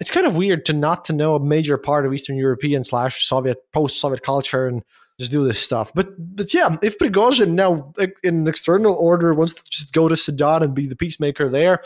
it's 0.00 0.10
kind 0.10 0.26
of 0.26 0.36
weird 0.36 0.66
to 0.66 0.72
not 0.72 1.04
to 1.06 1.12
know 1.12 1.34
a 1.34 1.40
major 1.40 1.78
part 1.78 2.06
of 2.06 2.12
Eastern 2.12 2.36
European 2.36 2.84
slash 2.84 3.26
Soviet 3.26 3.58
post 3.72 3.98
Soviet 3.98 4.22
culture 4.22 4.66
and 4.66 4.82
just 5.18 5.32
do 5.32 5.44
this 5.44 5.60
stuff. 5.60 5.92
But 5.94 6.14
but 6.18 6.52
yeah, 6.52 6.76
if 6.82 6.98
Prigozhin 6.98 7.52
now 7.52 7.92
in 8.22 8.40
an 8.40 8.48
external 8.48 8.94
order 8.94 9.34
wants 9.34 9.54
to 9.54 9.62
just 9.70 9.92
go 9.92 10.08
to 10.08 10.16
Sudan 10.16 10.62
and 10.62 10.74
be 10.74 10.86
the 10.86 10.96
peacemaker 10.96 11.48
there, 11.48 11.82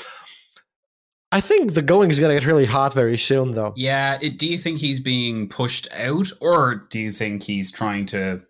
I 1.35 1.41
think 1.41 1.75
the 1.75 1.83
going 1.83 2.11
is 2.11 2.21
going 2.21 2.33
to 2.33 2.41
get 2.41 2.47
really 2.47 2.65
hot 2.65 2.95
very 2.95 3.19
soon, 3.19 3.55
though. 3.55 3.73
Yeah. 3.75 4.19
It, 4.23 4.39
do 4.39 4.47
you 4.47 4.57
think 4.57 4.79
he's 4.79 5.01
being 5.01 5.49
pushed 5.49 5.89
out, 5.93 6.31
or 6.41 6.87
do 6.91 7.01
you 7.01 7.11
think 7.11 7.43
he's 7.43 7.73
trying 7.73 8.07
to 8.07 8.43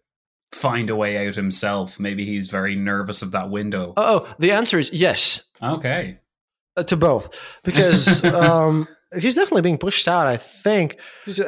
find 0.53 0.91
a 0.91 0.97
way 0.97 1.26
out 1.26 1.35
himself? 1.35 1.99
Maybe 1.99 2.26
he's 2.26 2.51
very 2.51 2.76
nervous 2.76 3.22
of 3.22 3.32
that 3.32 3.49
window. 3.49 3.95
Oh, 3.97 4.30
the 4.39 4.53
answer 4.53 4.78
is 4.78 4.93
yes. 4.93 5.45
Okay. 5.62 6.18
Uh, 6.76 6.82
to 6.82 6.97
both, 6.99 7.41
because 7.62 8.22
um, 8.35 8.87
he's 9.18 9.34
definitely 9.34 9.62
being 9.62 9.78
pushed 9.78 10.06
out. 10.08 10.26
I 10.26 10.36
think. 10.36 10.96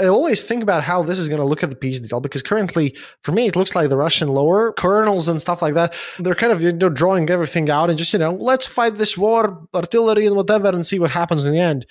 I 0.00 0.06
always 0.06 0.40
think 0.40 0.62
about 0.62 0.82
how 0.82 1.02
this 1.02 1.18
is 1.18 1.28
going 1.28 1.40
to 1.40 1.46
look 1.46 1.62
at 1.62 1.70
the 1.70 1.76
peace 1.76 2.00
deal 2.00 2.20
because 2.20 2.42
currently, 2.42 2.96
for 3.22 3.32
me, 3.32 3.46
it 3.46 3.56
looks 3.56 3.74
like 3.74 3.88
the 3.88 3.96
Russian 3.96 4.28
lower 4.28 4.72
colonels 4.72 5.28
and 5.28 5.40
stuff 5.40 5.62
like 5.62 5.74
that. 5.74 5.94
They're 6.18 6.34
kind 6.34 6.52
of 6.52 6.62
you 6.62 6.72
know 6.72 6.88
drawing 6.88 7.28
everything 7.30 7.70
out 7.70 7.90
and 7.90 7.98
just 7.98 8.12
you 8.12 8.18
know 8.18 8.34
let's 8.34 8.66
fight 8.66 8.96
this 8.96 9.16
war, 9.16 9.66
artillery 9.74 10.26
and 10.26 10.36
whatever, 10.36 10.68
and 10.68 10.86
see 10.86 10.98
what 10.98 11.10
happens 11.10 11.44
in 11.44 11.52
the 11.52 11.60
end. 11.60 11.86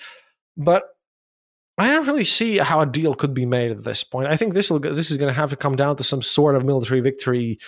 But 0.56 0.84
I 1.78 1.90
don't 1.90 2.06
really 2.06 2.24
see 2.24 2.58
how 2.58 2.80
a 2.80 2.86
deal 2.86 3.14
could 3.14 3.34
be 3.34 3.44
made 3.44 3.70
at 3.70 3.84
this 3.84 4.02
point. 4.02 4.28
I 4.28 4.36
think 4.36 4.54
this 4.54 4.70
will 4.70 4.80
this 4.80 5.10
is 5.10 5.18
going 5.18 5.32
to 5.32 5.38
have 5.38 5.50
to 5.50 5.56
come 5.56 5.76
down 5.76 5.96
to 5.96 6.04
some 6.04 6.22
sort 6.22 6.56
of 6.56 6.64
military 6.64 7.00
victory. 7.00 7.58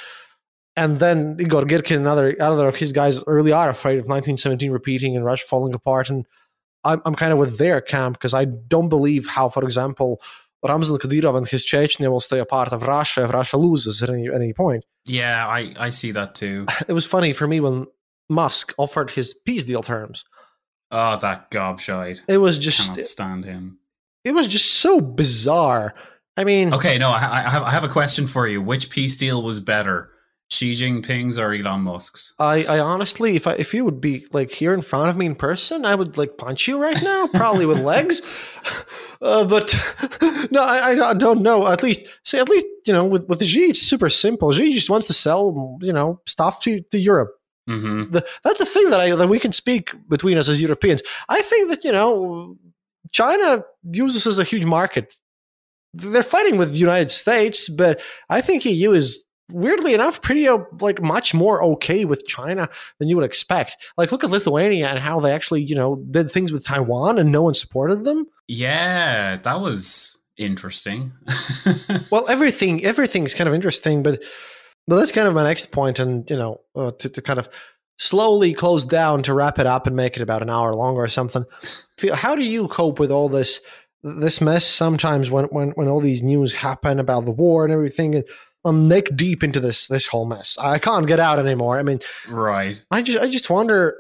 And 0.76 0.98
then 0.98 1.36
Igor 1.40 1.64
Girkin 1.64 1.96
and 1.96 2.06
other, 2.06 2.36
other 2.40 2.68
of 2.68 2.76
his 2.76 2.92
guys 2.92 3.22
really 3.26 3.50
are 3.50 3.68
afraid 3.68 3.94
of 3.94 4.06
1917 4.06 4.70
repeating 4.70 5.16
and 5.16 5.24
Russia 5.24 5.44
falling 5.46 5.74
apart. 5.74 6.09
And 6.09 6.24
I'm, 6.85 7.03
I'm 7.05 7.14
kind 7.14 7.33
of 7.33 7.39
with 7.39 7.59
their 7.59 7.81
camp 7.81 8.16
because 8.18 8.35
I 8.35 8.45
don't 8.45 8.89
believe 8.89 9.26
how, 9.26 9.49
for 9.49 9.64
example, 9.64 10.20
Ramzan 10.66 10.99
Kadyrov 10.99 11.37
and 11.37 11.47
his 11.47 11.64
Chechnya 11.64 12.11
will 12.11 12.20
stay 12.20 12.39
a 12.39 12.45
part 12.45 12.72
of 12.72 12.83
Russia 12.83 13.24
if 13.24 13.33
Russia 13.33 13.57
loses 13.57 14.03
at 14.03 14.11
any, 14.11 14.29
any 14.33 14.53
point. 14.53 14.85
Yeah, 15.05 15.47
I, 15.47 15.74
I 15.79 15.91
see 15.91 16.12
that 16.12 16.35
too. 16.35 16.66
It 16.89 16.93
was 16.93 17.07
funny 17.07 17.33
for 17.33 17.47
me 17.47 17.61
when 17.61 17.87
Musk 18.29 18.74
offered 18.76 19.11
his 19.11 19.35
peace 19.35 19.64
deal 19.64 19.83
terms. 19.83 20.24
Oh, 20.91 21.16
that 21.18 21.51
gobshite. 21.51 22.22
It 22.29 22.39
was 22.39 22.59
just. 22.59 22.81
I 22.81 22.95
cannot 22.95 23.05
stand 23.05 23.45
him. 23.45 23.79
It 24.24 24.33
was 24.33 24.49
just 24.49 24.74
so 24.74 25.01
bizarre. 25.01 25.95
I 26.37 26.45
mean. 26.45 26.72
Okay, 26.72 26.99
no, 26.99 27.11
I, 27.11 27.45
I, 27.47 27.51
have, 27.51 27.62
I 27.62 27.70
have 27.70 27.85
a 27.85 27.89
question 27.89 28.26
for 28.26 28.49
you. 28.49 28.62
Which 28.62 28.91
peace 28.91 29.16
deal 29.16 29.43
was 29.43 29.61
better? 29.61 30.11
Xi 30.51 30.70
Jinping's 30.70 31.38
or 31.38 31.53
Elon 31.53 31.82
Musk's? 31.82 32.32
I, 32.38 32.64
I 32.64 32.80
honestly, 32.80 33.36
if 33.36 33.46
I, 33.46 33.53
if 33.55 33.74
you 33.74 33.84
would 33.84 34.01
be 34.01 34.26
like 34.32 34.51
here 34.51 34.72
in 34.72 34.80
front 34.80 35.11
of 35.11 35.16
me 35.16 35.26
in 35.26 35.34
person, 35.34 35.84
I 35.84 35.94
would 35.94 36.16
like 36.16 36.38
punch 36.38 36.66
you 36.66 36.80
right 36.80 37.01
now, 37.03 37.26
probably 37.28 37.66
with 37.66 37.78
legs. 37.78 38.22
Uh, 39.20 39.44
but 39.44 39.74
no, 40.53 40.62
I, 40.62 41.11
I 41.11 41.12
don't 41.12 41.42
know. 41.42 41.66
At 41.66 41.82
least, 41.82 42.07
say, 42.22 42.38
at 42.38 42.49
least 42.49 42.66
you 42.86 42.92
know, 42.92 43.05
with 43.05 43.26
with 43.28 43.42
Xi, 43.42 43.70
it's 43.70 43.82
super 43.82 44.09
simple. 44.09 44.53
Xi 44.53 44.72
just 44.72 44.90
wants 44.90 45.09
to 45.09 45.12
sell, 45.12 45.76
you 45.82 45.92
know, 45.92 46.20
stuff 46.24 46.61
to 46.61 46.82
to 46.92 46.99
Europe. 47.01 47.32
Mm-hmm. 47.68 48.12
The, 48.12 48.24
that's 48.44 48.61
a 48.61 48.64
thing 48.64 48.90
that 48.90 49.01
I 49.01 49.16
that 49.16 49.28
we 49.28 49.40
can 49.40 49.53
speak 49.53 49.90
between 50.09 50.38
us 50.38 50.49
as 50.49 50.61
Europeans. 50.61 51.03
I 51.28 51.42
think 51.42 51.68
that 51.70 51.82
you 51.82 51.90
know, 51.90 52.57
China 53.11 53.64
uses 53.82 54.24
as 54.24 54.38
a 54.38 54.44
huge 54.44 54.64
market. 54.64 55.16
They're 55.94 56.22
fighting 56.22 56.57
with 56.57 56.74
the 56.74 56.78
United 56.78 57.11
States, 57.11 57.68
but 57.68 58.01
I 58.30 58.40
think 58.40 58.64
EU 58.64 58.92
is 58.92 59.24
weirdly 59.53 59.94
enough, 59.94 60.20
pretty 60.22 60.46
uh, 60.49 60.59
like 60.80 61.01
much 61.03 61.34
more 61.34 61.62
okay 61.62 62.05
with 62.05 62.26
China 62.26 62.68
than 62.99 63.09
you 63.09 63.16
would 63.16 63.24
expect. 63.24 63.76
Like, 63.96 64.12
look 64.12 64.24
at 64.24 64.30
Lithuania 64.30 64.88
and 64.88 64.99
how 64.99 65.20
they 65.20 65.32
actually, 65.32 65.62
you 65.62 65.74
know, 65.74 65.96
did 66.11 66.30
things 66.30 66.53
with 66.53 66.64
Taiwan 66.64 67.18
and 67.18 67.32
no 67.32 67.42
one 67.42 67.55
supported 67.55 68.05
them. 68.05 68.26
Yeah, 68.46 69.36
that 69.36 69.61
was 69.61 70.18
interesting. 70.36 71.12
well, 72.11 72.28
everything 72.28 72.84
everything's 72.84 73.34
kind 73.34 73.49
of 73.49 73.55
interesting, 73.55 74.03
but 74.03 74.22
but 74.86 74.96
that's 74.96 75.12
kind 75.12 75.28
of 75.28 75.34
my 75.34 75.44
next 75.44 75.70
point, 75.70 75.99
and 75.99 76.28
you 76.30 76.36
know, 76.36 76.61
uh, 76.74 76.92
to, 76.92 77.09
to 77.11 77.20
kind 77.20 77.38
of 77.38 77.49
slowly 77.99 78.55
close 78.55 78.84
down 78.84 79.22
to 79.24 79.34
wrap 79.34 79.59
it 79.59 79.66
up 79.66 79.86
and 79.86 79.96
make 79.96 80.16
it 80.16 80.22
about 80.22 80.40
an 80.40 80.49
hour 80.49 80.72
longer 80.72 81.03
or 81.03 81.09
something. 81.09 81.44
How 82.14 82.34
do 82.36 82.44
you 82.44 82.68
cope 82.68 82.99
with 82.99 83.11
all 83.11 83.28
this? 83.28 83.61
This 84.05 84.40
mess 84.40 84.64
sometimes 84.64 85.28
when, 85.28 85.46
when 85.46 85.70
when 85.70 85.88
all 85.88 86.01
these 86.01 86.22
news 86.22 86.55
happen 86.55 87.01
about 87.01 87.24
the 87.24 87.32
war 87.32 87.64
and 87.64 87.72
everything, 87.72 88.14
and 88.14 88.24
I'm 88.64 88.88
neck 88.88 89.06
deep 89.14 89.42
into 89.44 89.61
this 89.61 89.86
this 89.86 90.06
whole 90.06 90.26
mess. 90.26 90.56
I 90.61 90.78
can't 90.78 91.06
get 91.06 91.20
out 91.20 91.38
anymore. 91.38 91.78
I 91.78 91.82
mean, 91.82 92.00
right. 92.28 92.82
I 92.90 93.02
just 93.02 93.18
I 93.18 93.28
just 93.28 93.50
wonder 93.50 93.96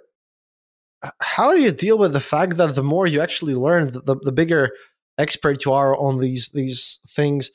how 1.20 1.54
do 1.54 1.60
you 1.60 1.70
deal 1.70 1.98
with 1.98 2.12
the 2.12 2.20
fact 2.20 2.56
that 2.56 2.74
the 2.74 2.82
more 2.82 3.06
you 3.06 3.20
actually 3.20 3.54
learn, 3.54 3.92
the, 3.92 4.18
the 4.22 4.32
bigger 4.32 4.70
expert 5.16 5.64
you 5.64 5.72
are 5.72 5.96
on 5.96 6.18
these 6.18 6.48
these 6.48 7.00
things, 7.08 7.50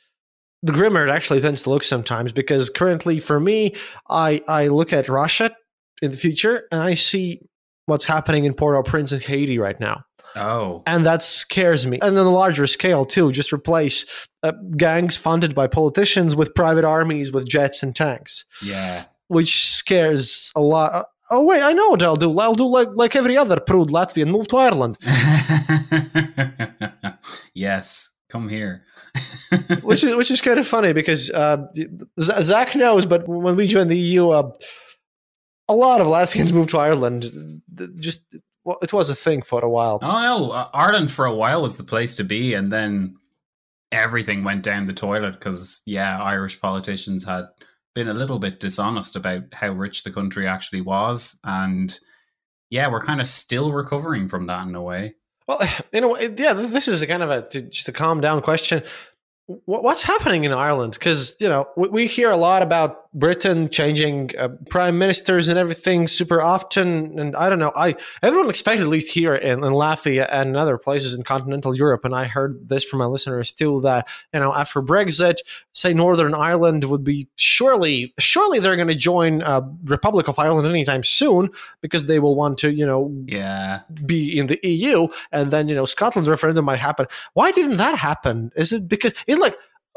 the 0.62 0.72
grimmer 0.72 1.06
it 1.06 1.12
actually 1.12 1.42
tends 1.42 1.64
to 1.64 1.70
look 1.70 1.84
sometimes. 1.84 2.32
Because 2.32 2.70
currently, 2.70 3.20
for 3.20 3.40
me, 3.40 3.76
I 4.10 4.42
I 4.48 4.68
look 4.68 4.94
at 4.94 5.10
Russia 5.10 5.56
in 6.02 6.12
the 6.12 6.18
future 6.18 6.68
and 6.72 6.82
I 6.82 6.94
see 6.94 7.42
what's 7.86 8.06
happening 8.06 8.46
in 8.46 8.54
Port-au-Prince 8.54 9.12
in 9.12 9.20
Haiti 9.20 9.60
right 9.60 9.80
now. 9.80 10.04
Oh. 10.36 10.84
And 10.88 11.06
that 11.06 11.22
scares 11.22 11.86
me. 11.86 12.00
And 12.02 12.18
on 12.18 12.26
a 12.26 12.30
larger 12.30 12.68
scale, 12.68 13.06
too, 13.06 13.32
just 13.32 13.54
replace 13.54 14.06
uh, 14.42 14.54
gangs 14.78 15.16
funded 15.18 15.54
by 15.56 15.68
politicians 15.68 16.36
with 16.36 16.56
private 16.56 16.86
armies 16.86 17.32
with 17.32 17.48
jets 17.48 17.84
and 17.84 17.96
tanks. 17.96 18.46
Yeah. 18.62 19.06
Which 19.28 19.68
scares 19.70 20.52
a 20.56 20.62
lot. 20.62 20.94
Uh, 20.94 21.04
oh, 21.32 21.44
wait, 21.44 21.64
I 21.64 21.74
know 21.74 21.90
what 21.90 22.04
I'll 22.04 22.16
do. 22.16 22.38
I'll 22.40 22.56
do 22.56 22.66
like, 22.66 22.90
like 22.94 23.16
every 23.16 23.38
other 23.38 23.60
prude 23.60 23.90
Latvian, 23.90 24.30
move 24.30 24.48
to 24.50 24.58
Ireland. 24.58 24.98
yes. 27.54 28.10
Come 28.30 28.50
here. 28.50 28.84
which 29.84 30.04
is 30.04 30.16
which 30.16 30.32
is 30.32 30.42
kind 30.42 30.58
of 30.60 30.68
funny 30.68 30.92
because 30.92 31.30
uh, 31.30 31.68
Zack 32.20 32.76
knows, 32.76 33.06
but 33.06 33.28
when 33.28 33.56
we 33.56 33.68
joined 33.68 33.92
the 33.92 33.98
EU, 33.98 34.30
uh, 34.30 34.52
a 35.70 35.76
lot 35.76 36.02
of 36.02 36.08
Latvians 36.08 36.52
moved 36.58 36.72
to 36.72 36.78
Ireland. 36.78 37.62
Just 38.00 38.22
well, 38.64 38.78
it 38.82 38.94
was 38.94 39.10
a 39.10 39.16
thing 39.16 39.42
for 39.42 39.64
a 39.64 39.70
while. 39.70 40.00
Oh 40.02 40.22
no, 40.22 40.52
uh, 40.52 40.70
Ireland 40.74 41.12
for 41.12 41.26
a 41.26 41.36
while 41.36 41.62
was 41.62 41.78
the 41.78 41.84
place 41.84 42.16
to 42.16 42.24
be, 42.24 42.54
and 42.54 42.72
then 42.72 43.16
everything 43.92 44.44
went 44.44 44.64
down 44.64 44.86
the 44.86 44.94
toilet 44.94 45.34
because 45.34 45.82
yeah, 45.86 46.22
Irish 46.22 46.60
politicians 46.60 47.26
had 47.26 47.46
been 47.94 48.08
a 48.08 48.14
little 48.14 48.40
bit 48.40 48.60
dishonest 48.60 49.16
about 49.16 49.44
how 49.54 49.70
rich 49.72 50.04
the 50.04 50.12
country 50.12 50.48
actually 50.48 50.82
was, 50.82 51.40
and 51.44 52.00
yeah, 52.70 52.90
we're 52.90 53.02
kind 53.02 53.22
of 53.22 53.28
still 53.28 53.72
recovering 53.72 54.28
from 54.28 54.48
that 54.48 54.68
in 54.68 54.76
a 54.76 54.82
way. 54.82 55.14
Well, 55.48 55.60
you 55.92 56.02
know, 56.02 56.18
yeah, 56.20 56.54
this 56.54 56.88
is 56.88 57.02
a 57.02 57.08
kind 57.08 57.24
of 57.24 57.30
a 57.30 57.62
just 57.70 57.90
a 57.90 57.94
calm 57.94 58.22
down 58.22 58.42
question 58.42 58.84
what's 59.66 60.02
happening 60.02 60.44
in 60.44 60.54
Ireland? 60.54 60.94
Because 60.94 61.36
you 61.40 61.50
know 61.50 61.68
we, 61.76 62.08
hear 62.08 62.32
a 62.32 62.38
lot 62.38 62.62
about 62.62 63.03
Britain 63.14 63.70
changing 63.70 64.32
uh, 64.38 64.50
prime 64.70 64.98
ministers 64.98 65.48
and 65.48 65.60
everything 65.60 66.08
super 66.08 66.42
often, 66.42 67.20
and 67.20 67.36
I 67.36 67.50
don't 67.50 67.60
know. 67.60 67.72
I 67.76 67.96
everyone 68.22 68.50
expected 68.50 68.84
at 68.84 68.90
least 68.90 69.12
here 69.12 69.36
in, 69.36 69.64
in 69.64 69.74
Latvia 69.74 70.28
and 70.32 70.58
other 70.58 70.78
places 70.78 71.14
in 71.14 71.24
continental 71.24 71.76
Europe, 71.76 72.06
and 72.06 72.16
I 72.16 72.26
heard 72.26 72.70
this 72.70 72.84
from 72.84 73.00
my 73.00 73.06
listeners 73.06 73.54
too 73.54 73.82
that 73.82 74.08
you 74.34 74.40
know 74.40 74.54
after 74.54 74.82
Brexit, 74.82 75.38
say 75.74 75.94
Northern 75.94 76.34
Ireland 76.34 76.86
would 76.86 77.04
be 77.04 77.28
surely 77.36 78.14
surely 78.18 78.60
they're 78.60 78.76
going 78.76 78.88
to 78.88 78.96
join 78.96 79.44
uh, 79.44 79.62
Republic 79.84 80.28
of 80.28 80.40
Ireland 80.40 80.68
anytime 80.68 81.04
soon 81.04 81.50
because 81.82 82.08
they 82.08 82.20
will 82.20 82.36
want 82.36 82.58
to 82.60 82.74
you 82.74 82.86
know 82.86 83.14
yeah 83.28 83.82
be 84.06 84.38
in 84.38 84.48
the 84.48 84.60
EU, 84.64 85.08
and 85.32 85.52
then 85.52 85.70
you 85.70 85.76
know 85.76 85.86
Scotland 85.86 86.28
referendum 86.28 86.66
might 86.66 86.80
happen. 86.80 87.06
Why 87.34 87.52
didn't 87.52 87.78
that 87.78 87.98
happen? 87.98 88.52
Is 88.56 88.74
it 88.74 88.88
because 88.88 89.14
it's 89.28 89.40
like 89.40 89.56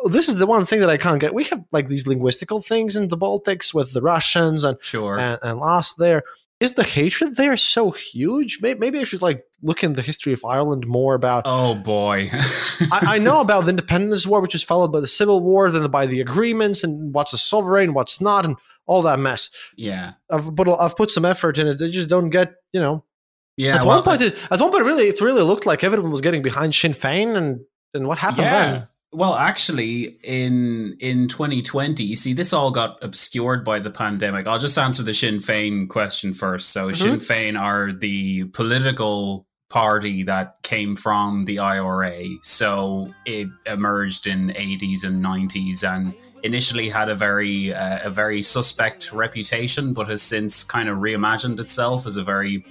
this 0.09 0.29
is 0.29 0.37
the 0.37 0.47
one 0.47 0.65
thing 0.67 0.81
that 0.81 0.91
I 0.91 0.97
can't 0.97 1.21
get. 1.21 1.35
We 1.35 1.45
have 1.45 1.65
like 1.73 1.89
these 1.89 2.07
linguistical 2.07 2.65
things 2.65 2.97
in 2.97 3.09
the 3.09 3.17
Baltics 3.17 3.73
with 3.75 3.93
the 3.93 4.03
Russians 4.03 4.65
and 4.65 4.79
sure 4.81 5.19
and, 5.19 5.39
and 5.43 5.59
lost 5.59 5.99
there. 5.99 6.23
Is 6.59 6.73
the 6.73 6.85
hatred 6.85 7.37
there 7.37 7.57
so 7.59 7.91
huge? 7.91 8.61
Maybe, 8.63 8.81
maybe 8.81 8.99
I 8.99 9.03
should 9.03 9.21
like 9.21 9.45
look 9.63 9.85
in 9.85 9.93
the 9.93 10.01
history 10.01 10.33
of 10.33 10.43
Ireland 10.43 10.87
more 10.87 11.15
about. 11.15 11.43
Oh 11.45 11.75
boy, 11.75 12.31
I, 12.33 13.01
I, 13.03 13.19
know 13.19 13.41
about 13.41 13.65
the 13.65 13.71
Independence 13.71 14.27
War, 14.27 14.41
which 14.41 14.55
was 14.55 14.63
followed 14.63 14.91
by 14.91 15.01
the 15.01 15.07
Civil 15.07 15.43
War, 15.43 15.71
then 15.71 15.91
by 15.91 16.07
the 16.07 16.23
agreements 16.23 16.83
and 16.83 17.13
what's 17.13 17.35
a 17.35 17.39
sovereign, 17.39 17.93
what's 17.93 18.23
not, 18.23 18.47
and 18.47 18.57
all 18.87 19.03
that 19.03 19.19
mess. 19.19 19.51
Yeah, 19.77 20.13
I've 20.31 20.57
put 20.57 20.67
I've 20.69 20.97
put 20.97 21.11
some 21.11 21.27
effort 21.27 21.59
in 21.59 21.67
it. 21.67 21.79
They 21.79 21.91
just 21.91 22.09
don't 22.09 22.31
get 22.31 22.55
you 22.73 22.81
know. 22.81 23.05
Yeah, 23.59 23.77
at 23.77 23.87
well, 23.87 23.97
one 23.97 24.05
point, 24.05 24.23
it, 24.23 24.39
at 24.51 24.61
one 24.61 24.71
point, 24.71 24.85
really, 24.85 25.05
it 25.05 25.21
really 25.21 25.43
looked 25.43 25.67
like 25.67 25.85
everyone 25.85 26.11
was 26.11 26.21
getting 26.23 26.43
behind 26.43 26.75
Sinn 26.75 26.95
Fein, 26.95 27.37
and 27.37 27.61
and 27.93 28.07
what 28.07 28.17
happened 28.17 28.45
yeah. 28.45 28.67
then? 28.67 28.89
Well, 29.13 29.35
actually, 29.35 30.19
in 30.25 30.97
in 31.01 31.29
2020, 31.29 32.03
you 32.03 32.17
see, 32.17 32.33
this 32.33 32.53
all 32.53 32.71
got 32.71 32.99
obscured 33.03 33.65
by 33.65 33.79
the 33.79 33.91
pandemic. 33.91 34.47
I'll 34.47 34.59
just 34.59 34.77
answer 34.77 35.03
the 35.03 35.15
Sinn 35.15 35.41
Fein 35.41 35.89
question 35.89 36.35
first. 36.35 36.71
So, 36.71 36.87
mm-hmm. 36.87 36.95
Sinn 36.95 37.21
Fein 37.21 37.57
are 37.57 37.93
the 37.93 38.45
political 38.45 39.47
party 39.69 40.23
that 40.25 40.57
came 40.63 40.97
from 40.97 41.45
the 41.45 41.61
IRA. 41.61 42.27
So, 42.43 43.15
it 43.25 43.49
emerged 43.65 44.27
in 44.27 44.49
80s 44.51 45.05
and 45.05 45.25
90s, 45.25 45.83
and 45.83 46.13
initially 46.43 46.89
had 46.89 47.09
a 47.09 47.15
very 47.15 47.73
uh, 47.73 48.01
a 48.03 48.11
very 48.11 48.43
suspect 48.43 49.13
reputation, 49.13 49.93
but 49.93 50.09
has 50.09 50.21
since 50.21 50.65
kind 50.65 50.89
of 50.89 50.99
reimagined 50.99 51.61
itself 51.61 52.07
as 52.07 52.17
a 52.17 52.25
very 52.25 52.65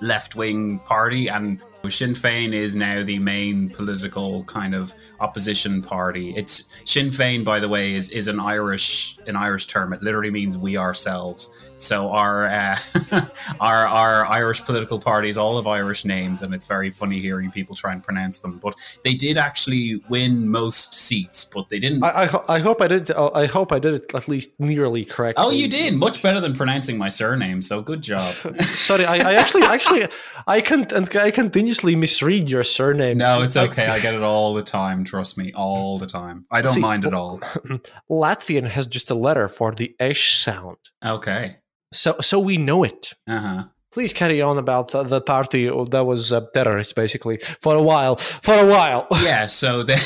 left 0.00 0.36
wing 0.36 0.78
party 0.80 1.28
and 1.28 1.60
Sinn 1.90 2.14
Féin 2.14 2.52
is 2.52 2.76
now 2.76 3.02
the 3.02 3.18
main 3.18 3.70
political 3.70 4.44
kind 4.44 4.74
of 4.74 4.94
opposition 5.20 5.82
party. 5.82 6.34
It's 6.36 6.64
Sinn 6.84 7.08
Féin, 7.08 7.44
by 7.44 7.58
the 7.58 7.68
way, 7.68 7.94
is, 7.94 8.08
is 8.10 8.28
an 8.28 8.40
Irish 8.40 9.18
an 9.26 9.36
Irish 9.36 9.66
term. 9.66 9.92
It 9.92 10.02
literally 10.02 10.30
means 10.30 10.56
we 10.56 10.76
ourselves. 10.76 11.50
So 11.78 12.10
our 12.10 12.46
uh, 12.46 12.76
our 13.60 13.86
our 13.86 14.26
Irish 14.26 14.64
political 14.64 14.98
parties 14.98 15.38
all 15.38 15.56
have 15.56 15.66
Irish 15.66 16.04
names, 16.04 16.42
and 16.42 16.52
it's 16.52 16.66
very 16.66 16.90
funny 16.90 17.20
hearing 17.20 17.50
people 17.50 17.76
try 17.76 17.92
and 17.92 18.02
pronounce 18.02 18.40
them. 18.40 18.58
But 18.58 18.74
they 19.04 19.14
did 19.14 19.38
actually 19.38 20.02
win 20.08 20.48
most 20.48 20.94
seats, 20.94 21.44
but 21.44 21.68
they 21.68 21.78
didn't. 21.78 22.02
I, 22.02 22.24
I, 22.24 22.56
I 22.56 22.58
hope 22.58 22.82
I 22.82 22.88
did. 22.88 23.10
I 23.12 23.46
hope 23.46 23.72
I 23.72 23.78
did 23.78 23.94
it 23.94 24.14
at 24.14 24.26
least 24.26 24.50
nearly 24.58 25.04
correctly. 25.04 25.44
Oh, 25.44 25.50
you 25.50 25.68
did 25.68 25.94
much 25.94 26.22
better 26.22 26.40
than 26.40 26.52
pronouncing 26.52 26.98
my 26.98 27.08
surname. 27.08 27.62
So 27.62 27.80
good 27.80 28.02
job. 28.02 28.34
Sorry, 28.60 29.04
I, 29.04 29.32
I 29.32 29.34
actually 29.34 29.62
actually 29.62 30.08
I 30.46 30.60
can 30.60 30.86
and 30.92 31.16
I 31.16 31.30
misread 31.84 32.48
your 32.48 32.62
surname. 32.62 33.18
No, 33.18 33.42
it's 33.42 33.56
okay. 33.56 33.86
I 33.86 33.98
get 34.00 34.14
it 34.14 34.22
all 34.22 34.54
the 34.54 34.62
time. 34.62 35.04
Trust 35.04 35.38
me, 35.38 35.52
all 35.54 35.98
the 35.98 36.06
time. 36.06 36.44
I 36.50 36.60
don't 36.62 36.74
See, 36.74 36.80
mind 36.80 37.04
at 37.04 37.14
all. 37.14 37.40
Latvian 38.10 38.68
has 38.68 38.86
just 38.86 39.10
a 39.10 39.14
letter 39.14 39.48
for 39.48 39.72
the 39.72 39.94
esh 39.98 40.36
sound. 40.36 40.78
Okay. 41.04 41.56
So 41.92 42.16
so 42.20 42.38
we 42.38 42.56
know 42.56 42.84
it. 42.84 43.14
Uh-huh. 43.26 43.64
Please 43.90 44.12
carry 44.12 44.42
on 44.42 44.58
about 44.58 44.90
the, 44.90 45.02
the 45.02 45.20
party 45.20 45.66
that 45.66 46.04
was 46.04 46.30
uh, 46.30 46.42
terrorists, 46.52 46.92
basically, 46.92 47.38
for 47.38 47.74
a 47.74 47.80
while. 47.80 48.16
For 48.16 48.54
a 48.54 48.66
while. 48.66 49.06
Yeah, 49.28 49.46
so 49.46 49.82
the 49.82 49.96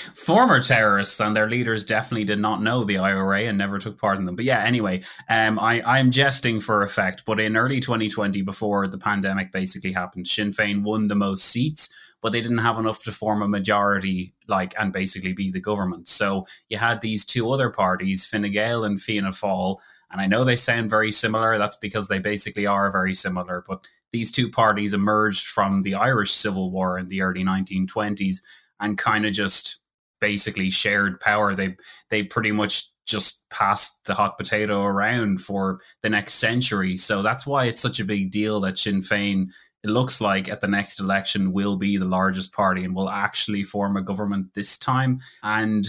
former 0.14 0.60
terrorists 0.60 1.20
and 1.20 1.36
their 1.36 1.48
leaders 1.48 1.84
definitely 1.84 2.24
did 2.24 2.38
not 2.38 2.62
know 2.62 2.82
the 2.84 2.98
IRA 2.98 3.42
and 3.42 3.58
never 3.58 3.78
took 3.78 3.98
part 3.98 4.18
in 4.18 4.24
them. 4.24 4.36
But 4.36 4.44
yeah, 4.44 4.64
anyway, 4.64 5.02
um, 5.28 5.58
I, 5.58 5.82
I'm 5.84 6.10
jesting 6.10 6.60
for 6.60 6.82
effect. 6.82 7.24
But 7.24 7.40
in 7.40 7.56
early 7.56 7.80
2020, 7.80 8.42
before 8.42 8.86
the 8.88 8.98
pandemic 8.98 9.52
basically 9.52 9.92
happened, 9.92 10.26
Sinn 10.26 10.50
Féin 10.50 10.82
won 10.82 11.08
the 11.08 11.14
most 11.14 11.44
seats, 11.44 11.92
but 12.20 12.32
they 12.32 12.40
didn't 12.40 12.58
have 12.58 12.78
enough 12.78 13.02
to 13.02 13.12
form 13.12 13.42
a 13.42 13.48
majority, 13.48 14.32
like, 14.48 14.74
and 14.78 14.92
basically 14.92 15.32
be 15.32 15.50
the 15.50 15.60
government. 15.60 16.08
So 16.08 16.46
you 16.68 16.78
had 16.78 17.00
these 17.00 17.24
two 17.24 17.50
other 17.50 17.68
parties, 17.68 18.26
Fine 18.26 18.50
Gael 18.52 18.84
and 18.84 19.00
Fianna 19.00 19.30
Fáil 19.30 19.78
and 20.12 20.20
I 20.20 20.26
know 20.26 20.44
they 20.44 20.56
sound 20.56 20.90
very 20.90 21.10
similar. 21.10 21.58
That's 21.58 21.76
because 21.76 22.08
they 22.08 22.18
basically 22.18 22.66
are 22.66 22.90
very 22.90 23.14
similar. 23.14 23.64
But 23.66 23.86
these 24.12 24.30
two 24.30 24.50
parties 24.50 24.92
emerged 24.92 25.46
from 25.46 25.82
the 25.82 25.94
Irish 25.94 26.32
Civil 26.32 26.70
War 26.70 26.98
in 26.98 27.08
the 27.08 27.22
early 27.22 27.42
1920s 27.42 28.36
and 28.78 28.98
kind 28.98 29.24
of 29.24 29.32
just 29.32 29.80
basically 30.20 30.70
shared 30.70 31.18
power. 31.18 31.54
They 31.54 31.76
they 32.10 32.22
pretty 32.22 32.52
much 32.52 32.84
just 33.06 33.48
passed 33.50 34.04
the 34.04 34.14
hot 34.14 34.38
potato 34.38 34.84
around 34.84 35.40
for 35.40 35.80
the 36.02 36.10
next 36.10 36.34
century. 36.34 36.96
So 36.96 37.22
that's 37.22 37.46
why 37.46 37.64
it's 37.64 37.80
such 37.80 37.98
a 37.98 38.04
big 38.04 38.30
deal 38.30 38.60
that 38.60 38.78
Sinn 38.78 39.00
Féin 39.00 39.46
it 39.84 39.90
looks 39.90 40.20
like 40.20 40.48
at 40.48 40.60
the 40.60 40.68
next 40.68 41.00
election 41.00 41.52
will 41.52 41.76
be 41.76 41.96
the 41.96 42.04
largest 42.04 42.52
party 42.52 42.84
and 42.84 42.94
will 42.94 43.08
actually 43.08 43.64
form 43.64 43.96
a 43.96 44.02
government 44.02 44.54
this 44.54 44.78
time. 44.78 45.20
And 45.42 45.86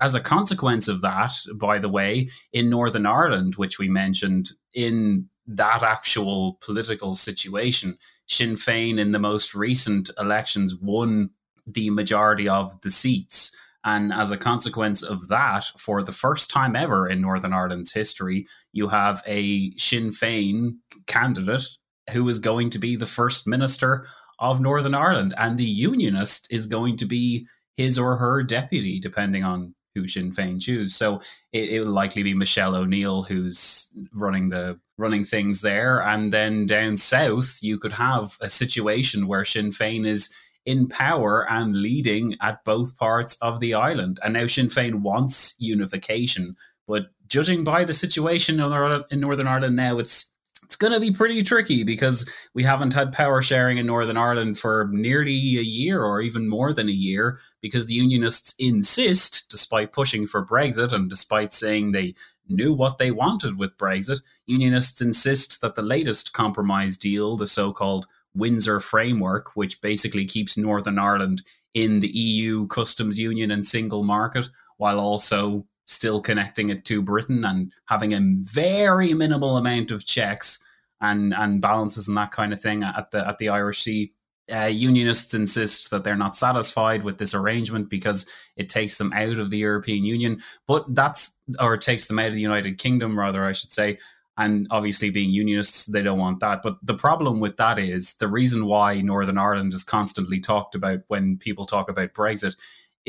as 0.00 0.14
a 0.14 0.20
consequence 0.20 0.88
of 0.88 1.00
that, 1.02 1.32
by 1.54 1.78
the 1.78 1.88
way, 1.88 2.28
in 2.52 2.68
Northern 2.68 3.06
Ireland, 3.06 3.54
which 3.54 3.78
we 3.78 3.88
mentioned, 3.88 4.50
in 4.74 5.28
that 5.46 5.82
actual 5.82 6.58
political 6.60 7.14
situation, 7.14 7.98
Sinn 8.26 8.54
Féin 8.54 8.98
in 8.98 9.12
the 9.12 9.18
most 9.18 9.54
recent 9.54 10.10
elections 10.18 10.74
won 10.74 11.30
the 11.66 11.90
majority 11.90 12.48
of 12.48 12.80
the 12.82 12.90
seats. 12.90 13.54
And 13.84 14.12
as 14.12 14.30
a 14.30 14.36
consequence 14.36 15.02
of 15.02 15.28
that, 15.28 15.64
for 15.78 16.02
the 16.02 16.12
first 16.12 16.50
time 16.50 16.76
ever 16.76 17.08
in 17.08 17.20
Northern 17.20 17.52
Ireland's 17.52 17.92
history, 17.92 18.46
you 18.72 18.88
have 18.88 19.22
a 19.26 19.70
Sinn 19.76 20.08
Féin 20.08 20.76
candidate 21.06 21.66
who 22.10 22.28
is 22.28 22.38
going 22.38 22.70
to 22.70 22.78
be 22.78 22.96
the 22.96 23.06
first 23.06 23.46
minister 23.46 24.06
of 24.38 24.60
Northern 24.60 24.94
Ireland, 24.94 25.34
and 25.36 25.58
the 25.58 25.64
unionist 25.64 26.48
is 26.50 26.66
going 26.66 26.96
to 26.96 27.06
be 27.06 27.46
his 27.76 27.98
or 27.98 28.16
her 28.16 28.42
deputy, 28.42 28.98
depending 28.98 29.44
on 29.44 29.74
who 29.94 30.06
Sinn 30.06 30.32
Féin 30.32 30.60
choose. 30.60 30.94
So 30.94 31.20
it, 31.52 31.80
will 31.80 31.92
likely 31.92 32.22
be 32.22 32.34
Michelle 32.34 32.76
O'Neill 32.76 33.22
who's 33.22 33.90
running 34.12 34.48
the 34.48 34.78
running 34.96 35.24
things 35.24 35.62
there, 35.62 36.02
and 36.02 36.32
then 36.32 36.66
down 36.66 36.96
south 36.96 37.58
you 37.62 37.78
could 37.78 37.94
have 37.94 38.36
a 38.40 38.50
situation 38.50 39.26
where 39.26 39.44
Sinn 39.44 39.70
Féin 39.70 40.06
is 40.06 40.32
in 40.66 40.88
power 40.88 41.50
and 41.50 41.74
leading 41.74 42.36
at 42.42 42.64
both 42.64 42.98
parts 42.98 43.36
of 43.40 43.60
the 43.60 43.74
island. 43.74 44.20
And 44.22 44.34
now 44.34 44.46
Sinn 44.46 44.66
Féin 44.66 44.96
wants 44.96 45.54
unification, 45.58 46.54
but 46.86 47.06
judging 47.26 47.64
by 47.64 47.84
the 47.84 47.92
situation 47.92 48.60
in 48.60 49.20
Northern 49.20 49.46
Ireland 49.46 49.76
now, 49.76 49.98
it's 49.98 50.32
it's 50.70 50.76
going 50.76 50.92
to 50.92 51.00
be 51.00 51.10
pretty 51.10 51.42
tricky 51.42 51.82
because 51.82 52.30
we 52.54 52.62
haven't 52.62 52.94
had 52.94 53.10
power 53.10 53.42
sharing 53.42 53.78
in 53.78 53.86
Northern 53.86 54.16
Ireland 54.16 54.56
for 54.56 54.88
nearly 54.92 55.32
a 55.32 55.62
year 55.62 56.04
or 56.04 56.20
even 56.20 56.48
more 56.48 56.72
than 56.72 56.88
a 56.88 56.92
year 56.92 57.40
because 57.60 57.86
the 57.86 57.94
Unionists 57.94 58.54
insist, 58.56 59.50
despite 59.50 59.90
pushing 59.90 60.28
for 60.28 60.46
Brexit 60.46 60.92
and 60.92 61.10
despite 61.10 61.52
saying 61.52 61.90
they 61.90 62.14
knew 62.48 62.72
what 62.72 62.98
they 62.98 63.10
wanted 63.10 63.58
with 63.58 63.76
Brexit, 63.78 64.22
Unionists 64.46 65.00
insist 65.00 65.60
that 65.60 65.74
the 65.74 65.82
latest 65.82 66.34
compromise 66.34 66.96
deal, 66.96 67.36
the 67.36 67.48
so 67.48 67.72
called 67.72 68.06
Windsor 68.36 68.78
Framework, 68.78 69.56
which 69.56 69.80
basically 69.80 70.24
keeps 70.24 70.56
Northern 70.56 71.00
Ireland 71.00 71.42
in 71.74 71.98
the 71.98 72.16
EU 72.16 72.68
customs 72.68 73.18
union 73.18 73.50
and 73.50 73.66
single 73.66 74.04
market, 74.04 74.48
while 74.76 75.00
also 75.00 75.66
still 75.84 76.20
connecting 76.20 76.68
it 76.68 76.84
to 76.86 77.02
Britain 77.02 77.44
and 77.44 77.72
having 77.86 78.14
a 78.14 78.20
very 78.42 79.14
minimal 79.14 79.56
amount 79.56 79.90
of 79.90 80.06
checks 80.06 80.60
and 81.00 81.34
and 81.34 81.60
balances 81.60 82.08
and 82.08 82.16
that 82.16 82.30
kind 82.30 82.52
of 82.52 82.60
thing 82.60 82.82
at 82.82 83.10
the 83.10 83.26
at 83.26 83.38
the 83.38 83.48
Irish 83.48 83.82
Sea. 83.82 84.12
Uh, 84.52 84.66
unionists 84.66 85.32
insist 85.32 85.90
that 85.92 86.02
they're 86.02 86.16
not 86.16 86.34
satisfied 86.34 87.04
with 87.04 87.18
this 87.18 87.34
arrangement 87.34 87.88
because 87.88 88.28
it 88.56 88.68
takes 88.68 88.98
them 88.98 89.12
out 89.12 89.38
of 89.38 89.48
the 89.48 89.58
European 89.58 90.04
Union, 90.04 90.42
but 90.66 90.92
that's 90.92 91.36
or 91.60 91.74
it 91.74 91.80
takes 91.80 92.06
them 92.06 92.18
out 92.18 92.28
of 92.28 92.34
the 92.34 92.40
United 92.40 92.76
Kingdom, 92.76 93.16
rather, 93.16 93.44
I 93.44 93.52
should 93.52 93.70
say. 93.70 93.98
And 94.36 94.66
obviously, 94.70 95.10
being 95.10 95.30
unionists, 95.30 95.86
they 95.86 96.02
don't 96.02 96.18
want 96.18 96.40
that. 96.40 96.62
But 96.62 96.78
the 96.82 96.94
problem 96.94 97.40
with 97.40 97.58
that 97.58 97.78
is 97.78 98.16
the 98.16 98.26
reason 98.26 98.66
why 98.66 99.00
Northern 99.00 99.38
Ireland 99.38 99.72
is 99.72 99.84
constantly 99.84 100.40
talked 100.40 100.74
about 100.74 101.00
when 101.08 101.36
people 101.36 101.66
talk 101.66 101.88
about 101.88 102.14
Brexit 102.14 102.56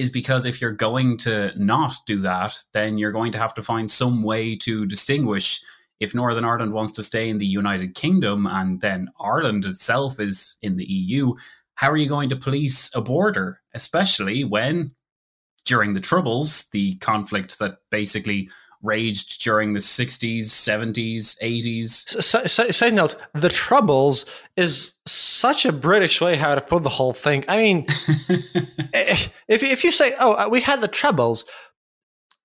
is 0.01 0.09
because 0.09 0.45
if 0.45 0.59
you're 0.59 0.71
going 0.71 1.15
to 1.15 1.53
not 1.55 1.93
do 2.07 2.19
that, 2.21 2.57
then 2.73 2.97
you're 2.97 3.11
going 3.11 3.31
to 3.33 3.37
have 3.37 3.53
to 3.53 3.61
find 3.61 3.89
some 3.89 4.23
way 4.23 4.55
to 4.55 4.85
distinguish 4.87 5.61
if 5.99 6.15
Northern 6.15 6.43
Ireland 6.43 6.73
wants 6.73 6.91
to 6.93 7.03
stay 7.03 7.29
in 7.29 7.37
the 7.37 7.45
United 7.45 7.93
Kingdom 7.93 8.47
and 8.47 8.81
then 8.81 9.09
Ireland 9.19 9.63
itself 9.65 10.19
is 10.19 10.57
in 10.63 10.75
the 10.75 10.85
EU. 10.85 11.35
How 11.75 11.91
are 11.91 11.97
you 11.97 12.09
going 12.09 12.29
to 12.29 12.35
police 12.35 12.89
a 12.95 13.01
border, 13.01 13.61
especially 13.75 14.43
when 14.43 14.95
during 15.65 15.93
the 15.93 15.99
Troubles, 15.99 16.65
the 16.71 16.95
conflict 16.95 17.59
that 17.59 17.77
basically 17.91 18.49
raged 18.83 19.41
during 19.43 19.73
the 19.73 19.79
60s, 19.79 20.45
70s, 20.45 21.37
80s. 21.41 22.73
side 22.73 22.93
note, 22.93 23.15
the 23.33 23.49
Troubles 23.49 24.25
is 24.57 24.93
such 25.05 25.65
a 25.65 25.71
British 25.71 26.19
way 26.21 26.35
how 26.35 26.55
to 26.55 26.61
put 26.61 26.83
the 26.83 26.89
whole 26.89 27.13
thing. 27.13 27.45
I 27.47 27.57
mean, 27.57 27.85
if, 28.93 29.33
if 29.47 29.83
you 29.83 29.91
say, 29.91 30.13
oh, 30.19 30.33
uh, 30.33 30.47
we 30.49 30.61
had 30.61 30.81
the 30.81 30.87
Troubles, 30.87 31.45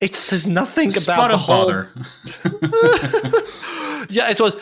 it 0.01 0.15
says 0.15 0.47
nothing 0.47 0.91
about 0.97 1.31
the 1.31 1.39
whole. 1.39 1.71
yeah, 4.11 4.31
it 4.31 4.41
was 4.41 4.55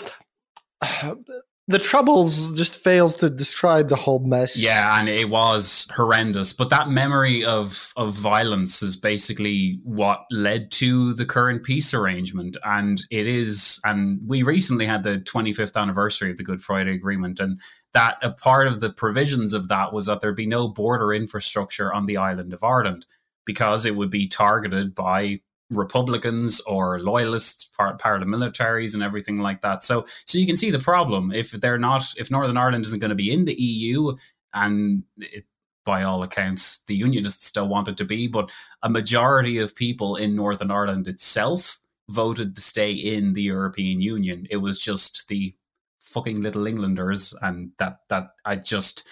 the 1.66 1.78
troubles 1.78 2.52
just 2.54 2.76
fails 2.76 3.14
to 3.14 3.30
describe 3.30 3.88
the 3.88 3.96
whole 3.96 4.18
mess. 4.18 4.56
Yeah, 4.56 4.98
and 4.98 5.08
it 5.08 5.30
was 5.30 5.86
horrendous. 5.94 6.52
But 6.52 6.68
that 6.70 6.90
memory 6.90 7.42
of 7.42 7.92
of 7.96 8.12
violence 8.12 8.82
is 8.82 8.96
basically 8.96 9.80
what 9.82 10.24
led 10.30 10.70
to 10.72 11.14
the 11.14 11.24
current 11.24 11.62
peace 11.62 11.94
arrangement. 11.94 12.58
And 12.64 13.00
it 13.10 13.26
is 13.26 13.80
and 13.84 14.20
we 14.26 14.42
recently 14.42 14.84
had 14.84 15.04
the 15.04 15.18
25th 15.18 15.80
anniversary 15.80 16.30
of 16.30 16.36
the 16.36 16.44
Good 16.44 16.60
Friday 16.60 16.94
Agreement 16.94 17.40
and 17.40 17.60
that 17.94 18.18
a 18.22 18.30
part 18.30 18.66
of 18.66 18.80
the 18.80 18.90
provisions 18.90 19.54
of 19.54 19.68
that 19.68 19.92
was 19.92 20.06
that 20.06 20.20
there'd 20.20 20.36
be 20.36 20.46
no 20.46 20.68
border 20.68 21.14
infrastructure 21.14 21.94
on 21.94 22.04
the 22.04 22.18
island 22.18 22.52
of 22.52 22.62
Ireland 22.62 23.06
because 23.46 23.86
it 23.86 23.96
would 23.96 24.10
be 24.10 24.28
targeted 24.28 24.94
by 24.94 25.40
Republicans 25.70 26.60
or 26.60 27.00
loyalists, 27.00 27.64
par- 27.64 27.96
paramilitaries, 27.96 28.94
and 28.94 29.02
everything 29.02 29.38
like 29.38 29.62
that. 29.62 29.82
So, 29.82 30.06
so 30.24 30.38
you 30.38 30.46
can 30.46 30.56
see 30.56 30.70
the 30.70 30.78
problem 30.78 31.32
if 31.32 31.52
they're 31.52 31.78
not, 31.78 32.04
if 32.16 32.30
Northern 32.30 32.56
Ireland 32.56 32.84
isn't 32.86 33.00
going 33.00 33.10
to 33.10 33.14
be 33.14 33.32
in 33.32 33.44
the 33.44 33.54
EU, 33.54 34.16
and 34.52 35.04
it, 35.18 35.44
by 35.84 36.02
all 36.02 36.22
accounts, 36.22 36.78
the 36.86 36.96
Unionists 36.96 37.46
still 37.46 37.68
want 37.68 37.88
it 37.88 37.96
to 37.98 38.04
be, 38.04 38.26
but 38.26 38.50
a 38.82 38.88
majority 38.88 39.58
of 39.58 39.74
people 39.74 40.16
in 40.16 40.34
Northern 40.34 40.70
Ireland 40.70 41.08
itself 41.08 41.78
voted 42.08 42.54
to 42.54 42.60
stay 42.60 42.92
in 42.92 43.32
the 43.32 43.42
European 43.42 44.00
Union. 44.00 44.46
It 44.50 44.58
was 44.58 44.78
just 44.78 45.28
the 45.28 45.54
fucking 46.00 46.42
little 46.42 46.66
Englanders, 46.66 47.34
and 47.42 47.72
that 47.78 48.00
that 48.08 48.30
I 48.44 48.56
just 48.56 49.06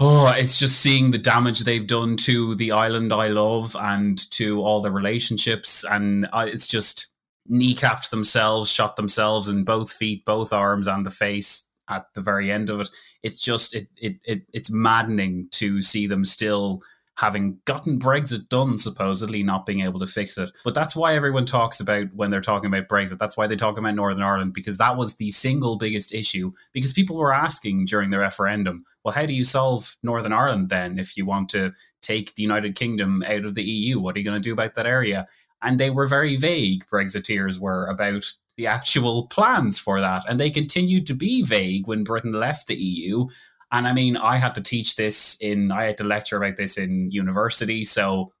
oh, 0.00 0.32
it's 0.34 0.58
just 0.58 0.80
seeing 0.80 1.10
the 1.10 1.18
damage 1.18 1.60
they've 1.60 1.86
done 1.86 2.16
to 2.16 2.54
the 2.54 2.72
island 2.72 3.12
I 3.12 3.28
love 3.28 3.76
and 3.78 4.18
to 4.32 4.62
all 4.62 4.80
the 4.80 4.90
relationships, 4.90 5.84
and 5.84 6.26
uh, 6.32 6.46
it's 6.48 6.66
just 6.66 7.08
kneecapped 7.50 8.10
themselves, 8.10 8.70
shot 8.70 8.96
themselves 8.96 9.48
in 9.48 9.64
both 9.64 9.92
feet, 9.92 10.24
both 10.24 10.52
arms, 10.52 10.86
and 10.86 11.04
the 11.04 11.10
face 11.10 11.64
at 11.88 12.06
the 12.14 12.22
very 12.22 12.50
end 12.50 12.70
of 12.70 12.80
it. 12.80 12.90
It's 13.22 13.38
just 13.40 13.74
it 13.74 13.88
it, 13.96 14.16
it 14.24 14.42
it's 14.52 14.70
maddening 14.70 15.48
to 15.52 15.82
see 15.82 16.06
them 16.06 16.24
still 16.24 16.82
having 17.20 17.58
gotten 17.66 17.98
Brexit 17.98 18.48
done, 18.48 18.78
supposedly 18.78 19.42
not 19.42 19.66
being 19.66 19.82
able 19.82 20.00
to 20.00 20.06
fix 20.06 20.38
it. 20.38 20.50
But 20.64 20.74
that's 20.74 20.96
why 20.96 21.14
everyone 21.14 21.44
talks 21.44 21.78
about 21.78 22.06
when 22.14 22.30
they're 22.30 22.40
talking 22.40 22.72
about 22.72 22.88
Brexit. 22.88 23.18
That's 23.18 23.36
why 23.36 23.46
they 23.46 23.56
talk 23.56 23.76
about 23.76 23.94
Northern 23.94 24.24
Ireland, 24.24 24.54
because 24.54 24.78
that 24.78 24.96
was 24.96 25.16
the 25.16 25.30
single 25.30 25.76
biggest 25.76 26.14
issue. 26.14 26.50
Because 26.72 26.94
people 26.94 27.16
were 27.16 27.34
asking 27.34 27.84
during 27.84 28.08
the 28.08 28.18
referendum, 28.18 28.86
well, 29.04 29.12
how 29.12 29.26
do 29.26 29.34
you 29.34 29.44
solve 29.44 29.98
Northern 30.02 30.32
Ireland 30.32 30.70
then 30.70 30.98
if 30.98 31.14
you 31.14 31.26
want 31.26 31.50
to 31.50 31.74
take 32.00 32.34
the 32.36 32.42
United 32.42 32.74
Kingdom 32.74 33.22
out 33.26 33.44
of 33.44 33.54
the 33.54 33.64
EU? 33.64 34.00
What 34.00 34.16
are 34.16 34.18
you 34.18 34.24
going 34.24 34.40
to 34.40 34.48
do 34.48 34.54
about 34.54 34.72
that 34.76 34.86
area? 34.86 35.28
And 35.60 35.78
they 35.78 35.90
were 35.90 36.06
very 36.06 36.36
vague, 36.36 36.86
Brexiteers 36.86 37.58
were, 37.58 37.84
about 37.88 38.32
the 38.56 38.66
actual 38.66 39.26
plans 39.26 39.78
for 39.78 40.00
that. 40.00 40.24
And 40.26 40.40
they 40.40 40.48
continued 40.48 41.06
to 41.08 41.14
be 41.14 41.42
vague 41.42 41.86
when 41.86 42.02
Britain 42.02 42.32
left 42.32 42.66
the 42.66 42.76
EU 42.76 43.26
and 43.72 43.86
I 43.86 43.92
mean, 43.92 44.16
I 44.16 44.36
had 44.36 44.54
to 44.56 44.62
teach 44.62 44.96
this 44.96 45.36
in, 45.40 45.70
I 45.70 45.84
had 45.84 45.96
to 45.98 46.04
lecture 46.04 46.36
about 46.36 46.56
this 46.56 46.76
in 46.76 47.10
university. 47.10 47.84
So 47.84 48.32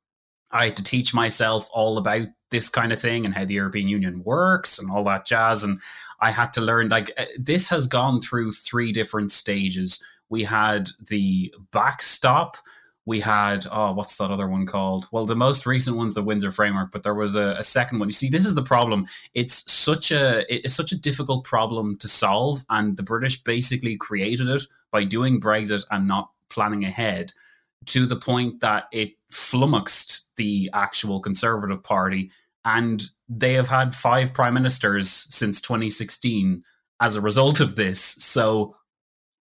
I 0.50 0.66
had 0.66 0.76
to 0.76 0.82
teach 0.82 1.14
myself 1.14 1.68
all 1.72 1.98
about 1.98 2.26
this 2.50 2.68
kind 2.68 2.92
of 2.92 3.00
thing 3.00 3.24
and 3.24 3.34
how 3.34 3.44
the 3.44 3.54
European 3.54 3.88
Union 3.88 4.24
works 4.24 4.78
and 4.78 4.90
all 4.90 5.04
that 5.04 5.26
jazz. 5.26 5.62
And 5.62 5.80
I 6.20 6.32
had 6.32 6.52
to 6.54 6.60
learn, 6.60 6.88
like, 6.88 7.12
uh, 7.16 7.26
this 7.38 7.68
has 7.68 7.86
gone 7.86 8.20
through 8.20 8.52
three 8.52 8.90
different 8.90 9.30
stages. 9.30 10.02
We 10.28 10.42
had 10.42 10.90
the 11.08 11.54
backstop, 11.70 12.56
we 13.06 13.18
had 13.18 13.66
oh 13.72 13.92
what's 13.92 14.16
that 14.18 14.30
other 14.30 14.46
one 14.46 14.66
called 14.66 15.08
well 15.10 15.26
the 15.26 15.34
most 15.34 15.66
recent 15.66 15.96
one's 15.96 16.14
the 16.14 16.22
windsor 16.22 16.50
framework 16.50 16.92
but 16.92 17.02
there 17.02 17.14
was 17.14 17.34
a, 17.34 17.56
a, 17.58 17.62
second 17.62 17.98
one 17.98 18.06
you 18.06 18.12
see 18.12 18.28
this 18.28 18.46
is 18.46 18.54
the 18.54 18.62
problem 18.62 19.06
it's 19.34 19.68
such 19.70 20.12
a 20.12 20.44
it's 20.54 20.74
such 20.74 20.92
a 20.92 20.98
difficult 20.98 21.42
problem 21.42 21.96
to 21.96 22.06
solve 22.06 22.62
and 22.68 22.96
the 22.96 23.02
british 23.02 23.42
basically 23.42 23.96
created 23.96 24.48
it 24.48 24.62
by 24.90 25.04
doing 25.04 25.40
brexit 25.40 25.84
and 25.90 26.06
not 26.06 26.30
planning 26.48 26.84
ahead 26.84 27.32
to 27.86 28.06
the 28.06 28.16
point 28.16 28.60
that 28.60 28.84
it 28.92 29.12
flummoxed 29.30 30.28
the 30.36 30.70
actual 30.72 31.20
conservative 31.20 31.82
party 31.82 32.30
and 32.64 33.10
they 33.28 33.54
have 33.54 33.68
had 33.68 33.94
five 33.94 34.34
prime 34.34 34.54
ministers 34.54 35.26
since 35.30 35.60
2016 35.60 36.62
as 37.00 37.16
a 37.16 37.20
result 37.20 37.60
of 37.60 37.76
this 37.76 38.00
so 38.00 38.74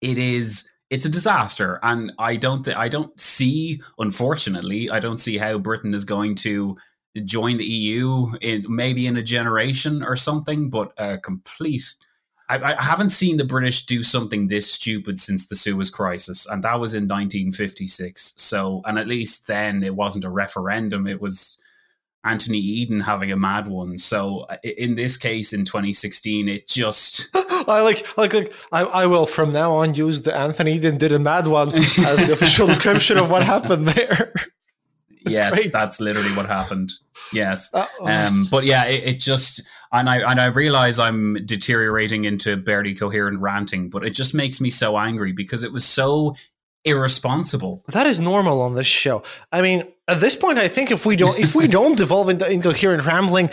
it 0.02 0.18
is 0.18 0.70
it's 0.90 1.06
a 1.06 1.10
disaster, 1.10 1.80
and 1.84 2.12
I 2.18 2.36
don't 2.36 2.64
th- 2.64 2.76
I 2.76 2.88
don't 2.88 3.18
see, 3.20 3.82
unfortunately, 4.00 4.90
I 4.90 5.00
don't 5.00 5.18
see 5.18 5.38
how 5.38 5.60
Britain 5.60 5.94
is 5.94 6.04
going 6.04 6.36
to 6.36 6.78
join 7.26 7.58
the 7.58 7.66
EU 7.66 8.32
in 8.42 8.66
maybe 8.68 9.06
in 9.08 9.18
a 9.18 9.24
generation 9.24 10.04
or 10.04 10.16
something, 10.16 10.70
but 10.70 10.94
a 10.98 11.18
complete. 11.18 11.96
I, 12.50 12.76
I 12.78 12.84
haven't 12.84 13.10
seen 13.10 13.38
the 13.38 13.46
British 13.46 13.86
do 13.86 14.02
something 14.04 14.48
this 14.48 14.72
stupid 14.72 15.20
since 15.20 15.46
the 15.46 15.56
Suez 15.56 15.90
Crisis, 15.90 16.48
and 16.48 16.64
that 16.64 16.80
was 16.80 16.94
in 16.94 17.04
1956. 17.04 18.34
So, 18.38 18.82
and 18.86 18.98
at 18.98 19.08
least 19.08 19.48
then 19.48 19.84
it 19.84 19.96
wasn't 19.96 20.26
a 20.26 20.30
referendum; 20.30 21.08
it 21.08 21.22
was 21.22 21.58
Anthony 22.24 22.58
Eden 22.58 23.00
having 23.00 23.32
a 23.32 23.38
mad 23.38 23.68
one. 23.68 23.98
So 23.98 24.42
uh, 24.50 24.58
in 24.64 24.96
this 24.96 25.16
case, 25.16 25.54
in 25.54 25.64
2016, 25.64 26.50
it 26.50 26.68
just 26.68 27.30
I 27.36 27.82
like 27.82 28.18
like, 28.18 28.34
like 28.34 28.54
I, 28.72 28.82
I 28.84 29.06
will 29.06 29.26
from 29.26 29.52
now 29.52 29.76
on 29.76 29.94
use 29.94 30.22
the 30.22 30.36
Anthony 30.36 30.74
Eden 30.74 30.98
did 30.98 31.12
a 31.12 31.20
mad 31.20 31.48
one 31.48 31.74
as 31.74 32.28
the 32.28 32.34
official 32.34 32.68
description 32.68 33.18
of 33.18 33.30
what 33.30 33.44
happened 33.44 33.86
there. 33.86 34.34
Yes, 35.26 35.54
great. 35.54 35.72
that's 35.72 36.00
literally 36.00 36.36
what 36.36 36.46
happened. 36.46 36.92
Yes, 37.34 37.74
um, 37.74 38.46
but 38.50 38.66
yeah, 38.66 38.86
it, 38.86 39.04
it, 39.04 39.20
just 39.20 39.62
and 39.92 40.10
I 40.10 40.20
and 40.20 40.40
I 40.40 40.48
realize 40.48 41.00
I'm 41.00 41.46
deteriorating 41.46 42.26
into 42.26 42.58
barely 42.58 42.96
coherent 42.96 43.40
ranting, 43.40 43.90
but 43.90 44.06
it 44.06 44.12
just 44.12 44.34
makes 44.34 44.62
me 44.62 44.70
so 44.70 44.98
angry 44.98 45.32
because 45.32 45.64
it 45.64 45.72
was 45.72 45.86
so 45.86 46.36
irresponsible. 46.86 47.84
That 47.90 48.08
is 48.08 48.20
normal 48.20 48.62
on 48.62 48.76
this 48.76 48.88
show. 48.88 49.24
I 49.52 49.62
mean, 49.62 49.84
at 50.08 50.20
this 50.20 50.36
point, 50.36 50.60
I 50.60 50.68
think 50.68 50.92
if 50.92 51.06
we 51.06 51.16
don't 51.16 51.38
if 51.40 51.56
we 51.56 51.68
don't 51.80 51.98
devolve 51.98 52.30
into 52.30 52.50
incoherent 52.50 53.06
rambling, 53.06 53.50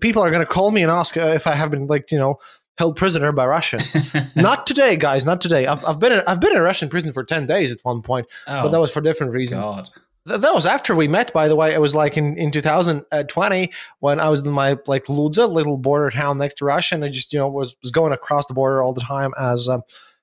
people 0.00 0.22
are 0.22 0.30
going 0.30 0.44
to 0.44 0.46
call 0.46 0.70
me 0.70 0.82
and 0.82 0.90
ask 0.90 1.16
uh, 1.16 1.32
if 1.34 1.46
I 1.46 1.54
have 1.54 1.70
been 1.70 1.86
like 1.86 2.10
you 2.12 2.18
know 2.18 2.38
held 2.76 2.96
prisoner 2.96 3.32
by 3.32 3.46
Russians. 3.46 3.96
not 4.36 4.66
today, 4.66 4.96
guys. 4.96 5.26
Not 5.26 5.40
today. 5.40 5.66
I've, 5.66 5.84
I've 5.84 5.98
been 5.98 6.12
in, 6.12 6.22
I've 6.26 6.40
been 6.40 6.52
in 6.52 6.58
a 6.58 6.62
Russian 6.62 6.88
prison 6.88 7.12
for 7.12 7.24
ten 7.24 7.46
days 7.46 7.72
at 7.72 7.78
one 7.82 8.02
point, 8.02 8.26
oh, 8.46 8.62
but 8.64 8.68
that 8.70 8.80
was 8.80 8.90
for 8.90 9.00
different 9.00 9.32
reasons. 9.32 9.64
God. 9.64 9.90
That 10.28 10.54
was 10.54 10.66
after 10.66 10.94
we 10.94 11.08
met, 11.08 11.32
by 11.32 11.48
the 11.48 11.56
way. 11.56 11.74
It 11.74 11.80
was 11.80 11.94
like 11.94 12.16
in, 12.16 12.36
in 12.36 12.50
2020 12.50 13.72
when 14.00 14.20
I 14.20 14.28
was 14.28 14.46
in 14.46 14.52
my 14.52 14.78
like 14.86 15.06
Ludza, 15.06 15.50
little 15.50 15.76
border 15.76 16.10
town 16.10 16.38
next 16.38 16.54
to 16.54 16.64
Russia, 16.64 16.94
and 16.94 17.04
I 17.04 17.08
just 17.08 17.32
you 17.32 17.38
know 17.38 17.48
was 17.48 17.76
was 17.82 17.90
going 17.90 18.12
across 18.12 18.46
the 18.46 18.54
border 18.54 18.82
all 18.82 18.92
the 18.92 19.00
time 19.00 19.32
as 19.38 19.68
um, 19.68 19.82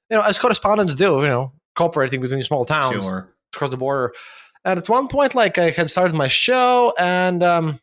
you 0.10 0.18
know 0.18 0.24
as 0.24 0.38
correspondents 0.38 0.96
do. 0.96 1.22
You 1.22 1.28
know, 1.28 1.52
cooperating 1.76 2.22
between 2.22 2.44
small 2.44 2.66
towns 2.66 3.06
sure. 3.06 3.34
across 3.54 3.72
the 3.72 3.78
border. 3.78 4.14
And 4.64 4.80
at 4.80 4.90
one 4.90 5.08
point, 5.08 5.36
like 5.36 5.58
I 5.58 5.70
had 5.70 5.92
started 5.92 6.16
my 6.16 6.28
show, 6.28 6.94
and 6.98 7.44
um, 7.44 7.80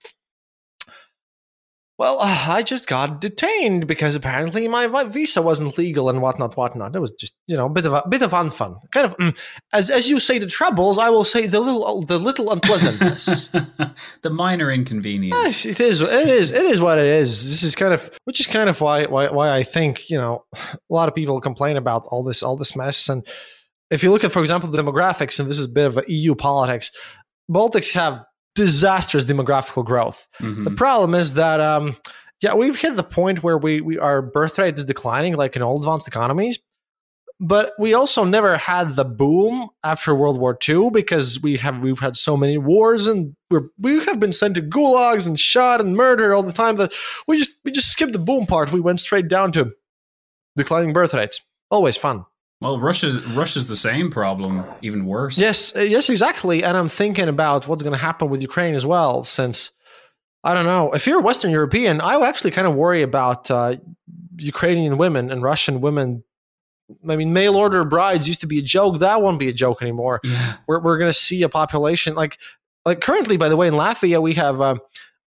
well, 2.02 2.18
uh, 2.18 2.46
I 2.48 2.64
just 2.64 2.88
got 2.88 3.20
detained 3.20 3.86
because 3.86 4.16
apparently 4.16 4.66
my 4.66 5.04
visa 5.04 5.40
wasn't 5.40 5.78
legal 5.78 6.10
and 6.10 6.20
whatnot, 6.20 6.56
whatnot. 6.56 6.96
It 6.96 6.98
was 6.98 7.12
just 7.12 7.32
you 7.46 7.56
know 7.56 7.66
a 7.66 7.68
bit 7.68 7.86
of 7.86 7.92
a 7.92 8.02
bit 8.08 8.22
of 8.22 8.32
unfun, 8.32 8.76
kind 8.90 9.06
of 9.06 9.16
mm, 9.18 9.38
as 9.72 9.88
as 9.88 10.10
you 10.10 10.18
say 10.18 10.40
the 10.40 10.48
troubles. 10.48 10.98
I 10.98 11.10
will 11.10 11.22
say 11.22 11.46
the 11.46 11.60
little 11.60 12.02
the 12.02 12.18
little 12.18 12.50
unpleasantness, 12.50 13.50
the 14.22 14.30
minor 14.30 14.68
inconvenience. 14.68 15.64
Yes, 15.64 15.64
it 15.64 15.78
is. 15.78 16.00
It 16.00 16.28
is. 16.28 16.50
It 16.50 16.64
is 16.64 16.80
what 16.80 16.98
it 16.98 17.06
is. 17.06 17.44
This 17.48 17.62
is 17.62 17.76
kind 17.76 17.94
of 17.94 18.10
which 18.24 18.40
is 18.40 18.48
kind 18.48 18.68
of 18.68 18.80
why 18.80 19.06
why 19.06 19.30
why 19.30 19.56
I 19.56 19.62
think 19.62 20.10
you 20.10 20.18
know 20.18 20.44
a 20.52 20.76
lot 20.90 21.08
of 21.08 21.14
people 21.14 21.40
complain 21.40 21.76
about 21.76 22.02
all 22.08 22.24
this 22.24 22.42
all 22.42 22.56
this 22.56 22.74
mess 22.74 23.08
and 23.08 23.24
if 23.92 24.02
you 24.02 24.10
look 24.10 24.24
at, 24.24 24.32
for 24.32 24.40
example, 24.40 24.70
the 24.70 24.82
demographics, 24.82 25.38
and 25.38 25.50
this 25.50 25.58
is 25.58 25.66
a 25.66 25.68
bit 25.68 25.86
of 25.86 26.02
EU 26.08 26.34
politics, 26.34 26.90
Baltics 27.50 27.92
have 27.92 28.24
disastrous 28.54 29.24
demographical 29.24 29.84
growth. 29.84 30.26
Mm-hmm. 30.40 30.64
The 30.64 30.70
problem 30.72 31.14
is 31.14 31.34
that, 31.34 31.60
um, 31.60 31.96
yeah, 32.40 32.54
we've 32.54 32.78
hit 32.78 32.96
the 32.96 33.04
point 33.04 33.42
where 33.42 33.58
we, 33.58 33.80
we 33.80 33.98
our 33.98 34.22
birth 34.22 34.58
rate 34.58 34.78
is 34.78 34.84
declining, 34.84 35.34
like 35.34 35.56
in 35.56 35.62
all 35.62 35.78
advanced 35.78 36.08
economies. 36.08 36.58
But 37.40 37.72
we 37.76 37.92
also 37.92 38.22
never 38.22 38.56
had 38.56 38.94
the 38.94 39.04
boom 39.04 39.68
after 39.82 40.14
World 40.14 40.38
War 40.38 40.56
II 40.68 40.90
because 40.90 41.40
we 41.42 41.56
have 41.56 41.80
we've 41.80 41.98
had 41.98 42.16
so 42.16 42.36
many 42.36 42.56
wars 42.56 43.08
and 43.08 43.34
we're, 43.50 43.68
we 43.78 44.04
have 44.04 44.20
been 44.20 44.32
sent 44.32 44.54
to 44.54 44.62
gulags 44.62 45.26
and 45.26 45.38
shot 45.40 45.80
and 45.80 45.96
murdered 45.96 46.32
all 46.32 46.44
the 46.44 46.52
time 46.52 46.76
that 46.76 46.92
we 47.26 47.38
just 47.38 47.50
we 47.64 47.72
just 47.72 47.88
skipped 47.88 48.12
the 48.12 48.20
boom 48.20 48.46
part. 48.46 48.70
We 48.70 48.80
went 48.80 49.00
straight 49.00 49.26
down 49.26 49.50
to 49.52 49.72
declining 50.56 50.92
birth 50.92 51.14
rates. 51.14 51.40
Always 51.68 51.96
fun. 51.96 52.26
Well, 52.62 52.78
Russia's 52.78 53.20
Russia's 53.32 53.66
the 53.66 53.74
same 53.74 54.08
problem, 54.08 54.64
even 54.82 55.04
worse. 55.04 55.36
Yes, 55.36 55.74
uh, 55.74 55.80
yes, 55.80 56.08
exactly. 56.08 56.62
And 56.62 56.76
I'm 56.76 56.86
thinking 56.86 57.28
about 57.28 57.66
what's 57.66 57.82
going 57.82 57.92
to 57.92 57.98
happen 57.98 58.30
with 58.30 58.40
Ukraine 58.40 58.76
as 58.76 58.86
well. 58.86 59.24
Since 59.24 59.72
I 60.44 60.54
don't 60.54 60.64
know, 60.64 60.92
if 60.92 61.04
you're 61.04 61.18
a 61.18 61.22
Western 61.22 61.50
European, 61.50 62.00
I 62.00 62.16
would 62.16 62.28
actually 62.28 62.52
kind 62.52 62.68
of 62.68 62.76
worry 62.76 63.02
about 63.02 63.50
uh, 63.50 63.78
Ukrainian 64.36 64.96
women 64.96 65.28
and 65.28 65.42
Russian 65.42 65.80
women. 65.80 66.22
I 67.08 67.16
mean, 67.16 67.32
mail 67.32 67.56
order 67.56 67.84
brides 67.84 68.28
used 68.28 68.42
to 68.42 68.46
be 68.46 68.60
a 68.60 68.62
joke. 68.62 69.00
That 69.00 69.22
won't 69.22 69.40
be 69.40 69.48
a 69.48 69.52
joke 69.52 69.82
anymore. 69.82 70.20
Yeah. 70.22 70.56
We're 70.68 70.80
we're 70.80 70.98
going 70.98 71.10
to 71.10 71.18
see 71.18 71.42
a 71.42 71.48
population 71.48 72.14
like 72.14 72.38
like 72.84 73.00
currently. 73.00 73.36
By 73.36 73.48
the 73.48 73.56
way, 73.56 73.66
in 73.66 73.74
Latvia, 73.74 74.22
we 74.22 74.34
have. 74.34 74.60
Uh, 74.60 74.76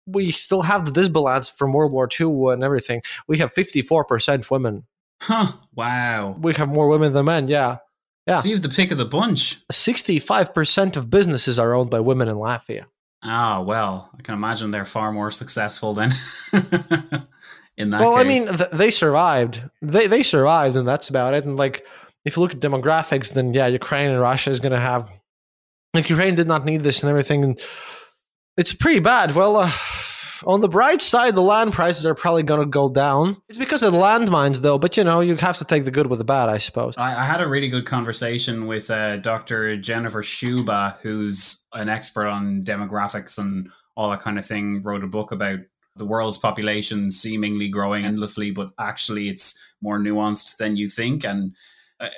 we 0.05 0.33
still 0.33 0.63
have 0.63 0.85
the 0.85 0.91
disbalance 0.91 1.49
from 1.49 1.73
World 1.73 1.93
War 1.93 2.09
II 2.21 2.53
and 2.53 2.65
everything. 2.65 3.03
We 3.29 3.39
have 3.39 3.55
54% 3.55 4.51
women 4.51 4.85
Huh. 5.23 5.53
Wow. 5.75 6.37
We 6.41 6.53
have 6.55 6.69
more 6.69 6.89
women 6.89 7.13
than 7.13 7.25
men. 7.27 7.49
Yeah. 7.49 7.79
Yeah. 8.27 8.37
So 8.37 8.49
you 8.49 8.55
have 8.55 8.63
the 8.63 8.69
pick 8.69 8.91
of 8.91 8.99
the 8.99 9.05
bunch. 9.05 9.61
65% 9.73 10.97
of 10.97 11.11
businesses 11.11 11.59
are 11.59 11.75
owned 11.75 11.91
by 11.91 12.01
women 12.01 12.29
in 12.29 12.37
Latvia. 12.37 12.85
Ah, 13.25 13.59
oh, 13.59 13.63
well, 13.63 14.11
I 14.19 14.23
can 14.23 14.35
imagine 14.35 14.73
they're 14.73 14.85
far 14.85 15.13
more 15.13 15.31
successful 15.31 15.95
than 15.95 16.11
in 17.77 17.91
that 17.91 18.01
Well, 18.01 18.17
case. 18.17 18.21
I 18.21 18.25
mean, 18.25 18.47
th- 18.49 18.71
they 18.73 18.91
survived. 18.91 19.63
They 19.81 20.09
they 20.09 20.25
survived 20.25 20.77
and 20.77 20.87
that's 20.89 21.09
about 21.09 21.35
it. 21.35 21.45
And 21.45 21.57
like 21.57 21.85
if 22.25 22.37
you 22.37 22.43
look 22.43 22.53
at 22.55 22.61
demographics, 22.61 23.33
then 23.33 23.55
yeah, 23.55 23.69
Ukraine 23.69 24.11
and 24.11 24.21
Russia 24.21 24.51
is 24.51 24.59
going 24.61 24.73
to 24.73 24.81
have 24.81 25.09
like 25.95 26.11
Ukraine 26.11 26.35
did 26.35 26.49
not 26.49 26.65
need 26.65 26.83
this 26.83 27.03
and 27.03 27.11
everything 27.11 27.45
and 27.45 27.61
it's 28.57 28.73
pretty 28.73 29.01
bad. 29.01 29.35
Well, 29.35 29.57
uh, 29.57 29.71
on 30.47 30.61
the 30.61 30.69
bright 30.69 31.03
side, 31.03 31.35
the 31.35 31.43
land 31.43 31.73
prices 31.73 32.07
are 32.07 32.15
probably 32.15 32.43
going 32.43 32.61
to 32.61 32.67
go 32.67 32.89
down. 32.89 33.37
It's 33.49 33.59
because 33.59 33.83
of 33.83 33.93
the 33.93 33.99
landmines, 33.99 34.59
though. 34.59 34.79
But 34.79 34.97
you 34.97 35.05
know, 35.05 35.21
you 35.21 35.37
have 35.37 35.59
to 35.59 35.65
take 35.65 35.85
the 35.85 35.91
good 35.91 36.07
with 36.07 36.19
the 36.19 36.25
bad, 36.25 36.49
I 36.49 36.59
suppose. 36.59 36.95
I, 36.97 37.23
I 37.23 37.25
had 37.25 37.41
a 37.41 37.49
really 37.49 37.69
good 37.69 37.87
conversation 37.87 38.67
with 38.67 38.91
uh, 38.91 39.17
Dr. 39.19 39.77
Jennifer 39.77 40.23
Sciubba, 40.23 40.97
who's 41.01 41.63
an 41.73 41.89
expert 41.89 42.27
on 42.27 42.63
demographics 42.63 43.39
and 43.39 43.71
all 43.97 44.11
that 44.11 44.21
kind 44.21 44.39
of 44.39 44.47
thing. 44.47 44.83
Wrote 44.83 45.05
a 45.05 45.09
book 45.09 45.33
about 45.33 45.61
the 45.97 46.07
world's 46.07 46.39
population 46.39 47.11
seemingly 47.11 47.69
growing 47.69 48.05
endlessly, 48.05 48.51
but 48.51 48.71
actually, 48.79 49.29
it's 49.29 49.59
more 49.81 49.99
nuanced 49.99 50.57
than 50.57 50.77
you 50.77 50.89
think. 50.89 51.25
And 51.25 51.55
Uh, 52.03 52.09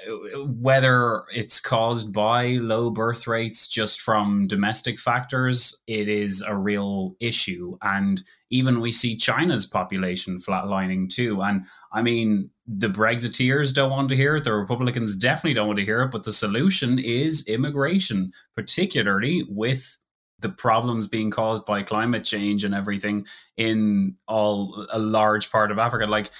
whether 0.60 1.24
it's 1.34 1.60
caused 1.60 2.10
by 2.10 2.52
low 2.54 2.88
birth 2.90 3.26
rates 3.26 3.68
just 3.68 4.00
from 4.00 4.46
domestic 4.46 4.98
factors, 4.98 5.82
it 5.86 6.08
is 6.08 6.42
a 6.46 6.56
real 6.56 7.14
issue. 7.20 7.76
And 7.82 8.22
even 8.48 8.80
we 8.80 8.92
see 8.92 9.14
China's 9.14 9.66
population 9.66 10.38
flatlining 10.38 11.10
too. 11.10 11.42
And 11.42 11.66
I 11.92 12.00
mean, 12.00 12.48
the 12.66 12.88
Brexiteers 12.88 13.74
don't 13.74 13.90
want 13.90 14.08
to 14.08 14.16
hear 14.16 14.36
it. 14.36 14.44
The 14.44 14.54
Republicans 14.54 15.16
definitely 15.16 15.52
don't 15.52 15.66
want 15.66 15.80
to 15.80 15.84
hear 15.84 16.00
it. 16.00 16.10
But 16.10 16.22
the 16.22 16.32
solution 16.32 16.98
is 16.98 17.46
immigration, 17.46 18.32
particularly 18.54 19.44
with 19.50 19.98
the 20.40 20.48
problems 20.48 21.08
being 21.08 21.30
caused 21.30 21.66
by 21.66 21.82
climate 21.82 22.24
change 22.24 22.64
and 22.64 22.74
everything 22.74 23.26
in 23.58 24.16
all 24.28 24.86
a 24.90 24.98
large 24.98 25.50
part 25.50 25.70
of 25.70 25.78
Africa. 25.78 26.06
Like 26.06 26.30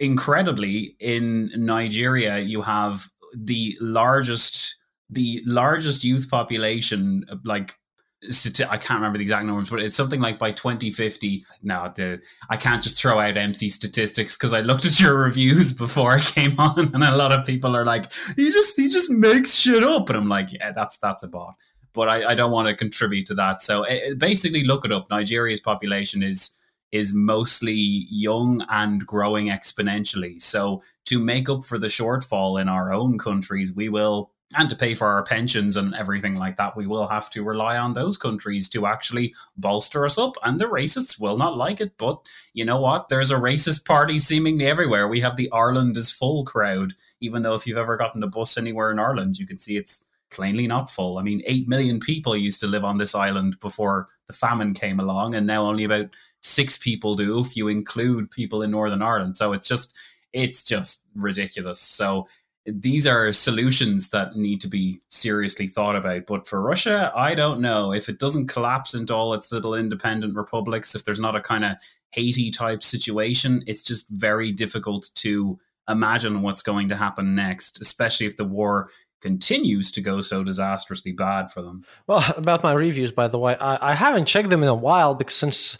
incredibly, 0.00 0.96
in 1.00 1.50
Nigeria, 1.56 2.38
you 2.38 2.62
have 2.62 3.08
the 3.34 3.76
largest 3.80 4.76
the 5.10 5.42
largest 5.46 6.04
youth 6.04 6.28
population, 6.30 7.24
like 7.44 7.74
I 8.22 8.76
can't 8.76 8.98
remember 8.98 9.16
the 9.16 9.22
exact 9.22 9.46
numbers, 9.46 9.70
but 9.70 9.80
it's 9.80 9.94
something 9.94 10.20
like 10.20 10.40
by 10.40 10.50
2050. 10.50 11.44
Now, 11.62 11.88
the 11.88 12.20
I 12.50 12.56
can't 12.56 12.82
just 12.82 13.00
throw 13.00 13.20
out 13.20 13.36
empty 13.36 13.68
statistics 13.68 14.36
because 14.36 14.52
I 14.52 14.60
looked 14.60 14.84
at 14.84 14.98
your 14.98 15.22
reviews 15.22 15.72
before 15.72 16.12
I 16.12 16.20
came 16.20 16.54
on, 16.58 16.94
and 16.94 17.04
a 17.04 17.16
lot 17.16 17.32
of 17.32 17.46
people 17.46 17.76
are 17.76 17.84
like, 17.84 18.12
"He 18.36 18.50
just 18.50 18.76
he 18.76 18.88
just 18.88 19.08
makes 19.08 19.54
shit 19.54 19.84
up," 19.84 20.08
and 20.08 20.18
I'm 20.18 20.28
like, 20.28 20.52
"Yeah, 20.52 20.72
that's 20.72 20.98
that's 20.98 21.22
a 21.22 21.28
bot." 21.28 21.54
But 21.94 22.08
I, 22.08 22.30
I 22.30 22.34
don't 22.34 22.50
want 22.50 22.68
to 22.68 22.74
contribute 22.74 23.26
to 23.26 23.34
that. 23.34 23.62
So 23.62 23.84
it, 23.84 24.18
basically, 24.18 24.64
look 24.64 24.84
it 24.84 24.92
up. 24.92 25.08
Nigeria's 25.10 25.60
population 25.60 26.22
is 26.22 26.57
is 26.92 27.14
mostly 27.14 28.06
young 28.10 28.64
and 28.68 29.06
growing 29.06 29.46
exponentially. 29.46 30.40
So 30.40 30.82
to 31.06 31.18
make 31.18 31.48
up 31.48 31.64
for 31.64 31.78
the 31.78 31.88
shortfall 31.88 32.60
in 32.60 32.68
our 32.68 32.92
own 32.92 33.18
countries, 33.18 33.72
we 33.72 33.88
will 33.88 34.30
and 34.56 34.70
to 34.70 34.76
pay 34.76 34.94
for 34.94 35.06
our 35.06 35.22
pensions 35.22 35.76
and 35.76 35.94
everything 35.94 36.34
like 36.34 36.56
that, 36.56 36.74
we 36.74 36.86
will 36.86 37.06
have 37.06 37.28
to 37.30 37.44
rely 37.44 37.76
on 37.76 37.92
those 37.92 38.16
countries 38.16 38.68
to 38.70 38.86
actually 38.86 39.34
bolster 39.58 40.06
us 40.06 40.16
up. 40.16 40.36
And 40.42 40.58
the 40.58 40.64
racists 40.64 41.20
will 41.20 41.36
not 41.36 41.58
like 41.58 41.82
it. 41.82 41.98
But 41.98 42.20
you 42.54 42.64
know 42.64 42.80
what? 42.80 43.10
There's 43.10 43.30
a 43.30 43.36
racist 43.36 43.84
party 43.84 44.18
seemingly 44.18 44.66
everywhere. 44.66 45.06
We 45.06 45.20
have 45.20 45.36
the 45.36 45.52
Ireland 45.52 45.98
is 45.98 46.10
full 46.10 46.44
crowd, 46.44 46.94
even 47.20 47.42
though 47.42 47.54
if 47.54 47.66
you've 47.66 47.76
ever 47.76 47.98
gotten 47.98 48.22
a 48.22 48.26
bus 48.26 48.56
anywhere 48.56 48.90
in 48.90 48.98
Ireland, 48.98 49.38
you 49.38 49.46
can 49.46 49.58
see 49.58 49.76
it's 49.76 50.06
plainly 50.30 50.66
not 50.66 50.90
full. 50.90 51.18
I 51.18 51.22
mean, 51.22 51.42
8 51.46 51.68
million 51.68 52.00
people 52.00 52.36
used 52.36 52.60
to 52.60 52.66
live 52.66 52.84
on 52.84 52.98
this 52.98 53.14
island 53.14 53.58
before 53.60 54.08
the 54.26 54.32
famine 54.32 54.74
came 54.74 55.00
along, 55.00 55.34
and 55.34 55.46
now 55.46 55.62
only 55.66 55.84
about 55.84 56.10
six 56.42 56.78
people 56.78 57.14
do 57.14 57.40
if 57.40 57.56
you 57.56 57.68
include 57.68 58.30
people 58.30 58.62
in 58.62 58.70
Northern 58.70 59.02
Ireland. 59.02 59.36
So 59.36 59.52
it's 59.52 59.66
just 59.66 59.96
it's 60.32 60.62
just 60.62 61.06
ridiculous. 61.14 61.80
So 61.80 62.28
these 62.66 63.06
are 63.06 63.32
solutions 63.32 64.10
that 64.10 64.36
need 64.36 64.60
to 64.60 64.68
be 64.68 65.00
seriously 65.08 65.66
thought 65.66 65.96
about. 65.96 66.26
But 66.26 66.46
for 66.46 66.60
Russia, 66.60 67.10
I 67.16 67.34
don't 67.34 67.60
know 67.60 67.92
if 67.92 68.08
it 68.08 68.18
doesn't 68.18 68.48
collapse 68.48 68.94
into 68.94 69.14
all 69.14 69.32
its 69.32 69.50
little 69.52 69.74
independent 69.74 70.36
republics. 70.36 70.94
If 70.94 71.04
there's 71.04 71.20
not 71.20 71.36
a 71.36 71.40
kind 71.40 71.64
of 71.64 71.76
Haiti 72.10 72.50
type 72.50 72.82
situation, 72.82 73.64
it's 73.66 73.82
just 73.82 74.08
very 74.10 74.52
difficult 74.52 75.10
to 75.16 75.58
imagine 75.88 76.42
what's 76.42 76.62
going 76.62 76.88
to 76.88 76.96
happen 76.96 77.34
next, 77.34 77.80
especially 77.80 78.26
if 78.26 78.36
the 78.36 78.44
war 78.44 78.90
continues 79.20 79.90
to 79.92 80.00
go 80.00 80.20
so 80.20 80.42
disastrously 80.44 81.12
bad 81.12 81.50
for 81.50 81.62
them. 81.62 81.84
Well, 82.06 82.24
about 82.36 82.62
my 82.62 82.72
reviews, 82.72 83.10
by 83.12 83.28
the 83.28 83.38
way, 83.38 83.56
I, 83.60 83.90
I 83.90 83.94
haven't 83.94 84.26
checked 84.26 84.50
them 84.50 84.62
in 84.62 84.68
a 84.68 84.74
while 84.74 85.14
because 85.14 85.34
since 85.34 85.78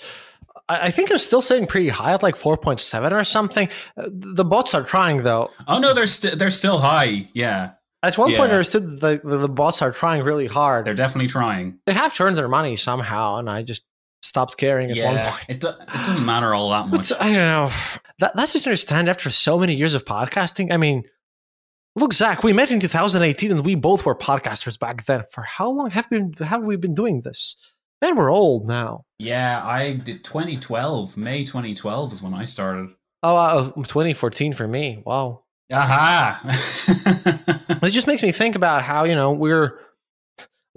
I, 0.69 0.87
I 0.87 0.91
think 0.91 1.11
I'm 1.11 1.19
still 1.19 1.43
sitting 1.43 1.67
pretty 1.67 1.89
high 1.89 2.13
at 2.13 2.23
like 2.23 2.37
4.7 2.37 3.13
or 3.13 3.25
something. 3.25 3.69
Uh, 3.97 4.07
the 4.11 4.45
bots 4.45 4.75
are 4.75 4.83
trying 4.83 5.19
though. 5.19 5.51
Oh 5.67 5.79
no, 5.79 5.95
they're 5.95 6.07
st- 6.07 6.39
they're 6.39 6.51
still 6.51 6.79
high. 6.79 7.29
Yeah. 7.33 7.73
At 8.03 8.17
one 8.17 8.31
Yeah. 8.31 8.39
point, 8.39 8.51
I 8.51 8.55
understood 8.55 9.01
that 9.01 9.25
the, 9.25 9.39
the 9.39 9.49
bots 9.49 9.83
are 9.83 9.91
trying 9.91 10.23
really 10.23 10.47
hard. 10.47 10.85
They're 10.85 10.95
definitely 10.95 11.29
trying. 11.29 11.79
they 11.87 11.95
have 11.95 12.15
turned 12.15 12.37
their 12.39 12.47
money 12.49 12.77
somehow, 12.77 13.39
and 13.39 13.51
I 13.51 13.63
just 13.63 13.85
stopped 14.23 14.57
caring 14.57 14.91
at 14.91 15.05
one 15.05 15.19
point. 15.19 15.45
It, 15.49 15.61
do- 15.61 15.69
it 15.69 15.89
doesn't 16.07 16.25
matter 16.25 16.55
all 16.55 16.71
that 16.71 16.89
much. 16.89 17.09
But 17.09 17.21
I 17.23 17.25
don't 17.27 17.35
know. 17.35 17.71
That, 18.21 18.37
that's 18.37 18.53
just 18.53 18.67
understand 18.67 19.09
after 19.09 19.31
so 19.31 19.59
many 19.59 19.75
years 19.75 19.95
of 19.95 20.05
podcasting. 20.05 20.73
I 20.73 20.77
mean, 20.77 21.05
look, 21.97 22.13
Zack, 22.13 22.43
we 22.43 22.53
met 22.53 22.71
in 22.71 22.81
2018 22.81 23.51
and 23.51 23.65
we 23.65 23.75
both 23.75 24.05
were 24.05 24.15
podcasters 24.15 24.79
back 24.79 25.05
then. 25.07 25.25
For 25.33 25.43
how 25.43 25.71
long 25.71 25.91
have 25.91 26.09
been 26.11 26.33
have 26.41 26.65
we 26.65 26.77
been 26.77 26.95
doing 26.95 27.23
this? 27.23 27.57
Man, 28.01 28.17
we're 28.17 28.31
old 28.31 28.67
now. 28.67 29.05
Yeah, 29.19 29.65
I 29.65 29.95
did 29.95 30.25
2012. 30.25 31.17
May 31.17 31.45
2012 31.45 32.13
is 32.13 32.23
when 32.23 32.35
I 32.35 32.45
started. 32.45 32.91
Oh, 33.23 33.37
uh, 33.37 33.65
2014 33.73 34.53
for 34.53 34.69
me. 34.69 35.03
Wow. 35.05 35.43
Aha. 35.73 36.41
It 37.83 37.91
just 37.91 38.07
makes 38.07 38.23
me 38.23 38.33
think 38.33 38.57
about 38.57 38.83
how 38.83 39.05
you 39.05 39.15
know 39.15 39.33
we're 39.33 39.79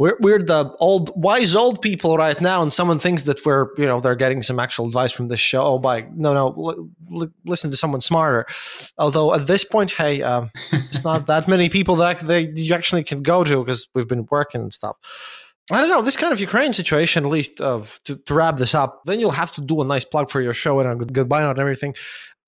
we're 0.02 0.18
we're 0.20 0.40
the 0.40 0.76
old 0.80 1.12
wise 1.16 1.56
old 1.56 1.80
people 1.80 2.18
right 2.18 2.42
now, 2.42 2.64
and 2.64 2.74
someone 2.74 2.98
thinks 2.98 3.22
that 3.24 3.46
we're 3.46 3.68
you 3.78 3.86
know 3.86 4.00
they're 4.00 4.16
getting 4.16 4.42
some 4.42 4.60
actual 4.60 4.88
advice 4.88 5.12
from 5.12 5.28
this 5.28 5.40
show. 5.40 5.64
Oh, 5.64 5.78
by 5.78 6.08
no 6.16 6.34
no, 6.34 6.48
l- 6.58 6.90
l- 7.22 7.34
listen 7.46 7.70
to 7.70 7.78
someone 7.78 8.02
smarter. 8.02 8.48
Although 8.98 9.36
at 9.36 9.46
this 9.46 9.64
point, 9.64 9.92
hey, 9.92 10.24
um, 10.24 10.50
it's 10.72 11.04
not 11.12 11.28
that 11.28 11.48
many 11.48 11.70
people 11.70 11.96
that 11.98 12.18
they 12.20 12.52
you 12.56 12.74
actually 12.74 13.04
can 13.04 13.22
go 13.22 13.44
to 13.44 13.64
because 13.64 13.90
we've 13.94 14.08
been 14.08 14.26
working 14.32 14.62
and 14.62 14.74
stuff. 14.74 14.98
I 15.70 15.80
don't 15.80 15.90
know 15.90 16.02
this 16.02 16.18
kind 16.18 16.34
of 16.34 16.40
Ukraine 16.42 16.74
situation. 16.74 17.24
At 17.24 17.30
least 17.30 17.62
uh, 17.62 17.84
to, 18.06 18.16
to 18.16 18.34
wrap 18.34 18.58
this 18.58 18.74
up, 18.74 19.02
then 19.06 19.20
you'll 19.20 19.30
have 19.44 19.52
to 19.52 19.62
do 19.62 19.82
a 19.82 19.86
nice 19.86 20.04
plug 20.04 20.32
for 20.32 20.42
your 20.42 20.54
show 20.54 20.80
and 20.80 20.90
a 20.90 20.96
good, 20.96 21.14
goodbye 21.14 21.42
note 21.42 21.52
and 21.52 21.60
everything. 21.60 21.94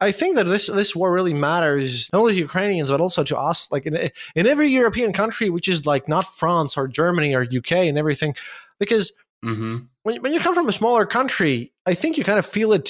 I 0.03 0.11
think 0.19 0.35
that 0.37 0.47
this 0.53 0.65
this 0.67 0.91
war 0.99 1.09
really 1.17 1.33
matters 1.33 2.09
not 2.13 2.19
only 2.21 2.33
to 2.33 2.39
Ukrainians 2.49 2.89
but 2.93 3.01
also 3.05 3.23
to 3.31 3.35
us. 3.51 3.71
Like 3.73 3.85
in 3.89 3.93
in 4.39 4.43
every 4.53 4.69
European 4.81 5.11
country, 5.21 5.47
which 5.55 5.67
is 5.73 5.85
like 5.93 6.05
not 6.15 6.25
France 6.41 6.71
or 6.79 6.85
Germany 6.87 7.31
or 7.37 7.41
UK 7.59 7.71
and 7.89 7.97
everything, 8.03 8.31
because 8.79 9.05
hmm 9.43 9.75
when 10.03 10.21
when 10.23 10.31
you 10.33 10.39
come 10.45 10.55
from 10.59 10.67
a 10.69 10.77
smaller 10.81 11.05
country, 11.19 11.55
I 11.91 11.93
think 12.01 12.11
you 12.17 12.23
kind 12.31 12.39
of 12.39 12.45
feel 12.45 12.69
it 12.79 12.87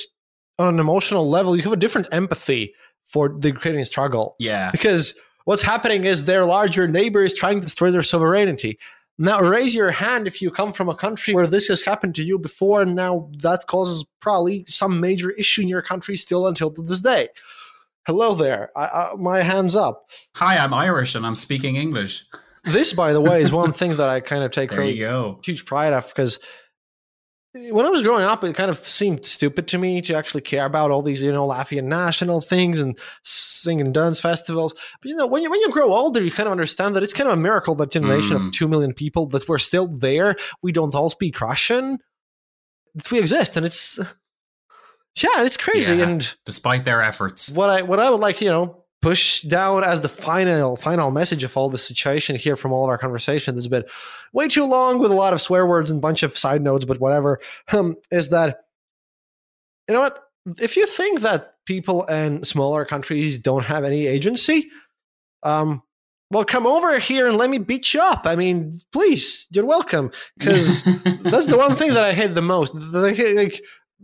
on 0.62 0.68
an 0.74 0.80
emotional 0.80 1.26
level. 1.38 1.56
You 1.58 1.64
have 1.64 1.74
a 1.82 1.84
different 1.86 2.08
empathy 2.22 2.64
for 3.14 3.24
the 3.44 3.50
Ukrainian 3.58 3.86
struggle 3.86 4.26
Yeah. 4.40 4.72
because 4.72 5.04
what's 5.46 5.62
happening 5.74 6.02
is 6.06 6.18
their 6.26 6.46
larger 6.46 6.86
neighbor 6.88 7.22
is 7.30 7.34
trying 7.42 7.58
to 7.60 7.66
destroy 7.70 7.90
their 7.92 8.02
sovereignty. 8.14 8.80
Now, 9.18 9.42
raise 9.42 9.76
your 9.76 9.92
hand 9.92 10.28
if 10.28 10.42
you 10.42 10.50
come 10.50 10.74
from 10.74 10.90
a 10.90 10.96
country 10.96 11.36
where 11.36 11.46
this 11.46 11.68
has 11.68 11.84
happened 11.84 12.16
to 12.16 12.24
you 12.24 12.40
before, 12.40 12.82
and 12.82 12.96
now 12.96 13.30
that 13.40 13.68
causes 13.68 14.06
probably 14.20 14.66
some 14.66 15.00
major 15.00 15.30
issue 15.32 15.62
in 15.62 15.68
your 15.68 15.84
country 15.84 16.18
still 16.18 16.48
until 16.48 16.72
to 16.72 16.82
this 16.82 17.02
day. 17.02 17.30
Hello 18.08 18.34
there. 18.34 18.72
I, 18.76 18.86
I, 18.86 19.16
my 19.18 19.44
hands 19.44 19.76
up. 19.76 20.10
Hi, 20.36 20.58
I'm 20.58 20.74
Irish 20.74 21.16
and 21.16 21.26
I'm 21.26 21.36
speaking 21.36 21.76
English. 21.76 22.26
This, 22.64 22.92
by 22.92 23.14
the 23.14 23.22
way, 23.22 23.42
is 23.42 23.52
one 23.52 23.72
thing 23.80 23.98
that 23.98 24.10
I 24.10 24.20
kind 24.20 24.44
of 24.44 24.52
take 24.52 24.72
There 24.72 24.80
really 24.80 24.94
huge 25.44 25.66
pride 25.66 25.94
of 25.94 26.08
because 26.08 26.40
when 27.54 27.86
I 27.86 27.90
was 27.90 28.02
growing 28.02 28.24
up, 28.26 28.44
it 28.44 28.56
kind 28.56 28.72
of 28.72 28.80
seemed 28.80 29.26
stupid 29.26 29.68
to 29.70 29.78
me 29.78 30.02
to 30.02 30.16
actually 30.16 30.42
care 30.42 30.66
about 30.66 30.90
all 30.90 31.02
these, 31.04 31.22
you 31.22 31.32
know, 31.32 31.48
Latvian 31.48 31.84
national 31.84 32.42
things 32.42 32.80
and 32.80 32.98
singing 33.24 33.92
dance 33.92 34.20
festivals. 34.20 34.74
But 35.02 35.10
you 35.10 35.16
know, 35.16 35.28
when 35.28 35.44
you 35.44 35.52
when 35.52 35.60
you 35.62 35.72
grow 35.72 35.94
older, 35.94 36.22
you 36.24 36.32
kind 36.32 36.48
of 36.48 36.52
understand 36.52 36.96
that 36.96 37.04
it's 37.04 37.14
kind 37.14 37.30
of 37.30 37.38
a 37.38 37.42
miracle 37.42 37.76
that 37.76 37.96
in 37.96 38.04
a 38.06 38.08
nation 38.08 38.38
Mm. 38.38 38.48
of 38.48 38.54
two 38.54 38.68
million 38.68 38.94
people 38.94 39.28
that 39.28 39.48
we're 39.48 39.60
still 39.60 39.88
there. 39.88 40.36
We 40.64 40.72
don't 40.72 40.96
all 40.96 41.10
speak 41.10 41.40
Russian. 41.42 42.00
That 42.96 43.12
we 43.12 43.20
exist, 43.20 43.56
and 43.58 43.66
it's 43.66 43.98
yeah, 45.22 45.44
it's 45.44 45.58
crazy. 45.58 45.96
Yeah. 45.98 46.08
And 46.08 46.34
Despite 46.46 46.86
their 46.86 47.02
efforts. 47.02 47.50
what 47.50 47.70
I 47.70 47.82
what 47.84 48.00
I 48.00 48.10
would 48.10 48.20
like 48.20 48.42
you 48.42 48.50
know 48.50 48.83
push 49.04 49.42
down 49.42 49.84
as 49.84 50.00
the 50.00 50.08
final 50.08 50.78
final 50.78 51.12
message 51.12 51.44
of 51.44 51.56
all 51.58 51.70
the 51.70 51.78
situation 51.78 52.38
here 52.38 52.56
from 52.56 52.72
all 52.72 52.86
of 52.86 52.90
our 52.90 52.98
conversation 52.98 53.54
that's 53.54 53.68
been 53.68 53.84
way 54.32 54.48
too 54.48 54.64
long 54.64 54.98
with 54.98 55.12
a 55.12 55.14
lot 55.14 55.34
of 55.34 55.42
swear 55.42 55.68
words 55.68 55.92
and 55.92 55.98
a 55.98 56.02
bunch 56.02 56.24
of 56.24 56.38
side 56.38 56.62
notes 56.62 56.86
but 56.86 57.02
whatever 57.02 57.40
um, 57.74 57.98
is 58.12 58.30
that 58.30 58.62
you 59.90 59.94
know 59.94 60.00
what 60.00 60.24
if 60.62 60.78
you 60.78 60.88
think 60.88 61.20
that 61.20 61.56
people 61.66 62.06
in 62.06 62.46
smaller 62.46 62.86
countries 62.86 63.38
don't 63.38 63.66
have 63.66 63.84
any 63.84 64.08
agency 64.08 64.70
um 65.44 65.84
well 66.32 66.46
come 66.46 66.66
over 66.66 66.98
here 66.98 67.28
and 67.28 67.36
let 67.36 67.50
me 67.50 67.58
beat 67.58 67.94
you 67.94 68.00
up 68.00 68.22
i 68.24 68.38
mean 68.38 68.80
please 68.94 69.48
you're 69.52 69.66
welcome 69.66 70.12
because 70.38 70.86
that's 71.24 71.48
the 71.48 71.58
one 71.58 71.76
thing 71.76 71.94
that 71.94 72.04
I 72.06 72.14
hate 72.14 72.36
the 72.36 72.42
most. 72.42 72.74
Like, 72.76 73.62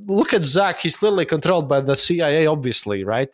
look 0.08 0.34
at 0.34 0.46
Zack; 0.46 0.80
he's 0.80 1.02
literally 1.02 1.26
controlled 1.26 1.68
by 1.68 1.82
the 1.82 1.96
CIA, 1.96 2.48
obviously, 2.48 3.04
right? 3.04 3.30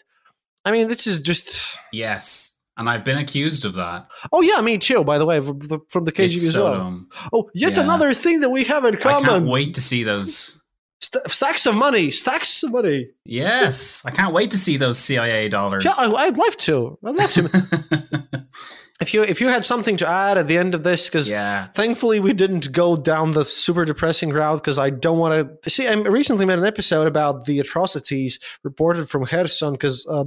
I 0.66 0.72
mean, 0.72 0.88
this 0.88 1.08
is 1.08 1.20
just. 1.20 1.78
Yes. 1.94 2.52
And 2.78 2.90
I've 2.90 3.06
been 3.06 3.18
accused 3.18 3.64
of 3.64 3.76
that. 3.76 4.08
Oh 4.34 4.42
yeah, 4.42 4.60
me 4.60 4.78
too. 4.78 5.04
By 5.06 5.18
the 5.18 5.26
way, 5.26 5.40
from 5.40 5.60
the, 5.60 5.80
from 5.90 6.04
the 6.04 6.12
KGB 6.12 6.26
It's 6.26 6.44
as 6.48 6.52
so 6.54 6.64
well. 6.66 6.74
dumb. 6.74 7.08
Oh, 7.32 7.50
yet 7.54 7.78
Yeah. 7.78 7.84
another 7.84 8.14
thing 8.14 8.42
that 8.42 8.50
we 8.50 8.66
have 8.66 8.84
in 8.84 8.96
I 8.98 9.00
can't 9.00 9.24
common: 9.26 9.48
wait 9.48 9.76
to 9.76 9.82
see 9.82 10.04
those. 10.04 10.62
St- 11.02 11.26
stacks 11.30 11.66
of 11.66 11.76
money, 11.76 12.12
stacks 12.12 12.64
of 12.64 12.72
money. 12.72 13.08
Yes. 13.26 14.04
I 14.06 14.12
can't 14.12 14.34
wait 14.34 14.52
to 14.52 14.58
see 14.58 14.76
those 14.76 14.98
CIA 14.98 15.48
dollars. 15.48 15.86
Yeah, 15.86 15.92
I, 15.98 16.12
I'd 16.12 16.38
love 16.38 16.58
to. 16.58 16.98
I'd 17.06 17.16
love 17.16 17.32
to. 17.34 18.46
if 19.02 19.14
you 19.14 19.24
if 19.24 19.40
you 19.40 19.48
had 19.48 19.66
something 19.66 19.98
to 19.98 20.08
add 20.08 20.38
at 20.38 20.48
the 20.48 20.58
end 20.58 20.74
of 20.76 20.84
this, 20.84 21.08
because 21.08 21.30
yeah. 21.30 21.68
Thankfully, 21.76 22.20
we 22.20 22.34
didn't 22.34 22.72
go 22.72 22.96
down 22.98 23.32
the 23.32 23.46
super 23.46 23.86
depressing 23.86 24.32
route 24.32 24.58
because 24.62 24.78
I 24.80 24.90
don't 24.90 25.18
want 25.18 25.62
to 25.64 25.70
see. 25.70 25.88
I 25.88 25.94
recently 25.94 26.46
made 26.46 26.60
an 26.60 26.66
episode 26.66 27.08
about 27.08 27.46
the 27.46 27.60
atrocities 27.60 28.40
reported 28.64 29.10
from 29.10 29.26
Kherson 29.26 29.74
because 29.74 30.06
uh, 30.08 30.26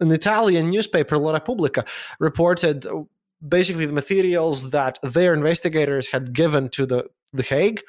an 0.00 0.10
Italian 0.12 0.70
newspaper, 0.70 1.18
La 1.18 1.32
Repubblica, 1.32 1.84
reported 2.20 2.86
uh, 2.86 3.02
basically 3.46 3.86
the 3.86 3.92
materials 3.92 4.70
that 4.70 4.98
their 5.02 5.34
investigators 5.34 6.08
had 6.08 6.32
given 6.32 6.68
to 6.70 6.86
the 6.86 7.04
the 7.32 7.42
Hague 7.42 7.82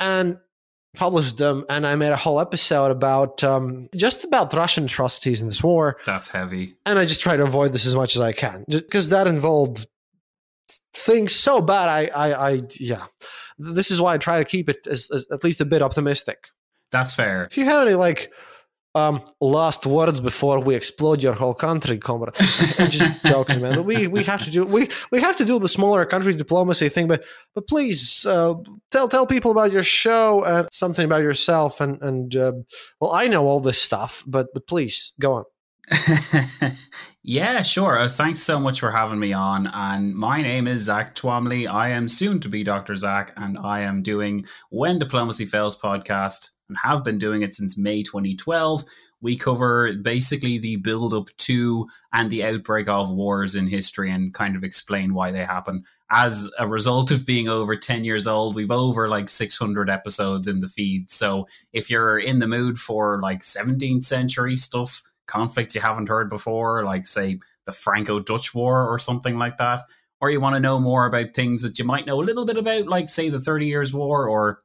and 0.00 0.38
published 0.96 1.36
them. 1.38 1.64
And 1.68 1.86
I 1.86 1.96
made 1.96 2.12
a 2.12 2.16
whole 2.16 2.40
episode 2.40 2.90
about 2.90 3.44
um, 3.44 3.88
just 3.94 4.24
about 4.24 4.52
Russian 4.54 4.84
atrocities 4.84 5.40
in 5.40 5.46
this 5.48 5.62
war 5.62 5.98
That's 6.06 6.30
heavy. 6.30 6.76
and 6.86 6.98
I 6.98 7.04
just 7.04 7.20
try 7.20 7.36
to 7.36 7.42
avoid 7.42 7.72
this 7.72 7.86
as 7.86 7.94
much 7.94 8.16
as 8.16 8.22
I 8.22 8.32
can 8.32 8.64
because 8.68 9.10
that 9.10 9.26
involved 9.26 9.86
things 10.94 11.34
so 11.34 11.60
bad. 11.60 11.88
I, 11.88 12.06
I, 12.06 12.50
I, 12.50 12.62
yeah. 12.78 13.04
This 13.58 13.90
is 13.90 14.00
why 14.00 14.14
I 14.14 14.18
try 14.18 14.38
to 14.38 14.44
keep 14.44 14.68
it 14.68 14.86
as, 14.86 15.10
as 15.12 15.26
at 15.30 15.44
least 15.44 15.60
a 15.60 15.64
bit 15.64 15.82
optimistic. 15.82 16.48
That's 16.90 17.14
fair. 17.14 17.44
If 17.50 17.58
you 17.58 17.64
have 17.66 17.86
any 17.86 17.94
like 17.94 18.32
um 18.98 19.22
last 19.40 19.86
words 19.86 20.20
before 20.20 20.58
we 20.60 20.74
explode 20.74 21.22
your 21.22 21.34
whole 21.34 21.54
country, 21.54 21.98
comrade, 21.98 22.34
I'm 22.78 22.90
just 22.90 23.24
joking, 23.24 23.60
man. 23.62 23.84
We 23.84 24.06
we 24.06 24.24
have 24.24 24.42
to 24.44 24.50
do 24.50 24.64
we 24.64 24.88
we 25.12 25.20
have 25.20 25.36
to 25.36 25.44
do 25.44 25.58
the 25.58 25.68
smaller 25.68 26.04
countries 26.04 26.36
diplomacy 26.36 26.88
thing. 26.88 27.06
But 27.08 27.24
but 27.54 27.68
please 27.68 28.26
uh, 28.26 28.54
tell 28.90 29.08
tell 29.08 29.26
people 29.26 29.50
about 29.50 29.72
your 29.72 29.82
show 29.82 30.44
and 30.44 30.68
something 30.72 31.04
about 31.04 31.22
yourself. 31.22 31.80
And 31.80 32.02
and 32.02 32.36
uh, 32.36 32.52
well, 33.00 33.12
I 33.12 33.28
know 33.28 33.46
all 33.46 33.60
this 33.60 33.80
stuff, 33.80 34.24
but 34.26 34.48
but 34.52 34.66
please 34.66 35.14
go 35.20 35.32
on. 35.34 35.44
yeah, 37.22 37.62
sure. 37.62 37.98
Uh, 37.98 38.08
thanks 38.08 38.40
so 38.40 38.60
much 38.60 38.80
for 38.80 38.90
having 38.90 39.18
me 39.18 39.32
on. 39.32 39.66
And 39.68 40.14
my 40.14 40.42
name 40.42 40.68
is 40.68 40.82
Zack 40.82 41.14
Twamley. 41.14 41.66
I 41.66 41.88
am 41.88 42.08
soon 42.08 42.40
to 42.40 42.48
be 42.48 42.62
Dr. 42.62 42.94
Zack, 42.94 43.32
and 43.36 43.56
I 43.58 43.80
am 43.80 44.02
doing 44.02 44.44
When 44.70 44.98
Diplomacy 44.98 45.46
Fails 45.46 45.78
podcast 45.78 46.50
and 46.68 46.78
have 46.78 47.04
been 47.04 47.18
doing 47.18 47.42
it 47.42 47.54
since 47.54 47.78
May 47.78 48.02
2012. 48.02 48.84
We 49.20 49.36
cover 49.36 49.92
basically 49.94 50.58
the 50.58 50.76
build 50.76 51.12
up 51.12 51.28
to 51.38 51.88
and 52.12 52.30
the 52.30 52.44
outbreak 52.44 52.88
of 52.88 53.10
wars 53.10 53.54
in 53.54 53.66
history 53.66 54.10
and 54.10 54.32
kind 54.32 54.54
of 54.54 54.62
explain 54.62 55.14
why 55.14 55.32
they 55.32 55.44
happen. 55.44 55.84
As 56.10 56.48
a 56.58 56.68
result 56.68 57.10
of 57.10 57.26
being 57.26 57.48
over 57.48 57.76
10 57.76 58.04
years 58.04 58.26
old, 58.26 58.54
we've 58.54 58.70
over 58.70 59.08
like 59.08 59.28
600 59.28 59.90
episodes 59.90 60.46
in 60.46 60.60
the 60.60 60.68
feed. 60.68 61.10
So 61.10 61.48
if 61.72 61.90
you're 61.90 62.18
in 62.18 62.38
the 62.38 62.46
mood 62.46 62.78
for 62.78 63.20
like 63.20 63.42
17th 63.42 64.04
century 64.04 64.56
stuff, 64.56 65.02
conflicts 65.26 65.74
you 65.74 65.80
haven't 65.80 66.08
heard 66.08 66.30
before, 66.30 66.84
like 66.84 67.06
say 67.06 67.38
the 67.66 67.72
Franco 67.72 68.18
Dutch 68.18 68.54
War 68.54 68.88
or 68.88 68.98
something 68.98 69.38
like 69.38 69.58
that, 69.58 69.82
or 70.20 70.30
you 70.30 70.40
want 70.40 70.56
to 70.56 70.60
know 70.60 70.80
more 70.80 71.06
about 71.06 71.34
things 71.34 71.62
that 71.62 71.78
you 71.78 71.84
might 71.84 72.06
know 72.06 72.20
a 72.20 72.24
little 72.24 72.46
bit 72.46 72.56
about, 72.56 72.86
like 72.86 73.08
say 73.08 73.28
the 73.28 73.40
Thirty 73.40 73.66
Years' 73.66 73.94
War 73.94 74.28
or 74.28 74.62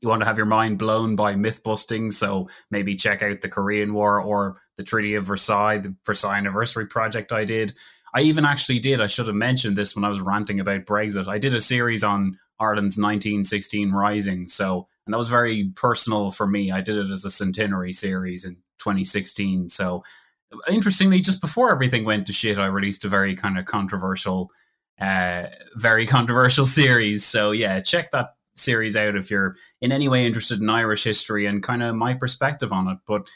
you 0.00 0.08
want 0.08 0.22
to 0.22 0.26
have 0.26 0.36
your 0.36 0.46
mind 0.46 0.78
blown 0.78 1.16
by 1.16 1.34
myth 1.36 1.62
busting, 1.62 2.10
so 2.10 2.48
maybe 2.70 2.94
check 2.94 3.22
out 3.22 3.40
the 3.40 3.48
Korean 3.48 3.94
War 3.94 4.20
or 4.20 4.60
the 4.76 4.82
Treaty 4.82 5.14
of 5.14 5.24
Versailles, 5.24 5.78
the 5.78 5.94
Versailles 6.04 6.36
Anniversary 6.36 6.86
project 6.86 7.32
I 7.32 7.44
did. 7.44 7.74
I 8.14 8.20
even 8.22 8.44
actually 8.44 8.78
did, 8.78 9.00
I 9.00 9.08
should 9.08 9.26
have 9.26 9.36
mentioned 9.36 9.76
this 9.76 9.94
when 9.94 10.04
I 10.04 10.08
was 10.08 10.20
ranting 10.20 10.60
about 10.60 10.86
Brexit. 10.86 11.28
I 11.28 11.38
did 11.38 11.54
a 11.54 11.60
series 11.60 12.02
on 12.04 12.38
Ireland's 12.58 12.96
1916 12.96 13.92
Rising. 13.92 14.48
So, 14.48 14.86
and 15.06 15.12
that 15.12 15.18
was 15.18 15.28
very 15.28 15.72
personal 15.74 16.30
for 16.30 16.46
me. 16.46 16.70
I 16.70 16.80
did 16.80 16.96
it 16.96 17.10
as 17.10 17.24
a 17.24 17.30
centenary 17.30 17.92
series 17.92 18.44
in 18.44 18.54
2016. 18.78 19.68
So, 19.68 20.02
interestingly, 20.68 21.20
just 21.20 21.40
before 21.40 21.72
everything 21.72 22.04
went 22.04 22.26
to 22.26 22.32
shit, 22.32 22.58
I 22.58 22.66
released 22.66 23.04
a 23.04 23.08
very 23.08 23.34
kind 23.34 23.58
of 23.58 23.66
controversial, 23.66 24.50
uh, 25.00 25.46
very 25.74 26.06
controversial 26.06 26.66
series. 26.66 27.24
So, 27.24 27.50
yeah, 27.50 27.80
check 27.80 28.10
that 28.12 28.35
series 28.56 28.96
out 28.96 29.16
if 29.16 29.30
you're 29.30 29.56
in 29.80 29.92
any 29.92 30.08
way 30.08 30.26
interested 30.26 30.60
in 30.60 30.68
Irish 30.68 31.04
history 31.04 31.46
and 31.46 31.62
kind 31.62 31.82
of 31.82 31.94
my 31.94 32.14
perspective 32.14 32.72
on 32.72 32.88
it. 32.88 32.98
But 33.06 33.28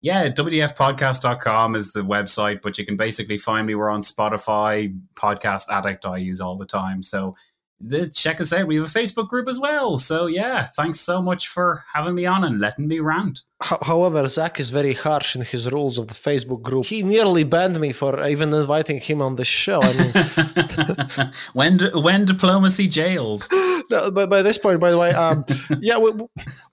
yeah, 0.00 0.28
WDFpodcast.com 0.28 1.74
is 1.74 1.92
the 1.92 2.02
website, 2.02 2.62
but 2.62 2.78
you 2.78 2.86
can 2.86 2.96
basically 2.96 3.36
find 3.36 3.66
me. 3.66 3.74
We're 3.74 3.90
on 3.90 4.00
Spotify, 4.00 4.96
Podcast 5.14 5.64
Addict, 5.70 6.06
I 6.06 6.18
use 6.18 6.40
all 6.40 6.56
the 6.56 6.66
time. 6.66 7.02
So 7.02 7.34
the, 7.80 8.08
check 8.08 8.40
us 8.40 8.52
out. 8.52 8.66
We 8.66 8.76
have 8.76 8.84
a 8.84 8.98
Facebook 8.98 9.28
group 9.28 9.48
as 9.48 9.60
well. 9.60 9.98
So 9.98 10.26
yeah, 10.26 10.64
thanks 10.64 11.00
so 11.00 11.22
much 11.22 11.48
for 11.48 11.84
having 11.92 12.14
me 12.14 12.26
on 12.26 12.44
and 12.44 12.60
letting 12.60 12.88
me 12.88 13.00
rant. 13.00 13.42
However, 13.60 14.26
Zack 14.28 14.60
is 14.60 14.70
very 14.70 14.94
harsh 14.94 15.34
in 15.34 15.42
his 15.42 15.70
rules 15.72 15.98
of 15.98 16.06
the 16.06 16.14
Facebook 16.14 16.62
group. 16.62 16.86
He 16.86 17.02
nearly 17.02 17.42
banned 17.42 17.80
me 17.80 17.92
for 17.92 18.24
even 18.24 18.54
inviting 18.54 19.00
him 19.00 19.20
on 19.20 19.34
the 19.34 19.44
show. 19.44 19.80
I 19.82 19.92
mean, 19.98 21.32
when 21.54 21.78
when 22.02 22.24
diplomacy 22.24 22.88
jails. 22.88 23.48
No, 23.90 24.10
but 24.10 24.28
by 24.28 24.42
this 24.42 24.58
point, 24.58 24.80
by 24.80 24.90
the 24.90 24.98
way, 24.98 25.12
um, 25.12 25.46
yeah, 25.80 25.96
we, 25.96 26.12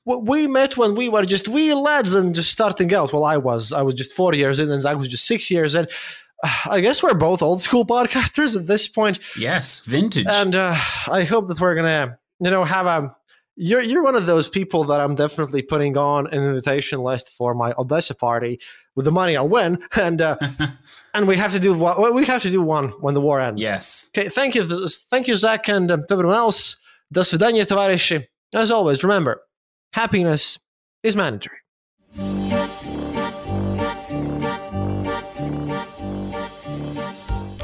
we, 0.04 0.48
met 0.48 0.76
when 0.76 0.96
we 0.96 1.08
were 1.08 1.24
just 1.24 1.48
wee 1.48 1.74
lads 1.74 2.14
and 2.14 2.36
just 2.36 2.52
starting 2.52 2.94
out. 2.94 3.14
Well, 3.14 3.24
I 3.24 3.38
was 3.38 3.72
I 3.72 3.84
was 3.84 3.96
just 3.96 4.14
four 4.14 4.34
years 4.34 4.60
in, 4.60 4.70
and 4.70 4.82
Zack 4.82 4.98
was 4.98 5.08
just 5.08 5.26
six 5.26 5.50
years 5.50 5.76
in. 5.76 5.88
I 6.70 6.82
guess 6.82 7.02
we're 7.04 7.14
both 7.14 7.42
old 7.42 7.62
school 7.62 7.86
podcasters 7.96 8.56
at 8.56 8.68
this 8.68 8.88
point. 8.88 9.20
Yes, 9.38 9.82
vintage. 9.82 10.28
And 10.30 10.56
uh, 10.56 10.76
I 11.12 11.24
hope 11.24 11.48
that 11.48 11.60
we're 11.60 11.76
gonna, 11.76 12.18
you 12.40 12.52
know, 12.52 12.64
have 12.64 12.86
a. 12.86 13.16
You're 13.58 13.82
you're 13.82 14.04
one 14.04 14.16
of 14.16 14.26
those 14.26 14.50
people 14.50 14.84
that 14.86 15.00
I'm 15.00 15.16
definitely 15.16 15.62
putting 15.62 15.98
on 15.98 16.28
an 16.28 16.44
invitation 16.44 17.00
list 17.00 17.32
for 17.38 17.54
my 17.54 17.74
Odessa 17.78 18.14
party 18.14 18.60
with 18.96 19.06
the 19.06 19.12
money 19.12 19.38
I'll 19.38 19.48
win, 19.48 19.82
and 19.96 20.22
uh, 20.22 20.38
and 21.14 21.28
we 21.28 21.38
have 21.38 21.54
to 21.54 21.60
do 21.60 21.74
what 21.74 22.14
We 22.14 22.26
have 22.26 22.42
to 22.42 22.50
do 22.50 22.62
one 22.62 22.90
when 23.00 23.14
the 23.14 23.22
war 23.22 23.40
ends. 23.40 23.62
Yes. 23.62 24.10
Okay. 24.16 24.28
Thank 24.30 24.56
you, 24.56 24.88
thank 25.10 25.28
you, 25.28 25.36
Zack, 25.36 25.70
and 25.70 25.92
um, 25.92 26.04
everyone 26.10 26.36
else. 26.36 26.82
До 27.12 27.24
свидания, 27.24 27.66
товарищи. 27.66 28.28
As 28.54 28.72
always, 28.72 29.04
remember, 29.04 29.42
happiness 29.94 30.60
is 31.04 31.16
mandatory. 31.16 31.58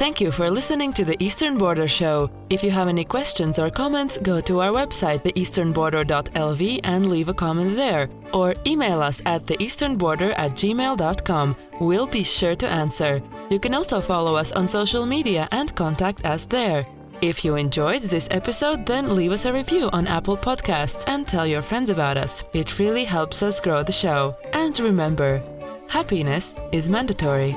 Thank 0.02 0.20
you 0.20 0.32
for 0.32 0.50
listening 0.50 0.92
to 0.94 1.04
the 1.04 1.16
Eastern 1.22 1.56
Border 1.56 1.86
Show. 1.86 2.28
If 2.50 2.64
you 2.64 2.72
have 2.72 2.88
any 2.88 3.04
questions 3.04 3.56
or 3.56 3.70
comments, 3.70 4.18
go 4.18 4.40
to 4.40 4.60
our 4.60 4.72
website, 4.72 5.22
theeasternborder.lv, 5.22 6.80
and 6.82 7.08
leave 7.08 7.28
a 7.28 7.34
comment 7.34 7.76
there. 7.76 8.10
Or 8.32 8.56
email 8.66 9.00
us 9.00 9.22
at 9.26 9.46
theeasternborder 9.46 10.34
at 10.36 10.58
gmail.com. 10.58 11.56
We'll 11.80 12.08
be 12.08 12.24
sure 12.24 12.56
to 12.56 12.68
answer. 12.68 13.22
You 13.48 13.60
can 13.60 13.74
also 13.74 14.00
follow 14.00 14.34
us 14.34 14.50
on 14.50 14.66
social 14.66 15.06
media 15.06 15.46
and 15.52 15.72
contact 15.76 16.24
us 16.24 16.46
there. 16.46 16.82
If 17.20 17.44
you 17.44 17.54
enjoyed 17.54 18.02
this 18.02 18.26
episode, 18.32 18.84
then 18.84 19.14
leave 19.14 19.30
us 19.30 19.44
a 19.44 19.52
review 19.52 19.88
on 19.92 20.08
Apple 20.08 20.36
Podcasts 20.36 21.04
and 21.06 21.28
tell 21.28 21.46
your 21.46 21.62
friends 21.62 21.90
about 21.90 22.16
us. 22.16 22.42
It 22.54 22.80
really 22.80 23.04
helps 23.04 23.40
us 23.40 23.60
grow 23.60 23.84
the 23.84 23.92
show. 23.92 24.34
And 24.52 24.76
remember, 24.80 25.40
happiness 25.86 26.56
is 26.72 26.88
mandatory. 26.88 27.54